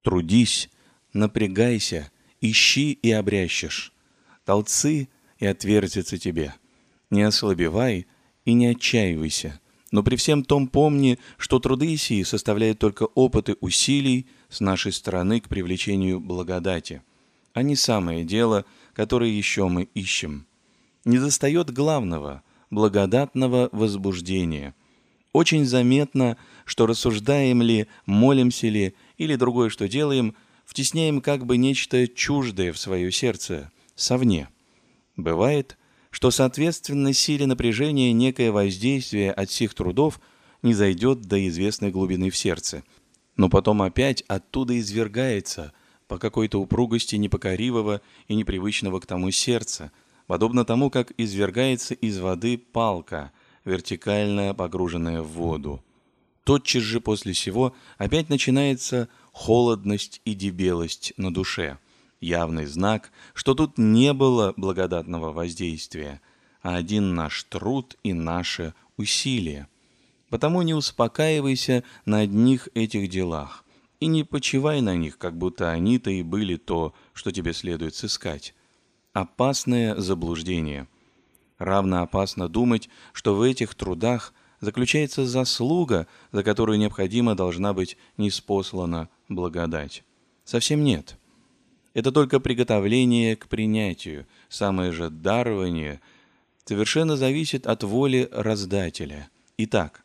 Трудись, 0.00 0.70
напрягайся, 1.12 2.10
ищи 2.40 2.92
и 2.92 3.10
обрящешь. 3.10 3.92
Толцы 4.46 5.10
и 5.38 5.44
отвертятся 5.44 6.16
тебе. 6.16 6.54
Не 7.10 7.24
ослабевай 7.24 8.06
и 8.46 8.54
не 8.54 8.68
отчаивайся. 8.68 9.60
Но 9.90 10.02
при 10.02 10.16
всем 10.16 10.44
том 10.44 10.66
помни, 10.66 11.18
что 11.36 11.58
труды 11.58 11.94
сии 11.98 12.22
составляют 12.22 12.78
только 12.78 13.02
опыты 13.02 13.56
усилий 13.60 14.28
с 14.48 14.60
нашей 14.60 14.92
стороны 14.92 15.42
к 15.42 15.48
привлечению 15.50 16.20
благодати, 16.20 17.02
а 17.54 17.62
не 17.62 17.76
самое 17.76 18.24
дело, 18.24 18.64
которое 18.92 19.30
еще 19.30 19.68
мы 19.68 19.84
ищем. 19.94 20.46
Не 21.04 21.18
достает 21.18 21.70
главного– 21.70 22.42
благодатного 22.70 23.68
возбуждения. 23.72 24.74
Очень 25.32 25.64
заметно, 25.66 26.36
что 26.64 26.86
рассуждаем 26.86 27.62
ли, 27.62 27.86
молимся 28.06 28.68
ли 28.68 28.94
или 29.16 29.36
другое, 29.36 29.68
что 29.68 29.88
делаем, 29.88 30.34
втесняем 30.64 31.20
как 31.20 31.46
бы 31.46 31.56
нечто 31.56 32.08
чуждое 32.08 32.72
в 32.72 32.78
свое 32.78 33.10
сердце, 33.12 33.70
совне. 33.94 34.48
Бывает, 35.16 35.78
что 36.10 36.30
соответственно 36.30 37.12
силе 37.12 37.46
напряжения 37.46 38.12
некое 38.12 38.50
воздействие 38.50 39.32
от 39.32 39.50
сих 39.50 39.74
трудов 39.74 40.20
не 40.62 40.74
зайдет 40.74 41.22
до 41.22 41.46
известной 41.48 41.90
глубины 41.90 42.30
в 42.30 42.36
сердце, 42.36 42.82
но 43.36 43.48
потом 43.48 43.82
опять 43.82 44.24
оттуда 44.28 44.78
извергается 44.78 45.72
по 46.08 46.18
какой-то 46.18 46.60
упругости 46.60 47.16
непокоривого 47.16 48.00
и 48.26 48.34
непривычного 48.34 48.98
к 48.98 49.06
тому 49.06 49.30
сердца, 49.30 49.92
подобно 50.26 50.64
тому, 50.64 50.90
как 50.90 51.12
извергается 51.16 51.94
из 51.94 52.18
воды 52.18 52.58
палка, 52.58 53.30
вертикально 53.64 54.54
погруженная 54.54 55.22
в 55.22 55.28
воду. 55.28 55.84
Тотчас 56.44 56.82
же 56.82 57.00
после 57.00 57.34
сего 57.34 57.74
опять 57.98 58.30
начинается 58.30 59.08
холодность 59.32 60.22
и 60.24 60.34
дебелость 60.34 61.12
на 61.16 61.32
душе– 61.32 61.78
явный 62.20 62.66
знак, 62.66 63.10
что 63.34 63.54
тут 63.54 63.78
не 63.78 64.12
было 64.12 64.54
благодатного 64.56 65.32
воздействия, 65.32 66.20
а 66.62 66.76
один 66.76 67.14
наш 67.14 67.44
труд 67.44 67.96
и 68.02 68.12
наше 68.12 68.74
усилие. 68.96 69.68
Потому 70.28 70.62
не 70.62 70.74
успокаивайся 70.74 71.84
на 72.04 72.20
одних 72.20 72.68
этих 72.74 73.08
делах 73.08 73.64
и 74.00 74.06
не 74.06 74.24
почивай 74.24 74.80
на 74.80 74.96
них, 74.96 75.18
как 75.18 75.36
будто 75.36 75.70
они-то 75.70 76.10
и 76.10 76.22
были 76.22 76.56
то, 76.56 76.94
что 77.12 77.32
тебе 77.32 77.52
следует 77.52 77.94
сыскать. 77.94 78.54
Опасное 79.12 79.96
заблуждение. 79.96 80.86
Равно 81.58 82.02
опасно 82.02 82.48
думать, 82.48 82.88
что 83.12 83.34
в 83.34 83.42
этих 83.42 83.74
трудах 83.74 84.32
заключается 84.60 85.26
заслуга, 85.26 86.06
за 86.30 86.42
которую 86.44 86.78
необходимо 86.78 87.34
должна 87.34 87.72
быть 87.72 87.96
неспослана 88.16 89.08
благодать. 89.28 90.04
Совсем 90.44 90.84
нет. 90.84 91.18
Это 91.94 92.12
только 92.12 92.38
приготовление 92.38 93.34
к 93.36 93.48
принятию. 93.48 94.26
Самое 94.48 94.92
же 94.92 95.10
дарование 95.10 96.00
совершенно 96.64 97.16
зависит 97.16 97.66
от 97.66 97.82
воли 97.82 98.28
раздателя. 98.30 99.28
Итак, 99.56 100.04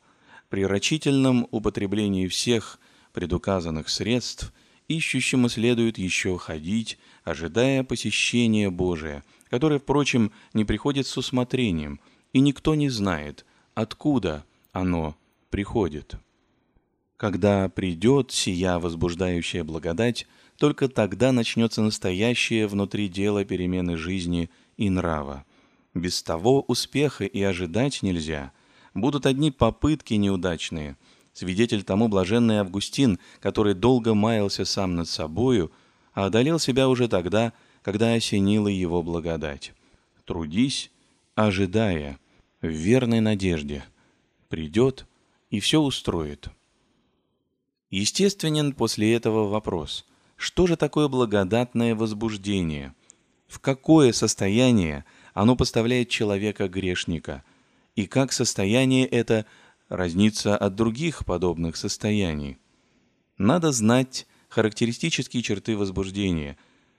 при 0.50 0.66
рачительном 0.66 1.48
употреблении 1.52 2.28
всех 2.28 2.80
предуказанных 3.14 3.90
средств 3.90 4.54
ищущему 4.88 5.48
следует 5.50 5.98
еще 5.98 6.38
ходить, 6.38 6.98
ожидая 7.24 7.84
посещения 7.84 8.70
Божия, 8.70 9.24
которое, 9.50 9.80
впрочем, 9.80 10.32
не 10.54 10.66
приходит 10.66 11.08
с 11.08 11.18
усмотрением, 11.18 12.00
и 12.34 12.40
никто 12.40 12.76
не 12.76 12.90
знает, 12.90 13.46
откуда 13.76 14.46
оно 14.72 15.16
приходит. 15.50 16.16
Когда 17.18 17.70
придет 17.70 18.32
сия 18.32 18.80
возбуждающая 18.80 19.64
благодать, 19.64 20.28
только 20.58 20.90
тогда 20.90 21.32
начнется 21.32 21.82
настоящее 21.82 22.68
внутри 22.68 23.08
дела 23.08 23.46
перемены 23.46 23.98
жизни 23.98 24.50
и 24.78 24.90
нрава. 24.90 25.46
Без 25.94 26.24
того 26.24 26.62
успеха 26.68 27.26
и 27.26 27.42
ожидать 27.42 28.02
нельзя. 28.02 28.52
Будут 28.94 29.26
одни 29.26 29.52
попытки 29.52 30.16
неудачные. 30.16 30.98
Свидетель 31.34 31.84
тому 31.84 32.08
блаженный 32.08 32.60
Августин, 32.60 33.20
который 33.40 33.74
долго 33.74 34.14
маялся 34.14 34.66
сам 34.66 34.96
над 34.96 35.08
собою, 35.08 35.72
а 36.14 36.26
одолел 36.26 36.60
себя 36.60 36.88
уже 36.88 37.08
тогда, 37.08 37.54
когда 37.82 38.14
осенила 38.14 38.68
его 38.68 39.02
благодать. 39.04 39.74
Трудись, 40.26 40.92
ожидая, 41.36 42.20
в 42.62 42.68
верной 42.68 43.20
надежде. 43.20 43.84
Придет 44.48 45.06
и 45.50 45.60
все 45.60 45.82
устроит. 45.82 46.50
Естественен 47.90 48.74
после 48.74 49.14
этого 49.14 49.50
вопрос– 49.50 50.06
что 50.44 50.68
же 50.68 50.76
такое 50.76 51.08
благодатное 51.08 51.96
возбуждение? 51.96 52.94
В 53.48 53.60
какое 53.60 54.12
состояние 54.12 55.06
оно 55.34 55.56
поставляет 55.56 56.10
человека-грешника? 56.10 57.44
И 57.96 58.08
как 58.08 58.34
состояние 58.34 59.06
это 59.06 59.46
разнится 59.90 60.58
от 60.58 60.76
других 60.76 61.26
подобных 61.26 61.78
состояний? 61.78 62.58
Надо 63.38 63.72
знать 63.72 64.28
характеристические 64.50 65.42
черты 65.42 65.76
возбуждения, 65.76 66.58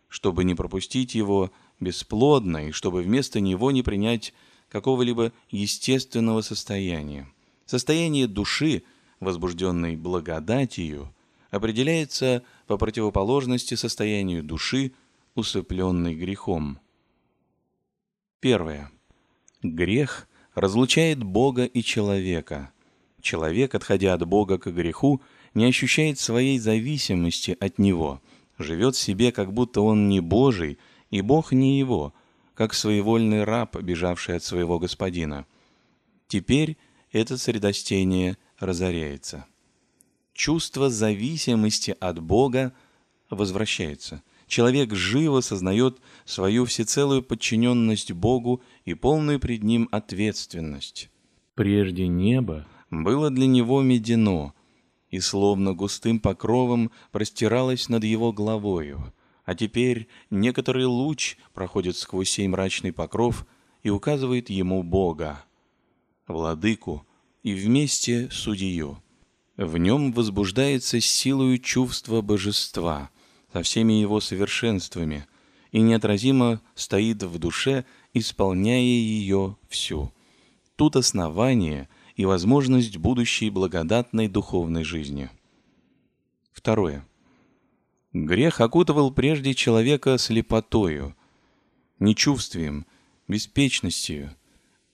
чтобы 0.08 0.44
не 0.44 0.54
пропустить 0.54 1.14
его 1.14 1.52
бесплодно 1.80 2.68
и 2.68 2.72
чтобы 2.72 3.02
вместо 3.02 3.40
него 3.40 3.70
не 3.70 3.82
принять 3.82 4.34
какого-либо 4.68 5.32
естественного 5.50 6.40
состояния. 6.40 7.28
Состояние 7.64 8.26
души, 8.26 8.82
возбужденной 9.20 9.96
благодатью, 9.96 11.14
определяется 11.50 12.42
по 12.66 12.76
противоположности 12.76 13.74
состоянию 13.74 14.42
души, 14.42 14.92
усыпленной 15.36 16.14
грехом. 16.14 16.80
Первое. 18.40 18.90
Грех 19.62 20.28
разлучает 20.54 21.22
Бога 21.22 21.64
и 21.64 21.82
человека. 21.82 22.73
Человек, 23.24 23.74
отходя 23.74 24.14
от 24.14 24.24
Бога 24.26 24.58
к 24.58 24.70
греху, 24.70 25.20
не 25.54 25.64
ощущает 25.64 26.20
своей 26.20 26.58
зависимости 26.58 27.56
от 27.58 27.78
Него, 27.78 28.20
живет 28.58 28.94
себе, 28.94 29.32
как 29.32 29.52
будто 29.52 29.80
он 29.80 30.08
не 30.08 30.20
Божий, 30.20 30.78
и 31.10 31.22
Бог 31.22 31.50
не 31.50 31.78
его, 31.78 32.14
как 32.54 32.74
своевольный 32.74 33.42
раб, 33.42 33.76
бежавший 33.80 34.36
от 34.36 34.44
своего 34.44 34.78
господина. 34.78 35.46
Теперь 36.28 36.76
это 37.10 37.36
средостение 37.36 38.36
разоряется 38.58 39.46
чувство 40.34 40.90
зависимости 40.90 41.96
от 41.98 42.20
Бога 42.20 42.74
возвращается. 43.30 44.22
Человек 44.46 44.92
живо 44.92 45.40
сознает 45.40 45.98
свою 46.26 46.66
всецелую 46.66 47.22
подчиненность 47.22 48.12
Богу 48.12 48.62
и 48.84 48.92
полную 48.92 49.40
пред 49.40 49.62
Ним 49.62 49.88
ответственность. 49.90 51.08
Прежде 51.54 52.08
небо 52.08 52.66
было 53.02 53.30
для 53.30 53.46
него 53.46 53.82
медено, 53.82 54.52
и 55.10 55.20
словно 55.20 55.74
густым 55.74 56.20
покровом 56.20 56.90
простиралось 57.10 57.88
над 57.88 58.04
его 58.04 58.32
головою, 58.32 59.12
а 59.44 59.54
теперь 59.54 60.08
некоторый 60.30 60.86
луч 60.86 61.36
проходит 61.52 61.96
сквозь 61.96 62.30
сей 62.30 62.48
мрачный 62.48 62.92
покров 62.92 63.46
и 63.82 63.90
указывает 63.90 64.50
ему 64.50 64.82
Бога, 64.82 65.44
владыку 66.26 67.06
и 67.42 67.54
вместе 67.54 68.30
судью. 68.30 68.98
В 69.56 69.78
нем 69.78 70.12
возбуждается 70.12 71.00
силою 71.00 71.58
чувство 71.58 72.20
божества 72.22 73.10
со 73.52 73.62
всеми 73.62 73.92
его 73.92 74.20
совершенствами 74.20 75.26
и 75.70 75.80
неотразимо 75.80 76.60
стоит 76.74 77.22
в 77.22 77.38
душе, 77.38 77.84
исполняя 78.12 78.80
ее 78.80 79.56
всю. 79.68 80.12
Тут 80.76 80.96
основание 80.96 81.88
и 82.14 82.24
возможность 82.24 82.96
будущей 82.96 83.50
благодатной 83.50 84.28
духовной 84.28 84.84
жизни. 84.84 85.30
Второе. 86.52 87.06
Грех 88.12 88.60
окутывал 88.60 89.10
прежде 89.10 89.54
человека 89.54 90.18
слепотою, 90.18 91.16
нечувствием, 91.98 92.86
беспечностью. 93.26 94.34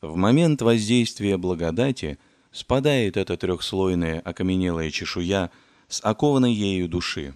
В 0.01 0.17
момент 0.17 0.63
воздействия 0.63 1.37
благодати– 1.37 2.19
спадает 2.53 3.17
эта 3.17 3.37
трехслойная 3.37 4.21
окаменелая 4.21 4.91
чешуя 4.91 5.51
с 5.89 6.01
окованной 6.03 6.53
ею 6.53 6.89
души. 6.89 7.35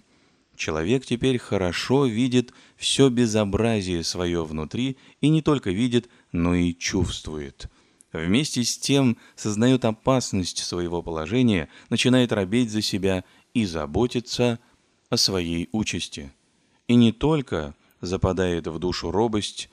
Человек 0.57 1.05
теперь 1.05 1.39
хорошо 1.39 2.07
видит 2.07 2.53
все 2.77 3.09
безобразие 3.09 4.05
свое 4.05 4.45
внутри 4.45 4.97
и 5.21 5.29
не 5.29 5.43
только 5.43 5.71
видит, 5.71 6.09
но 6.31 6.55
и 6.55 6.73
чувствует. 6.75 7.69
Вместе 8.15 8.63
с 8.63 8.79
тем 8.79 9.19
сознает 9.35 9.85
опасность 9.85 10.59
своего 10.59 11.03
положения, 11.03 11.69
начинает 11.91 12.33
робеть 12.33 12.71
за 12.71 12.81
себя 12.81 13.25
и 13.55 13.67
заботиться 13.67 14.61
о 15.11 15.17
своей 15.17 15.69
участи. 15.73 16.33
И 16.87 16.95
не 16.95 17.11
только 17.11 17.75
западает 18.01 18.69
в 18.69 18.79
душу 18.79 19.11
робость, 19.11 19.69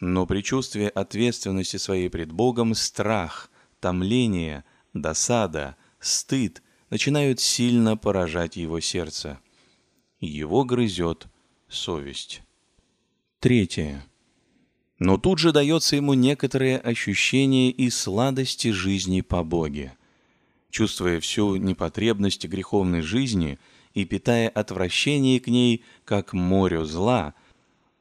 но 0.00 0.26
при 0.26 0.40
чувстве 0.40 0.88
ответственности 0.88 1.76
своей 1.76 2.10
пред 2.10 2.32
Богом 2.32 2.74
страх, 2.74 3.48
томление– 3.78 4.64
досада, 4.92 5.76
стыд 6.00 6.64
начинают 6.90 7.38
сильно 7.38 7.96
поражать 7.96 8.56
его 8.56 8.80
сердце. 8.80 9.38
Его 10.18 10.64
грызет 10.64 11.28
совесть. 11.68 12.42
Третье. 13.38 14.04
Но 15.04 15.18
тут 15.18 15.38
же 15.38 15.52
дается 15.52 15.96
ему 15.96 16.14
некоторое 16.14 16.78
ощущение 16.78 17.70
и 17.70 17.90
сладости 17.90 18.68
жизни 18.70 19.20
по 19.20 19.44
Боге. 19.44 19.92
Чувствуя 20.70 21.20
всю 21.20 21.56
непотребность 21.56 22.46
греховной 22.46 23.02
жизни 23.02 23.58
и 23.92 24.06
питая 24.06 24.48
отвращение 24.48 25.40
к 25.40 25.48
ней, 25.48 25.84
как 26.06 26.32
морю 26.32 26.86
зла, 26.86 27.34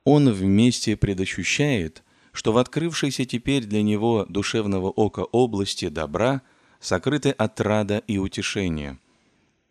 он 0.06 0.32
вместе 0.32 0.96
предощущает, 0.96 2.04
что 2.32 2.54
в 2.54 2.58
открывшейся 2.58 3.26
теперь 3.26 3.66
для 3.66 3.82
него 3.82 4.26
душевного 4.30 4.88
ока 4.90 5.24
области 5.24 5.90
добра 5.90 6.42
сокрыты 6.80 7.32
отрада 7.32 7.98
и 8.08 8.18
утешение. 8.18 8.98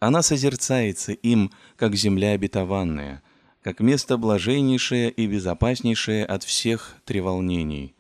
Она 0.00 0.20
созерцается 0.20 1.12
им, 1.12 1.50
как 1.76 1.94
земля 1.96 2.32
обетованная– 2.32 3.22
как 3.62 3.80
место 3.80 4.16
блаженнейшее 4.16 5.10
и 5.10 5.26
безопаснейшее 5.26 6.26
от 6.26 6.42
всех 6.42 6.96
треволнений. 7.04 7.94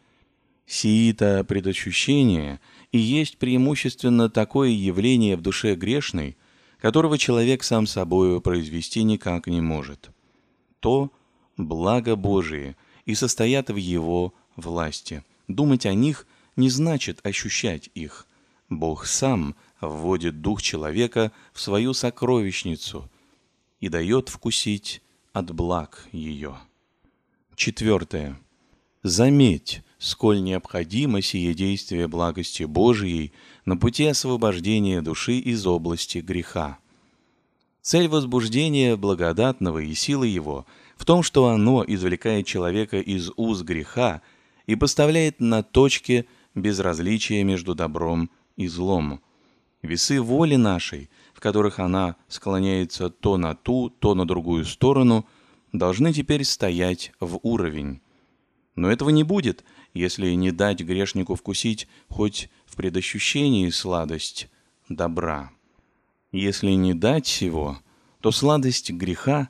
Сиито 0.66 1.44
предощущение 1.44 2.60
и 2.90 2.98
есть 2.98 3.38
преимущественно 3.38 4.28
такое 4.28 4.70
явление 4.70 5.36
в 5.36 5.40
душе 5.40 5.74
грешной, 5.74 6.36
которого 6.80 7.16
человек 7.16 7.62
сам 7.62 7.86
собою 7.86 8.40
произвести 8.40 9.02
никак 9.04 9.46
не 9.46 9.60
может. 9.60 10.10
То 10.80 11.12
благо 11.56 12.16
Божие 12.16 12.76
и 13.06 13.14
состоят 13.14 13.70
в 13.70 13.76
его 13.76 14.34
власти. 14.56 15.24
Думать 15.46 15.86
о 15.86 15.94
них 15.94 16.26
не 16.56 16.70
значит 16.70 17.24
ощущать 17.24 17.88
их. 17.94 18.26
Бог 18.68 19.06
сам 19.06 19.54
вводит 19.80 20.40
дух 20.40 20.60
человека 20.60 21.30
в 21.52 21.60
свою 21.60 21.92
сокровищницу 21.92 23.08
и 23.80 23.88
дает 23.88 24.28
вкусить 24.28 25.02
от 25.32 25.52
благ 25.52 26.06
ее. 26.12 26.56
Четвертое. 27.56 28.38
Заметь, 29.02 29.82
сколь 29.98 30.42
необходимо 30.42 31.22
сие 31.22 31.54
действие 31.54 32.06
благости 32.06 32.64
Божией 32.64 33.32
на 33.64 33.76
пути 33.76 34.06
освобождения 34.06 35.02
души 35.02 35.38
из 35.38 35.66
области 35.66 36.18
греха. 36.18 36.78
Цель 37.80 38.08
возбуждения 38.08 38.96
благодатного 38.96 39.80
и 39.80 39.92
силы 39.94 40.28
его 40.28 40.66
в 40.96 41.04
том, 41.04 41.22
что 41.22 41.48
оно 41.48 41.84
извлекает 41.86 42.46
человека 42.46 43.00
из 43.00 43.30
уз 43.36 43.62
греха 43.62 44.22
и 44.66 44.76
поставляет 44.76 45.40
на 45.40 45.62
точке 45.64 46.26
безразличия 46.54 47.42
между 47.42 47.74
добром 47.74 48.30
и 48.56 48.68
злом. 48.68 49.20
Весы 49.82 50.20
воли 50.20 50.56
нашей– 50.56 51.10
которых 51.42 51.80
она 51.80 52.14
склоняется 52.28 53.10
то 53.10 53.36
на 53.36 53.56
ту, 53.56 53.90
то 53.90 54.14
на 54.14 54.24
другую 54.24 54.64
сторону, 54.64 55.26
должны 55.72 56.12
теперь 56.12 56.44
стоять 56.44 57.12
в 57.18 57.40
уровень. 57.42 58.00
Но 58.76 58.88
этого 58.88 59.10
не 59.10 59.24
будет, 59.24 59.64
если 59.92 60.30
не 60.34 60.52
дать 60.52 60.82
грешнику 60.82 61.34
вкусить 61.34 61.88
хоть 62.08 62.48
в 62.64 62.76
предощущении 62.76 63.68
сладость 63.70 64.48
добра. 64.88 65.50
Если 66.30 66.70
не 66.70 66.94
дать 66.94 67.26
сего, 67.26 67.78
то 68.20 68.30
сладость 68.30 68.92
греха, 68.92 69.48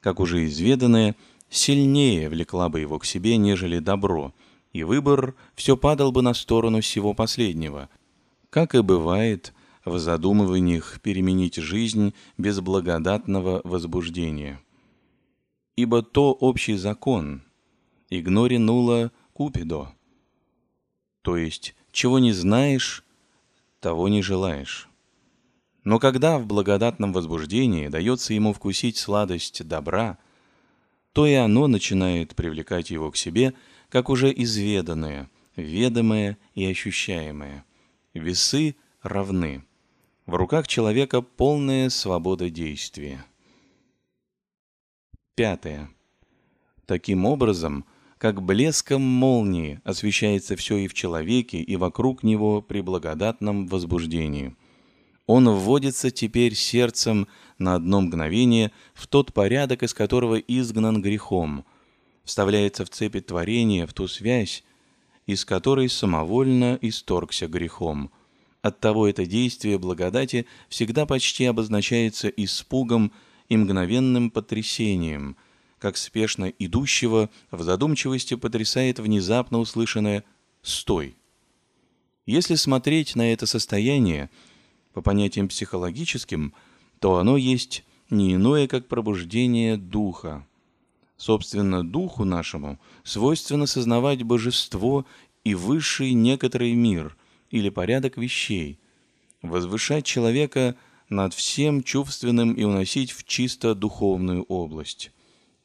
как 0.00 0.18
уже 0.18 0.44
изведанное, 0.44 1.14
сильнее 1.48 2.28
влекла 2.28 2.68
бы 2.68 2.80
его 2.80 2.98
к 2.98 3.04
себе, 3.04 3.36
нежели 3.36 3.78
добро, 3.78 4.34
и 4.72 4.82
выбор 4.82 5.36
все 5.54 5.76
падал 5.76 6.10
бы 6.10 6.20
на 6.20 6.34
сторону 6.34 6.80
всего 6.80 7.14
последнего, 7.14 7.88
как 8.50 8.74
и 8.74 8.82
бывает 8.82 9.54
в 9.88 9.98
задумываниях 9.98 11.00
переменить 11.00 11.56
жизнь 11.56 12.14
без 12.36 12.60
благодатного 12.60 13.60
возбуждения. 13.64 14.60
Ибо 15.76 16.02
то 16.02 16.32
общий 16.32 16.76
закон 16.76 17.42
игнори 18.10 18.58
нула 18.58 19.12
купидо, 19.32 19.92
то 21.22 21.36
есть 21.36 21.74
чего 21.92 22.18
не 22.18 22.32
знаешь, 22.32 23.04
того 23.80 24.08
не 24.08 24.22
желаешь. 24.22 24.88
Но 25.84 25.98
когда 25.98 26.38
в 26.38 26.46
благодатном 26.46 27.12
возбуждении 27.12 27.88
дается 27.88 28.34
ему 28.34 28.52
вкусить 28.52 28.96
сладость 28.96 29.66
добра, 29.66 30.18
то 31.12 31.26
и 31.26 31.34
оно 31.34 31.66
начинает 31.66 32.34
привлекать 32.36 32.90
его 32.90 33.10
к 33.10 33.16
себе, 33.16 33.54
как 33.88 34.10
уже 34.10 34.32
изведанное, 34.32 35.30
ведомое 35.56 36.38
и 36.54 36.66
ощущаемое. 36.66 37.64
Весы 38.14 38.76
равны. 39.02 39.64
В 40.28 40.34
руках 40.34 40.68
человека 40.68 41.22
полная 41.22 41.88
свобода 41.88 42.50
действия. 42.50 43.24
Пятое. 45.34 45.88
Таким 46.84 47.24
образом, 47.24 47.86
как 48.18 48.42
блеском 48.42 49.00
молнии 49.00 49.80
освещается 49.84 50.54
все 50.54 50.76
и 50.76 50.86
в 50.86 50.92
человеке, 50.92 51.62
и 51.62 51.76
вокруг 51.76 52.22
него 52.22 52.60
при 52.60 52.82
благодатном 52.82 53.68
возбуждении. 53.68 54.54
Он 55.24 55.48
вводится 55.48 56.10
теперь 56.10 56.54
сердцем 56.54 57.26
на 57.56 57.76
одно 57.76 58.02
мгновение 58.02 58.70
в 58.92 59.06
тот 59.06 59.32
порядок, 59.32 59.82
из 59.82 59.94
которого 59.94 60.34
изгнан 60.36 61.00
грехом, 61.00 61.64
вставляется 62.24 62.84
в 62.84 62.90
цепи 62.90 63.20
творения, 63.20 63.86
в 63.86 63.94
ту 63.94 64.06
связь, 64.06 64.62
из 65.24 65.46
которой 65.46 65.88
самовольно 65.88 66.78
исторгся 66.82 67.46
грехом– 67.46 68.10
Оттого 68.68 69.08
это 69.08 69.24
действие 69.24 69.78
благодати 69.78 70.44
всегда 70.68 71.06
почти 71.06 71.46
обозначается 71.46 72.28
испугом 72.28 73.12
и 73.48 73.56
мгновенным 73.56 74.30
потрясением, 74.30 75.38
как 75.78 75.96
спешно 75.96 76.52
идущего 76.58 77.30
в 77.50 77.62
задумчивости 77.62 78.34
потрясает 78.34 78.98
внезапно 78.98 79.58
услышанное 79.58 80.22
«стой». 80.60 81.16
Если 82.26 82.56
смотреть 82.56 83.16
на 83.16 83.32
это 83.32 83.46
состояние 83.46 84.28
по 84.92 85.00
понятиям 85.00 85.48
психологическим, 85.48 86.52
то 86.98 87.16
оно 87.16 87.38
есть 87.38 87.84
не 88.10 88.34
иное, 88.34 88.68
как 88.68 88.86
пробуждение 88.86 89.78
духа. 89.78 90.46
Собственно, 91.16 91.82
духу 91.82 92.26
нашему 92.26 92.78
свойственно 93.02 93.64
сознавать 93.64 94.24
божество 94.24 95.06
и 95.42 95.54
высший 95.54 96.12
некоторый 96.12 96.74
мир– 96.74 97.16
или 97.50 97.68
порядок 97.68 98.16
вещей, 98.16 98.78
возвышать 99.42 100.04
человека 100.04 100.76
над 101.08 101.32
всем 101.34 101.82
чувственным 101.82 102.52
и 102.52 102.64
уносить 102.64 103.12
в 103.12 103.24
чисто 103.24 103.74
духовную 103.74 104.42
область. 104.44 105.10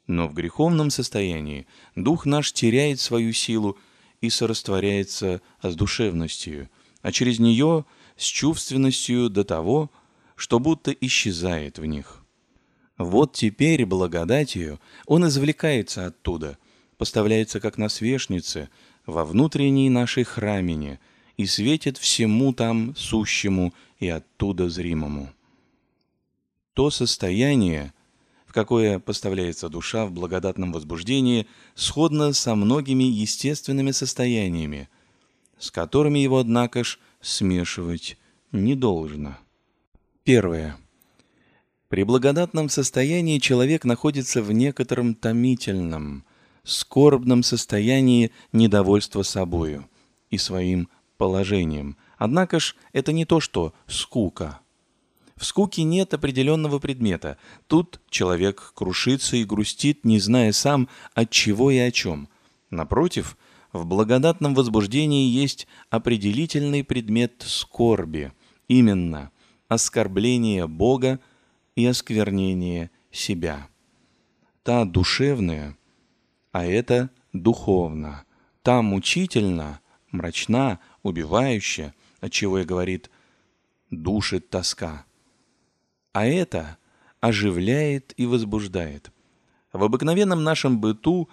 Но 0.06 0.28
в 0.28 0.34
греховном 0.34 0.90
состоянии 0.90 1.66
дух 1.96 2.26
наш 2.26 2.52
теряет 2.52 3.00
свою 3.00 3.32
силу 3.32 3.78
и 4.20 4.30
сорастворяется 4.30 5.40
с 5.62 5.74
душевностью, 5.74 6.70
а 7.02 7.12
через 7.12 7.38
нее 7.38 7.84
с 8.16 8.24
чувственностью 8.24 9.28
до 9.28 9.44
того, 9.44 9.90
что 10.36 10.58
будто 10.58 10.92
исчезает 10.92 11.78
в 11.78 11.84
них. 11.84 12.22
Вот 12.96 13.32
теперь 13.32 13.84
благодатью 13.86 14.80
он 15.06 15.26
извлекается 15.26 16.06
оттуда, 16.06 16.58
поставляется 16.96 17.60
как 17.60 17.76
на 17.76 17.88
свешнице 17.88 18.68
во 19.04 19.24
внутренней 19.24 19.90
нашей 19.90 20.24
храмине– 20.24 21.00
и 21.36 21.46
светит 21.46 21.98
всему 21.98 22.52
там 22.52 22.94
сущему 22.96 23.74
и 23.98 24.08
оттуда 24.08 24.68
зримому. 24.68 25.32
То 26.74 26.90
состояние, 26.90 27.92
в 28.46 28.52
какое 28.52 28.98
поставляется 28.98 29.68
душа 29.68 30.06
в 30.06 30.12
благодатном 30.12 30.72
возбуждении, 30.72 31.46
сходно 31.74 32.32
со 32.32 32.54
многими 32.54 33.04
естественными 33.04 33.92
состояниями, 33.92 34.88
с 35.58 35.70
которыми 35.70 36.18
его, 36.18 36.38
однако 36.38 36.84
ж, 36.84 36.98
смешивать 37.20 38.18
не 38.52 38.74
должно. 38.74 39.36
Первое. 40.24 40.76
При 41.88 42.02
благодатном 42.02 42.68
состоянии 42.68 43.38
человек 43.38 43.84
находится 43.84 44.42
в 44.42 44.50
некотором 44.52 45.14
томительном, 45.14 46.24
скорбном 46.64 47.42
состоянии 47.42 48.32
недовольства 48.52 49.22
собою 49.22 49.88
и 50.30 50.38
своим 50.38 50.88
положением. 51.16 51.96
Однако 52.18 52.60
ж 52.60 52.76
это 52.92 53.12
не 53.12 53.24
то, 53.24 53.40
что 53.40 53.74
скука. 53.86 54.60
В 55.36 55.44
скуке 55.44 55.82
нет 55.82 56.14
определенного 56.14 56.78
предмета. 56.78 57.38
Тут 57.66 58.00
человек 58.08 58.72
крушится 58.74 59.36
и 59.36 59.44
грустит, 59.44 60.04
не 60.04 60.20
зная 60.20 60.52
сам, 60.52 60.88
от 61.14 61.30
чего 61.30 61.70
и 61.70 61.78
о 61.78 61.90
чем. 61.90 62.28
Напротив, 62.70 63.36
в 63.72 63.84
благодатном 63.84 64.54
возбуждении 64.54 65.28
есть 65.28 65.66
определительный 65.90 66.84
предмет 66.84 67.42
скорби, 67.44 68.32
именно 68.68 69.32
оскорбление 69.68 70.68
Бога 70.68 71.18
и 71.74 71.84
осквернение 71.84 72.90
себя. 73.10 73.68
Та 74.62 74.84
душевная, 74.84 75.76
а 76.52 76.64
это 76.64 77.10
духовно. 77.32 78.24
Та 78.62 78.80
мучительно, 78.80 79.80
мрачна, 80.12 80.78
убивающе, 81.04 81.94
отчего 82.20 82.58
и 82.58 82.64
говорит 82.64 83.10
душит 83.90 84.50
тоска. 84.50 85.04
А 86.12 86.26
это 86.26 86.78
оживляет 87.20 88.12
и 88.16 88.26
возбуждает. 88.26 89.12
В 89.72 89.84
обыкновенном 89.84 90.42
нашем 90.42 90.80
быту 90.80 91.28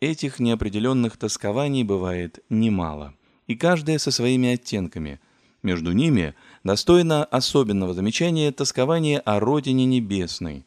этих 0.00 0.40
неопределенных 0.40 1.16
тоскований 1.16 1.84
бывает 1.84 2.40
немало, 2.48 3.14
и 3.46 3.54
каждое 3.54 3.98
со 3.98 4.10
своими 4.10 4.50
оттенками. 4.50 5.20
Между 5.62 5.92
ними 5.92 6.34
достойно 6.64 7.24
особенного 7.24 7.94
замечания 7.94 8.50
тоскование 8.50 9.20
о 9.20 9.38
родине 9.38 9.84
небесной, 9.84 10.64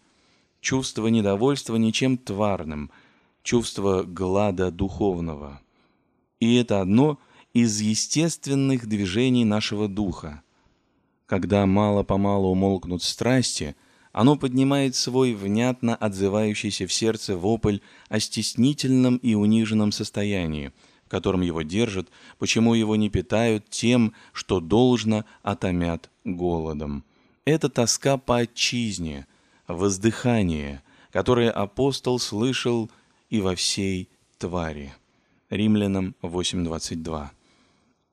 чувство 0.61 1.07
недовольства 1.07 1.75
ничем 1.75 2.17
тварным, 2.17 2.91
чувство 3.43 4.03
глада 4.03 4.71
духовного. 4.71 5.61
И 6.39 6.55
это 6.55 6.79
одно 6.79 7.19
из 7.55 7.79
естественных 7.79 8.85
движений 8.85 9.45
нашего 9.45 9.87
духа. 9.87 10.43
Когда 11.25 11.65
мало-помалу 11.65 12.49
умолкнут 12.49 13.01
страсти, 13.01 13.77
оно 14.11 14.35
поднимает 14.35 14.93
свой 14.93 15.33
внятно 15.33 15.95
отзывающийся 15.95 16.85
в 16.85 16.91
сердце 16.91 17.37
вопль 17.37 17.77
о 18.09 18.19
стеснительном 18.19 19.15
и 19.15 19.35
униженном 19.35 19.93
состоянии, 19.93 20.73
в 21.05 21.09
котором 21.09 21.39
его 21.39 21.61
держат, 21.61 22.09
почему 22.39 22.73
его 22.73 22.97
не 22.97 23.09
питают 23.09 23.69
тем, 23.69 24.13
что 24.33 24.59
должно, 24.59 25.23
отомят 25.41 26.09
голодом. 26.25 27.05
Это 27.45 27.69
тоска 27.69 28.17
по 28.17 28.39
отчизне, 28.39 29.27
воздыхание, 29.65 30.83
которое 31.09 31.51
апостол 31.51 32.19
слышал 32.19 32.91
и 33.29 33.39
во 33.39 33.55
всей 33.55 34.09
твари. 34.39 34.93
Римлянам 35.49 36.15
8.22. 36.21 37.29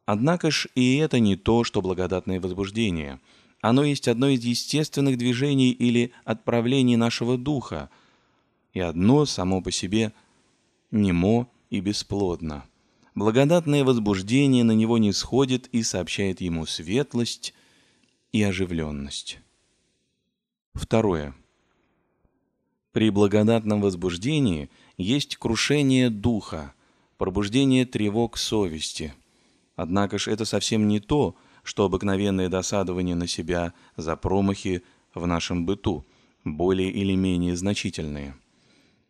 Однако 0.04 0.50
ж 0.50 0.66
и 0.74 0.96
это 0.96 1.20
не 1.20 1.36
то, 1.36 1.64
что 1.64 1.80
благодатное 1.80 2.40
возбуждение. 2.40 3.20
Оно 3.60 3.84
есть 3.84 4.08
одно 4.08 4.28
из 4.28 4.44
естественных 4.44 5.16
движений 5.16 5.70
или 5.70 6.12
отправлений 6.24 6.96
нашего 6.96 7.38
духа, 7.38 7.88
и 8.72 8.80
одно 8.80 9.26
само 9.26 9.60
по 9.62 9.70
себе 9.70 10.12
немо 10.90 11.48
и 11.70 11.80
бесплодно. 11.80 12.64
Благодатное 13.14 13.84
возбуждение 13.84 14.64
на 14.64 14.72
него 14.72 14.98
не 14.98 15.12
сходит 15.12 15.68
и 15.68 15.82
сообщает 15.82 16.40
ему 16.40 16.66
светлость 16.66 17.54
и 18.32 18.42
оживленность. 18.42 19.38
Второе. 20.74 21.34
При 22.92 23.10
благодатном 23.10 23.80
возбуждении 23.80 24.70
есть 24.96 25.36
крушение 25.36 26.10
духа, 26.10 26.74
пробуждение 27.18 27.86
тревог 27.86 28.36
совести– 28.36 29.14
Однако 29.76 30.18
ж 30.18 30.28
это 30.28 30.44
совсем 30.44 30.88
не 30.88 31.00
то, 31.00 31.34
что 31.62 31.84
обыкновенное 31.84 32.48
досадование 32.48 33.14
на 33.14 33.26
себя 33.26 33.72
за 33.96 34.16
промахи 34.16 34.82
в 35.14 35.26
нашем 35.26 35.64
быту, 35.64 36.04
более 36.44 36.90
или 36.90 37.14
менее 37.14 37.56
значительные. 37.56 38.36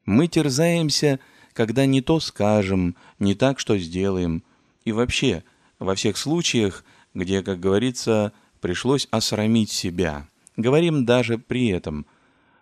Мы 0.05 0.29
терзаемся, 0.29 1.21
когда 1.53 1.87
не 1.87 2.01
то 2.01 2.21
скажем, 2.21 2.97
не 3.19 3.35
так, 3.35 3.59
что 3.59 3.79
сделаем, 3.79 4.43
и 4.85 4.93
вообще, 4.93 5.45
во 5.79 5.95
всех 5.95 6.17
случаях, 6.17 6.85
где, 7.15 7.43
как 7.43 7.61
говорится, 7.61 8.33
пришлось 8.61 9.07
осрамить 9.11 9.71
себя, 9.71 10.29
говорим 10.57 11.05
даже 11.05 11.39
при 11.39 11.69
этом 11.69 12.07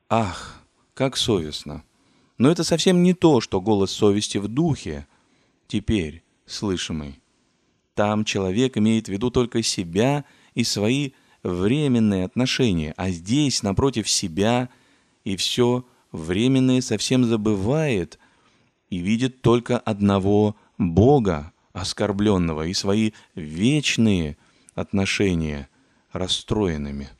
«Ах, 0.09 0.63
как 0.95 1.17
совестно!» 1.17 1.85
Но 2.39 2.51
это 2.51 2.65
совсем 2.65 3.03
не 3.03 3.13
то, 3.13 3.43
что 3.43 3.61
голос 3.61 3.91
совести 3.91 4.39
в 4.39 4.49
духе, 4.49 5.07
теперь 5.69 6.23
слышимый. 6.47 7.21
Там 8.01 8.25
человек 8.25 8.79
имеет 8.79 9.09
в 9.09 9.13
виду 9.13 9.31
только 9.31 9.63
себя 9.63 10.25
и 10.55 10.65
свои 10.65 11.11
временные 11.43 12.25
отношения, 12.25 12.95
а 12.97 13.11
здесь, 13.11 13.63
напротив 13.63 14.09
себя, 14.09 14.71
и 15.23 15.37
все 15.37 15.85
временное 16.11 16.81
совсем 16.81 17.27
забывает 17.27 18.19
и 18.89 19.01
видит 19.01 19.43
только 19.43 19.79
одного 19.79 20.57
Бога, 20.79 21.53
оскорбленного, 21.75 22.69
и 22.69 22.73
свои 22.73 23.11
вечные 23.35 24.39
отношения 24.75 25.69
расстроенными. 26.11 27.11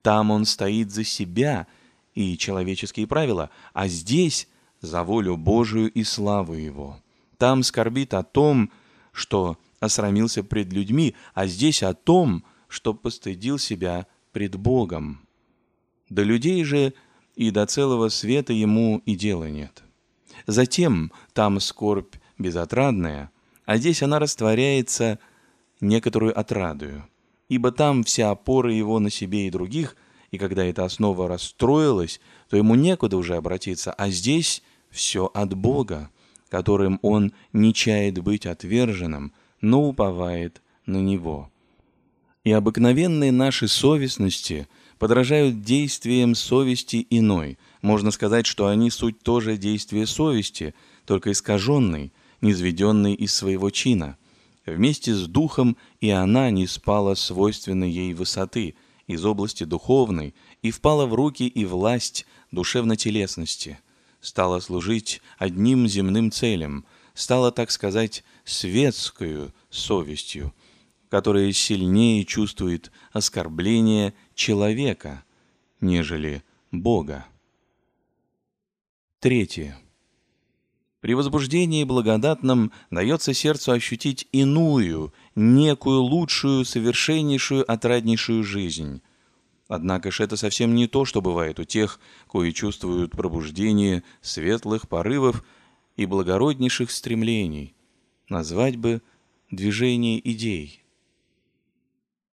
Там 0.00 0.30
он 0.30 0.44
стоит 0.44 0.92
за 0.92 1.02
себя 1.02 1.66
и 2.14 2.38
человеческие 2.38 3.08
правила, 3.08 3.50
а 3.72 3.88
здесь 3.88 4.46
за 4.80 5.02
волю 5.02 5.36
Божию 5.36 5.90
и 5.90 6.04
славу 6.04 6.54
Его. 6.54 7.00
Там 7.36 7.64
скорбит 7.64 8.14
о 8.14 8.22
том, 8.22 8.70
что 9.10 9.58
осрамился 9.84 10.42
пред 10.42 10.72
людьми, 10.72 11.14
а 11.34 11.46
здесь 11.46 11.82
о 11.82 11.94
том, 11.94 12.44
что 12.68 12.94
постыдил 12.94 13.58
себя 13.58 14.06
пред 14.32 14.56
Богом. 14.56 15.26
До 16.08 16.22
людей 16.22 16.64
же 16.64 16.92
и 17.36 17.50
до 17.50 17.66
целого 17.66 18.08
света 18.08 18.52
ему 18.52 19.02
и 19.06 19.14
дела 19.14 19.48
нет. 19.48 19.82
Затем 20.46 21.12
там 21.32 21.60
скорбь 21.60 22.16
безотрадная, 22.38 23.30
а 23.64 23.76
здесь 23.76 24.02
она 24.02 24.18
растворяется 24.18 25.18
некоторую 25.80 26.38
отрадою, 26.38 27.06
ибо 27.48 27.72
там 27.72 28.04
вся 28.04 28.30
опора 28.30 28.72
его 28.72 28.98
на 28.98 29.10
себе 29.10 29.46
и 29.46 29.50
других, 29.50 29.96
и 30.30 30.38
когда 30.38 30.64
эта 30.64 30.84
основа 30.84 31.28
расстроилась, 31.28 32.20
то 32.48 32.56
ему 32.56 32.74
некуда 32.74 33.16
уже 33.16 33.36
обратиться, 33.36 33.92
а 33.92 34.10
здесь 34.10 34.62
все 34.90 35.26
от 35.32 35.54
Бога, 35.54 36.10
которым 36.48 36.98
он 37.02 37.32
не 37.52 37.72
чает 37.72 38.18
быть 38.18 38.46
отверженным– 38.46 39.32
но 39.64 39.82
уповает 39.82 40.62
на 40.86 40.98
Него. 40.98 41.50
И 42.44 42.52
обыкновенные 42.52 43.32
наши 43.32 43.66
совестности 43.66 44.68
подражают 44.98 45.62
действиям 45.62 46.34
совести 46.34 47.06
иной. 47.08 47.58
Можно 47.80 48.10
сказать, 48.10 48.46
что 48.46 48.66
они 48.66 48.90
суть 48.90 49.20
тоже 49.20 49.56
действия 49.56 50.06
совести, 50.06 50.74
только 51.06 51.32
искаженной, 51.32 52.12
низведенной 52.42 53.14
из 53.14 53.32
своего 53.34 53.70
чина. 53.70 54.18
Вместе 54.66 55.14
с 55.14 55.26
духом 55.26 55.76
и 56.00 56.10
она 56.10 56.50
не 56.50 56.66
спала 56.66 57.14
свойственной 57.14 57.90
ей 57.90 58.12
высоты 58.12 58.74
из 59.06 59.24
области 59.24 59.64
духовной 59.64 60.34
и 60.62 60.70
впала 60.70 61.06
в 61.06 61.14
руки 61.14 61.46
и 61.46 61.64
власть 61.64 62.26
душевно-телесности. 62.50 63.78
Стала 64.20 64.60
служить 64.60 65.22
одним 65.38 65.86
земным 65.88 66.30
целям, 66.30 66.84
стала, 67.14 67.50
так 67.52 67.70
сказать, 67.70 68.24
светскую 68.44 69.54
совестью, 69.70 70.52
которая 71.08 71.52
сильнее 71.52 72.24
чувствует 72.24 72.92
оскорбление 73.12 74.14
человека, 74.34 75.24
нежели 75.80 76.42
Бога. 76.70 77.26
Третье. 79.20 79.78
При 81.00 81.14
возбуждении 81.14 81.84
благодатном 81.84 82.72
дается 82.90 83.34
сердцу 83.34 83.72
ощутить 83.72 84.26
иную, 84.32 85.12
некую 85.34 86.00
лучшую, 86.00 86.64
совершеннейшую, 86.64 87.70
отраднейшую 87.70 88.42
жизнь. 88.42 89.02
Однако 89.68 90.10
ж 90.10 90.20
это 90.20 90.36
совсем 90.36 90.74
не 90.74 90.86
то, 90.86 91.04
что 91.04 91.20
бывает 91.20 91.58
у 91.58 91.64
тех, 91.64 92.00
кои 92.26 92.50
чувствуют 92.52 93.12
пробуждение 93.12 94.02
светлых 94.20 94.88
порывов 94.88 95.44
и 95.96 96.06
благороднейших 96.06 96.90
стремлений, 96.90 97.74
назвать 98.28 98.76
бы 98.76 99.02
движение 99.50 100.20
идей. 100.28 100.82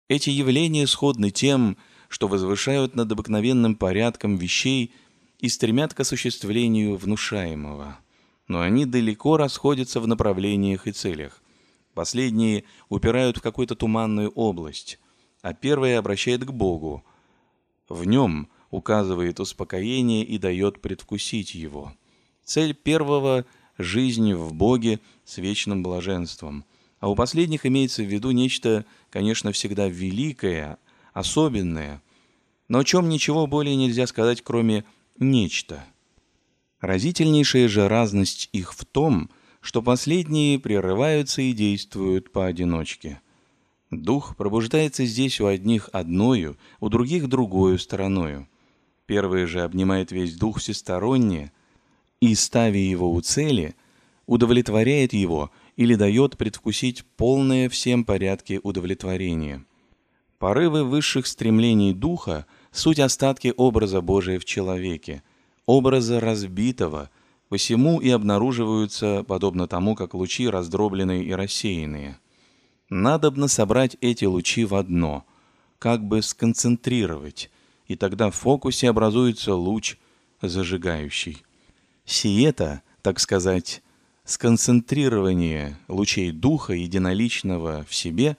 Эти 0.09 0.31
явления 0.31 0.86
сходны 0.86 1.31
тем, 1.31 1.76
что 2.09 2.28
возвышают 2.28 2.94
над 2.94 3.10
обыкновенным 3.10 3.74
порядком 3.74 4.36
вещей 4.36 4.93
и 5.40 5.48
стремят 5.48 5.94
к 5.94 6.01
осуществлению 6.01 6.97
внушаемого. 6.97 7.98
Но 8.47 8.60
они 8.60 8.85
далеко 8.85 9.36
расходятся 9.36 10.01
в 10.01 10.06
направлениях 10.06 10.86
и 10.86 10.93
целях. 10.93 11.43
Последние 11.94 12.64
упирают 12.89 13.39
в 13.39 13.43
какую-то 13.43 13.74
туманную 13.74 14.31
область, 14.31 14.98
а 15.43 15.55
первое 15.55 15.98
обращает 15.98 16.44
к 16.44 16.51
Богу. 16.51 17.05
В 17.89 18.05
нем 18.05 18.48
указывает 18.70 19.40
успокоение 19.40 20.24
и 20.24 20.36
дает 20.39 20.82
предвкусить 20.82 21.55
его. 21.55 21.94
Цель 22.44 22.74
первого– 22.74 23.46
жизнь 23.78 24.34
в 24.34 24.52
Боге 24.52 25.00
с 25.24 25.38
вечным 25.38 25.82
блаженством, 25.82 26.64
а 27.00 27.08
у 27.08 27.14
последних 27.14 27.64
имеется 27.64 28.02
в 28.02 28.06
виду 28.06 28.30
нечто, 28.32 28.84
конечно, 29.10 29.50
всегда 29.50 29.88
великое, 29.88 30.78
особенное, 31.14 32.02
но 32.68 32.80
о 32.80 32.84
чем 32.84 33.08
ничего 33.08 33.46
более 33.46 33.76
нельзя 33.76 34.06
сказать, 34.06 34.42
кроме 34.42 34.84
«нечто». 35.18 35.84
Разительнейшая 36.80 37.66
же 37.66 37.88
разность 37.88 38.50
их 38.52 38.74
в 38.74 38.84
том, 38.84 39.30
что 39.62 39.80
последние 39.80 40.58
прерываются 40.58 41.40
и 41.40 41.54
действуют 41.54 42.30
поодиночке. 42.30 43.22
Дух 43.90 44.36
пробуждается 44.36 45.06
здесь 45.06 45.40
у 45.40 45.46
одних 45.46 45.88
одною, 45.94 46.58
у 46.80 46.90
других 46.90 47.28
другою 47.28 47.78
стороною. 47.78 48.46
Первые 49.06 49.46
же 49.46 49.62
обнимает 49.62 50.12
весь 50.12 50.36
дух 50.36 50.58
всесторонне– 50.58 51.50
и, 52.24 52.34
ставя 52.34 52.78
его 52.78 53.12
у 53.12 53.20
цели, 53.20 53.74
удовлетворяет 54.26 55.12
его 55.12 55.51
или 55.76 55.94
дает 55.94 56.38
предвкусить 56.38 57.05
полное 57.16 57.68
всем 57.68 58.05
порядке 58.05 58.60
удовлетворение. 58.62 59.64
Порывы 60.38 60.84
высших 60.84 61.26
стремлений 61.26 61.92
духа– 61.92 62.46
суть 62.72 62.98
остатки 62.98 63.52
образа 63.56 64.01
Божия 64.01 64.38
в 64.38 64.46
человеке, 64.46 65.22
образа 65.66 66.18
разбитого, 66.18 67.10
посему 67.51 68.01
и 68.01 68.09
обнаруживаются, 68.09 69.22
подобно 69.28 69.68
тому, 69.68 69.94
как 69.94 70.14
лучи 70.14 70.48
раздробленные 70.48 71.24
и 71.24 71.32
рассеянные. 71.32 72.18
Надобно 72.88 73.48
собрать 73.48 73.96
эти 74.01 74.24
лучи 74.24 74.64
в 74.64 74.74
одно, 74.74 75.24
как 75.78 76.02
бы 76.02 76.22
сконцентрировать, 76.22 77.51
и 77.86 77.96
тогда 77.96 78.30
в 78.30 78.34
фокусе 78.34 78.88
образуется 78.88 79.55
луч 79.55 79.96
зажигающий. 80.40 81.44
Сиета, 82.05 82.82
так 83.02 83.20
сказать, 83.20 83.82
сконцентрирование 84.24 85.78
лучей 85.89 86.32
Духа 86.32 86.72
единоличного 86.72 87.85
в 87.89 87.94
себе, 87.94 88.36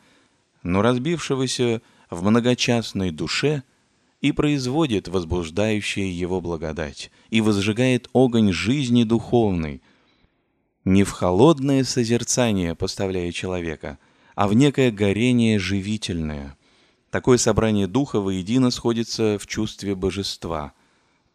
но 0.63 0.81
разбившегося 0.81 1.81
в 2.09 2.23
многочастной 2.23 3.11
душе 3.11 3.63
и 4.21 4.31
производит 4.31 5.07
возбуждающая 5.07 6.05
его 6.05 6.41
благодать, 6.41 7.11
и 7.29 7.41
возжигает 7.41 8.09
огонь 8.13 8.51
жизни 8.51 9.03
духовной, 9.03 9.81
не 10.83 11.03
в 11.03 11.11
холодное 11.11 11.83
созерцание 11.83 12.75
поставляя 12.75 13.31
человека, 13.31 13.97
а 14.35 14.47
в 14.47 14.53
некое 14.53 14.91
горение 14.91 15.59
живительное. 15.59 16.57
Такое 17.09 17.37
собрание 17.37 17.87
духа 17.87 18.19
воедино 18.19 18.69
сходится 18.71 19.37
в 19.39 19.47
чувстве 19.47 19.95
божества. 19.95 20.73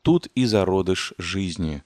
Тут 0.02 0.28
и 0.35 0.44
зародыш 0.44 1.15
жизни. 1.19 1.82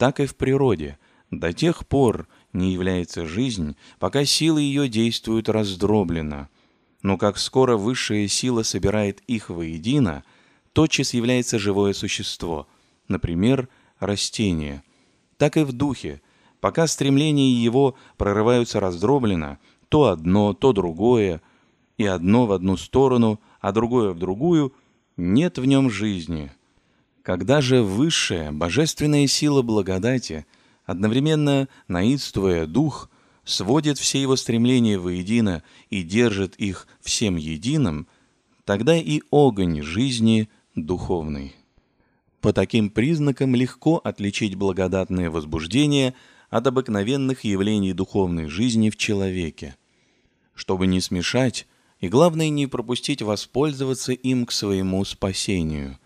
Так 0.00 0.18
и 0.18 0.26
в 0.26 0.34
природе. 0.34 0.98
До 1.30 1.52
тех 1.52 1.86
пор 1.86 2.26
не 2.52 2.72
является 2.72 3.24
жизнь, 3.24 3.76
пока 4.00 4.24
силы 4.24 4.62
ее 4.62 4.88
действуют 4.88 5.48
раздробленно– 5.48 6.48
но 7.02 7.16
как 7.16 7.38
скоро 7.38 7.76
высшая 7.76 8.28
сила 8.28 8.62
собирает 8.62 9.22
их 9.26 9.50
воедино, 9.50 10.24
тотчас 10.72 11.14
является 11.14 11.58
живое 11.58 11.92
существо, 11.92 12.68
например, 13.08 13.68
растение. 13.98 14.82
Так 15.38 15.56
и 15.56 15.62
в 15.62 15.72
духе, 15.72 16.20
пока 16.60 16.86
стремления 16.86 17.52
его 17.52 17.96
прорываются 18.16 18.80
раздробленно, 18.80 19.58
то 19.88 20.08
одно, 20.08 20.52
то 20.52 20.72
другое, 20.72 21.40
и 21.96 22.04
одно 22.04 22.46
в 22.46 22.52
одну 22.52 22.76
сторону, 22.76 23.40
а 23.60 23.72
другое 23.72 24.10
в 24.10 24.18
другую, 24.18 24.74
нет 25.16 25.58
в 25.58 25.64
нем 25.64 25.90
жизни. 25.90 26.52
Когда 27.22 27.60
же 27.60 27.82
высшая 27.82 28.50
божественная 28.52 29.26
сила 29.26 29.62
благодати, 29.62 30.46
одновременно 30.86 31.68
наидствуя 31.88 32.66
дух– 32.66 33.10
сводит 33.50 33.98
все 33.98 34.20
его 34.20 34.36
стремления 34.36 34.98
воедино 34.98 35.62
и 35.90 36.02
держит 36.02 36.54
их 36.56 36.86
всем 37.00 37.36
единым, 37.36 38.06
тогда 38.64 38.96
и 38.96 39.22
огонь 39.30 39.82
жизни 39.82 40.48
духовный. 40.74 41.54
По 42.40 42.52
таким 42.52 42.88
признакам 42.88 43.54
легко 43.54 44.00
отличить 44.02 44.54
благодатное 44.54 45.30
возбуждение 45.30 46.14
от 46.48 46.66
обыкновенных 46.66 47.44
явлений 47.44 47.92
духовной 47.92 48.46
жизни 48.46 48.88
в 48.90 48.96
человеке. 48.96 49.76
Чтобы 50.54 50.86
не 50.86 51.00
смешать, 51.00 51.66
и 52.00 52.08
главное 52.08 52.48
не 52.48 52.66
пропустить 52.66 53.20
воспользоваться 53.20 54.12
им 54.12 54.46
к 54.46 54.52
своему 54.52 55.04
спасению. 55.04 55.98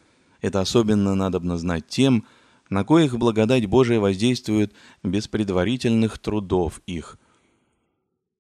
Это 0.45 0.61
особенно 0.61 1.15
надобно 1.15 1.57
знать 1.57 1.89
тем, 1.89 2.25
на 2.69 2.85
коих 2.85 3.17
благодать 3.17 3.65
Божия 3.67 3.99
воздействует 3.99 4.75
без 5.03 5.27
предварительных 5.27 6.19
трудов 6.19 6.83
их– 6.87 7.19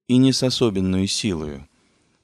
и 0.09 0.17
не 0.17 0.33
с 0.33 0.43
особенную 0.43 1.07
силою. 1.07 1.69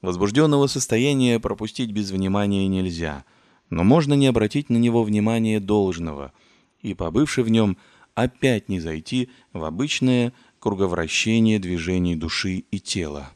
Возбужденного 0.01 0.67
состояния 0.67 1.39
пропустить 1.39 1.91
без 1.91 2.11
внимания 2.11 2.67
нельзя, 2.67 3.25
но 3.69 3.83
можно 3.83 4.13
не 4.13 4.27
обратить 4.27 4.69
на 4.69 4.77
него 4.77 5.03
внимания 5.03 5.59
должного 5.59 6.33
и, 6.81 6.93
побывши 6.93 7.43
в 7.43 7.49
нем, 7.49 7.77
опять 8.15 8.69
не 8.69 8.79
зайти 8.79 9.29
в 9.53 9.63
обычное 9.63 10.33
круговращение 10.59 11.59
движений 11.59 12.15
души 12.15 12.65
и 12.69 12.79
тела. 12.79 13.31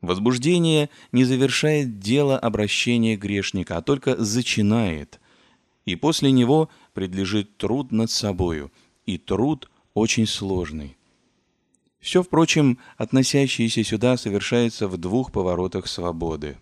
Возбуждение 0.00 0.90
не 1.12 1.24
завершает 1.24 1.98
дело 1.98 2.38
обращения 2.38 3.16
грешника, 3.16 3.78
а 3.78 3.82
только 3.82 4.22
зачинает, 4.22 5.20
и 5.84 5.96
после 5.96 6.30
него 6.30 6.68
предлежит 6.92 7.56
труд 7.56 7.92
над 7.92 8.10
собою, 8.10 8.72
и 9.06 9.18
труд 9.18 9.70
очень 9.92 10.26
сложный. 10.26 10.96
Все, 12.00 12.22
впрочем, 12.22 12.78
относящееся 12.96 13.82
сюда 13.82 14.16
совершается 14.16 14.88
в 14.88 14.98
двух 14.98 15.32
поворотах 15.32 15.86
свободы. 15.86 16.58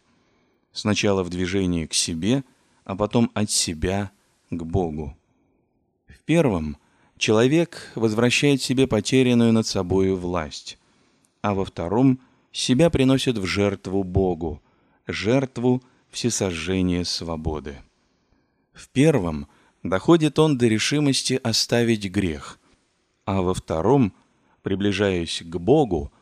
Сначала 0.73 1.25
в 1.25 1.31
движении 1.31 1.87
к 1.87 1.95
себе, 1.95 2.45
а 2.85 2.95
потом 2.95 3.31
от 3.35 3.51
себя 3.51 4.13
к 4.51 4.63
Богу. 4.63 5.17
В 6.07 6.19
первом 6.25 6.77
человек 7.19 7.91
возвращает 7.95 8.63
себе 8.63 8.87
потерянную 8.87 9.53
над 9.53 9.67
собою 9.67 10.17
власть, 10.17 10.79
а 11.41 11.55
во 11.55 11.65
втором 11.65 12.21
себя 12.53 12.91
приносит 12.91 13.39
в 13.39 13.45
жертву 13.45 14.05
Богу, 14.05 14.63
жертву 15.07 15.83
всесожжения 16.11 17.05
свободы. 17.05 17.79
В 18.73 18.89
первом 18.89 19.49
доходит 19.83 20.39
он 20.39 20.59
до 20.59 20.67
решимости 20.67 21.39
оставить 21.43 22.11
грех, 22.11 22.59
а 23.25 23.43
во 23.43 23.55
втором– 23.55 24.13
приближаясь 24.63 25.43
к 25.45 25.57
Богу, 25.57 26.13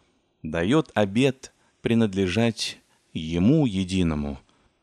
дает 0.43 0.90
обет 0.94 1.52
принадлежать 1.82 2.78
Ему 3.12 3.66
единому 3.66 4.39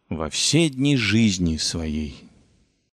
во 0.10 0.30
все 0.30 0.70
дни 0.70 0.98
жизни 0.98 1.56
своей. 1.56 2.27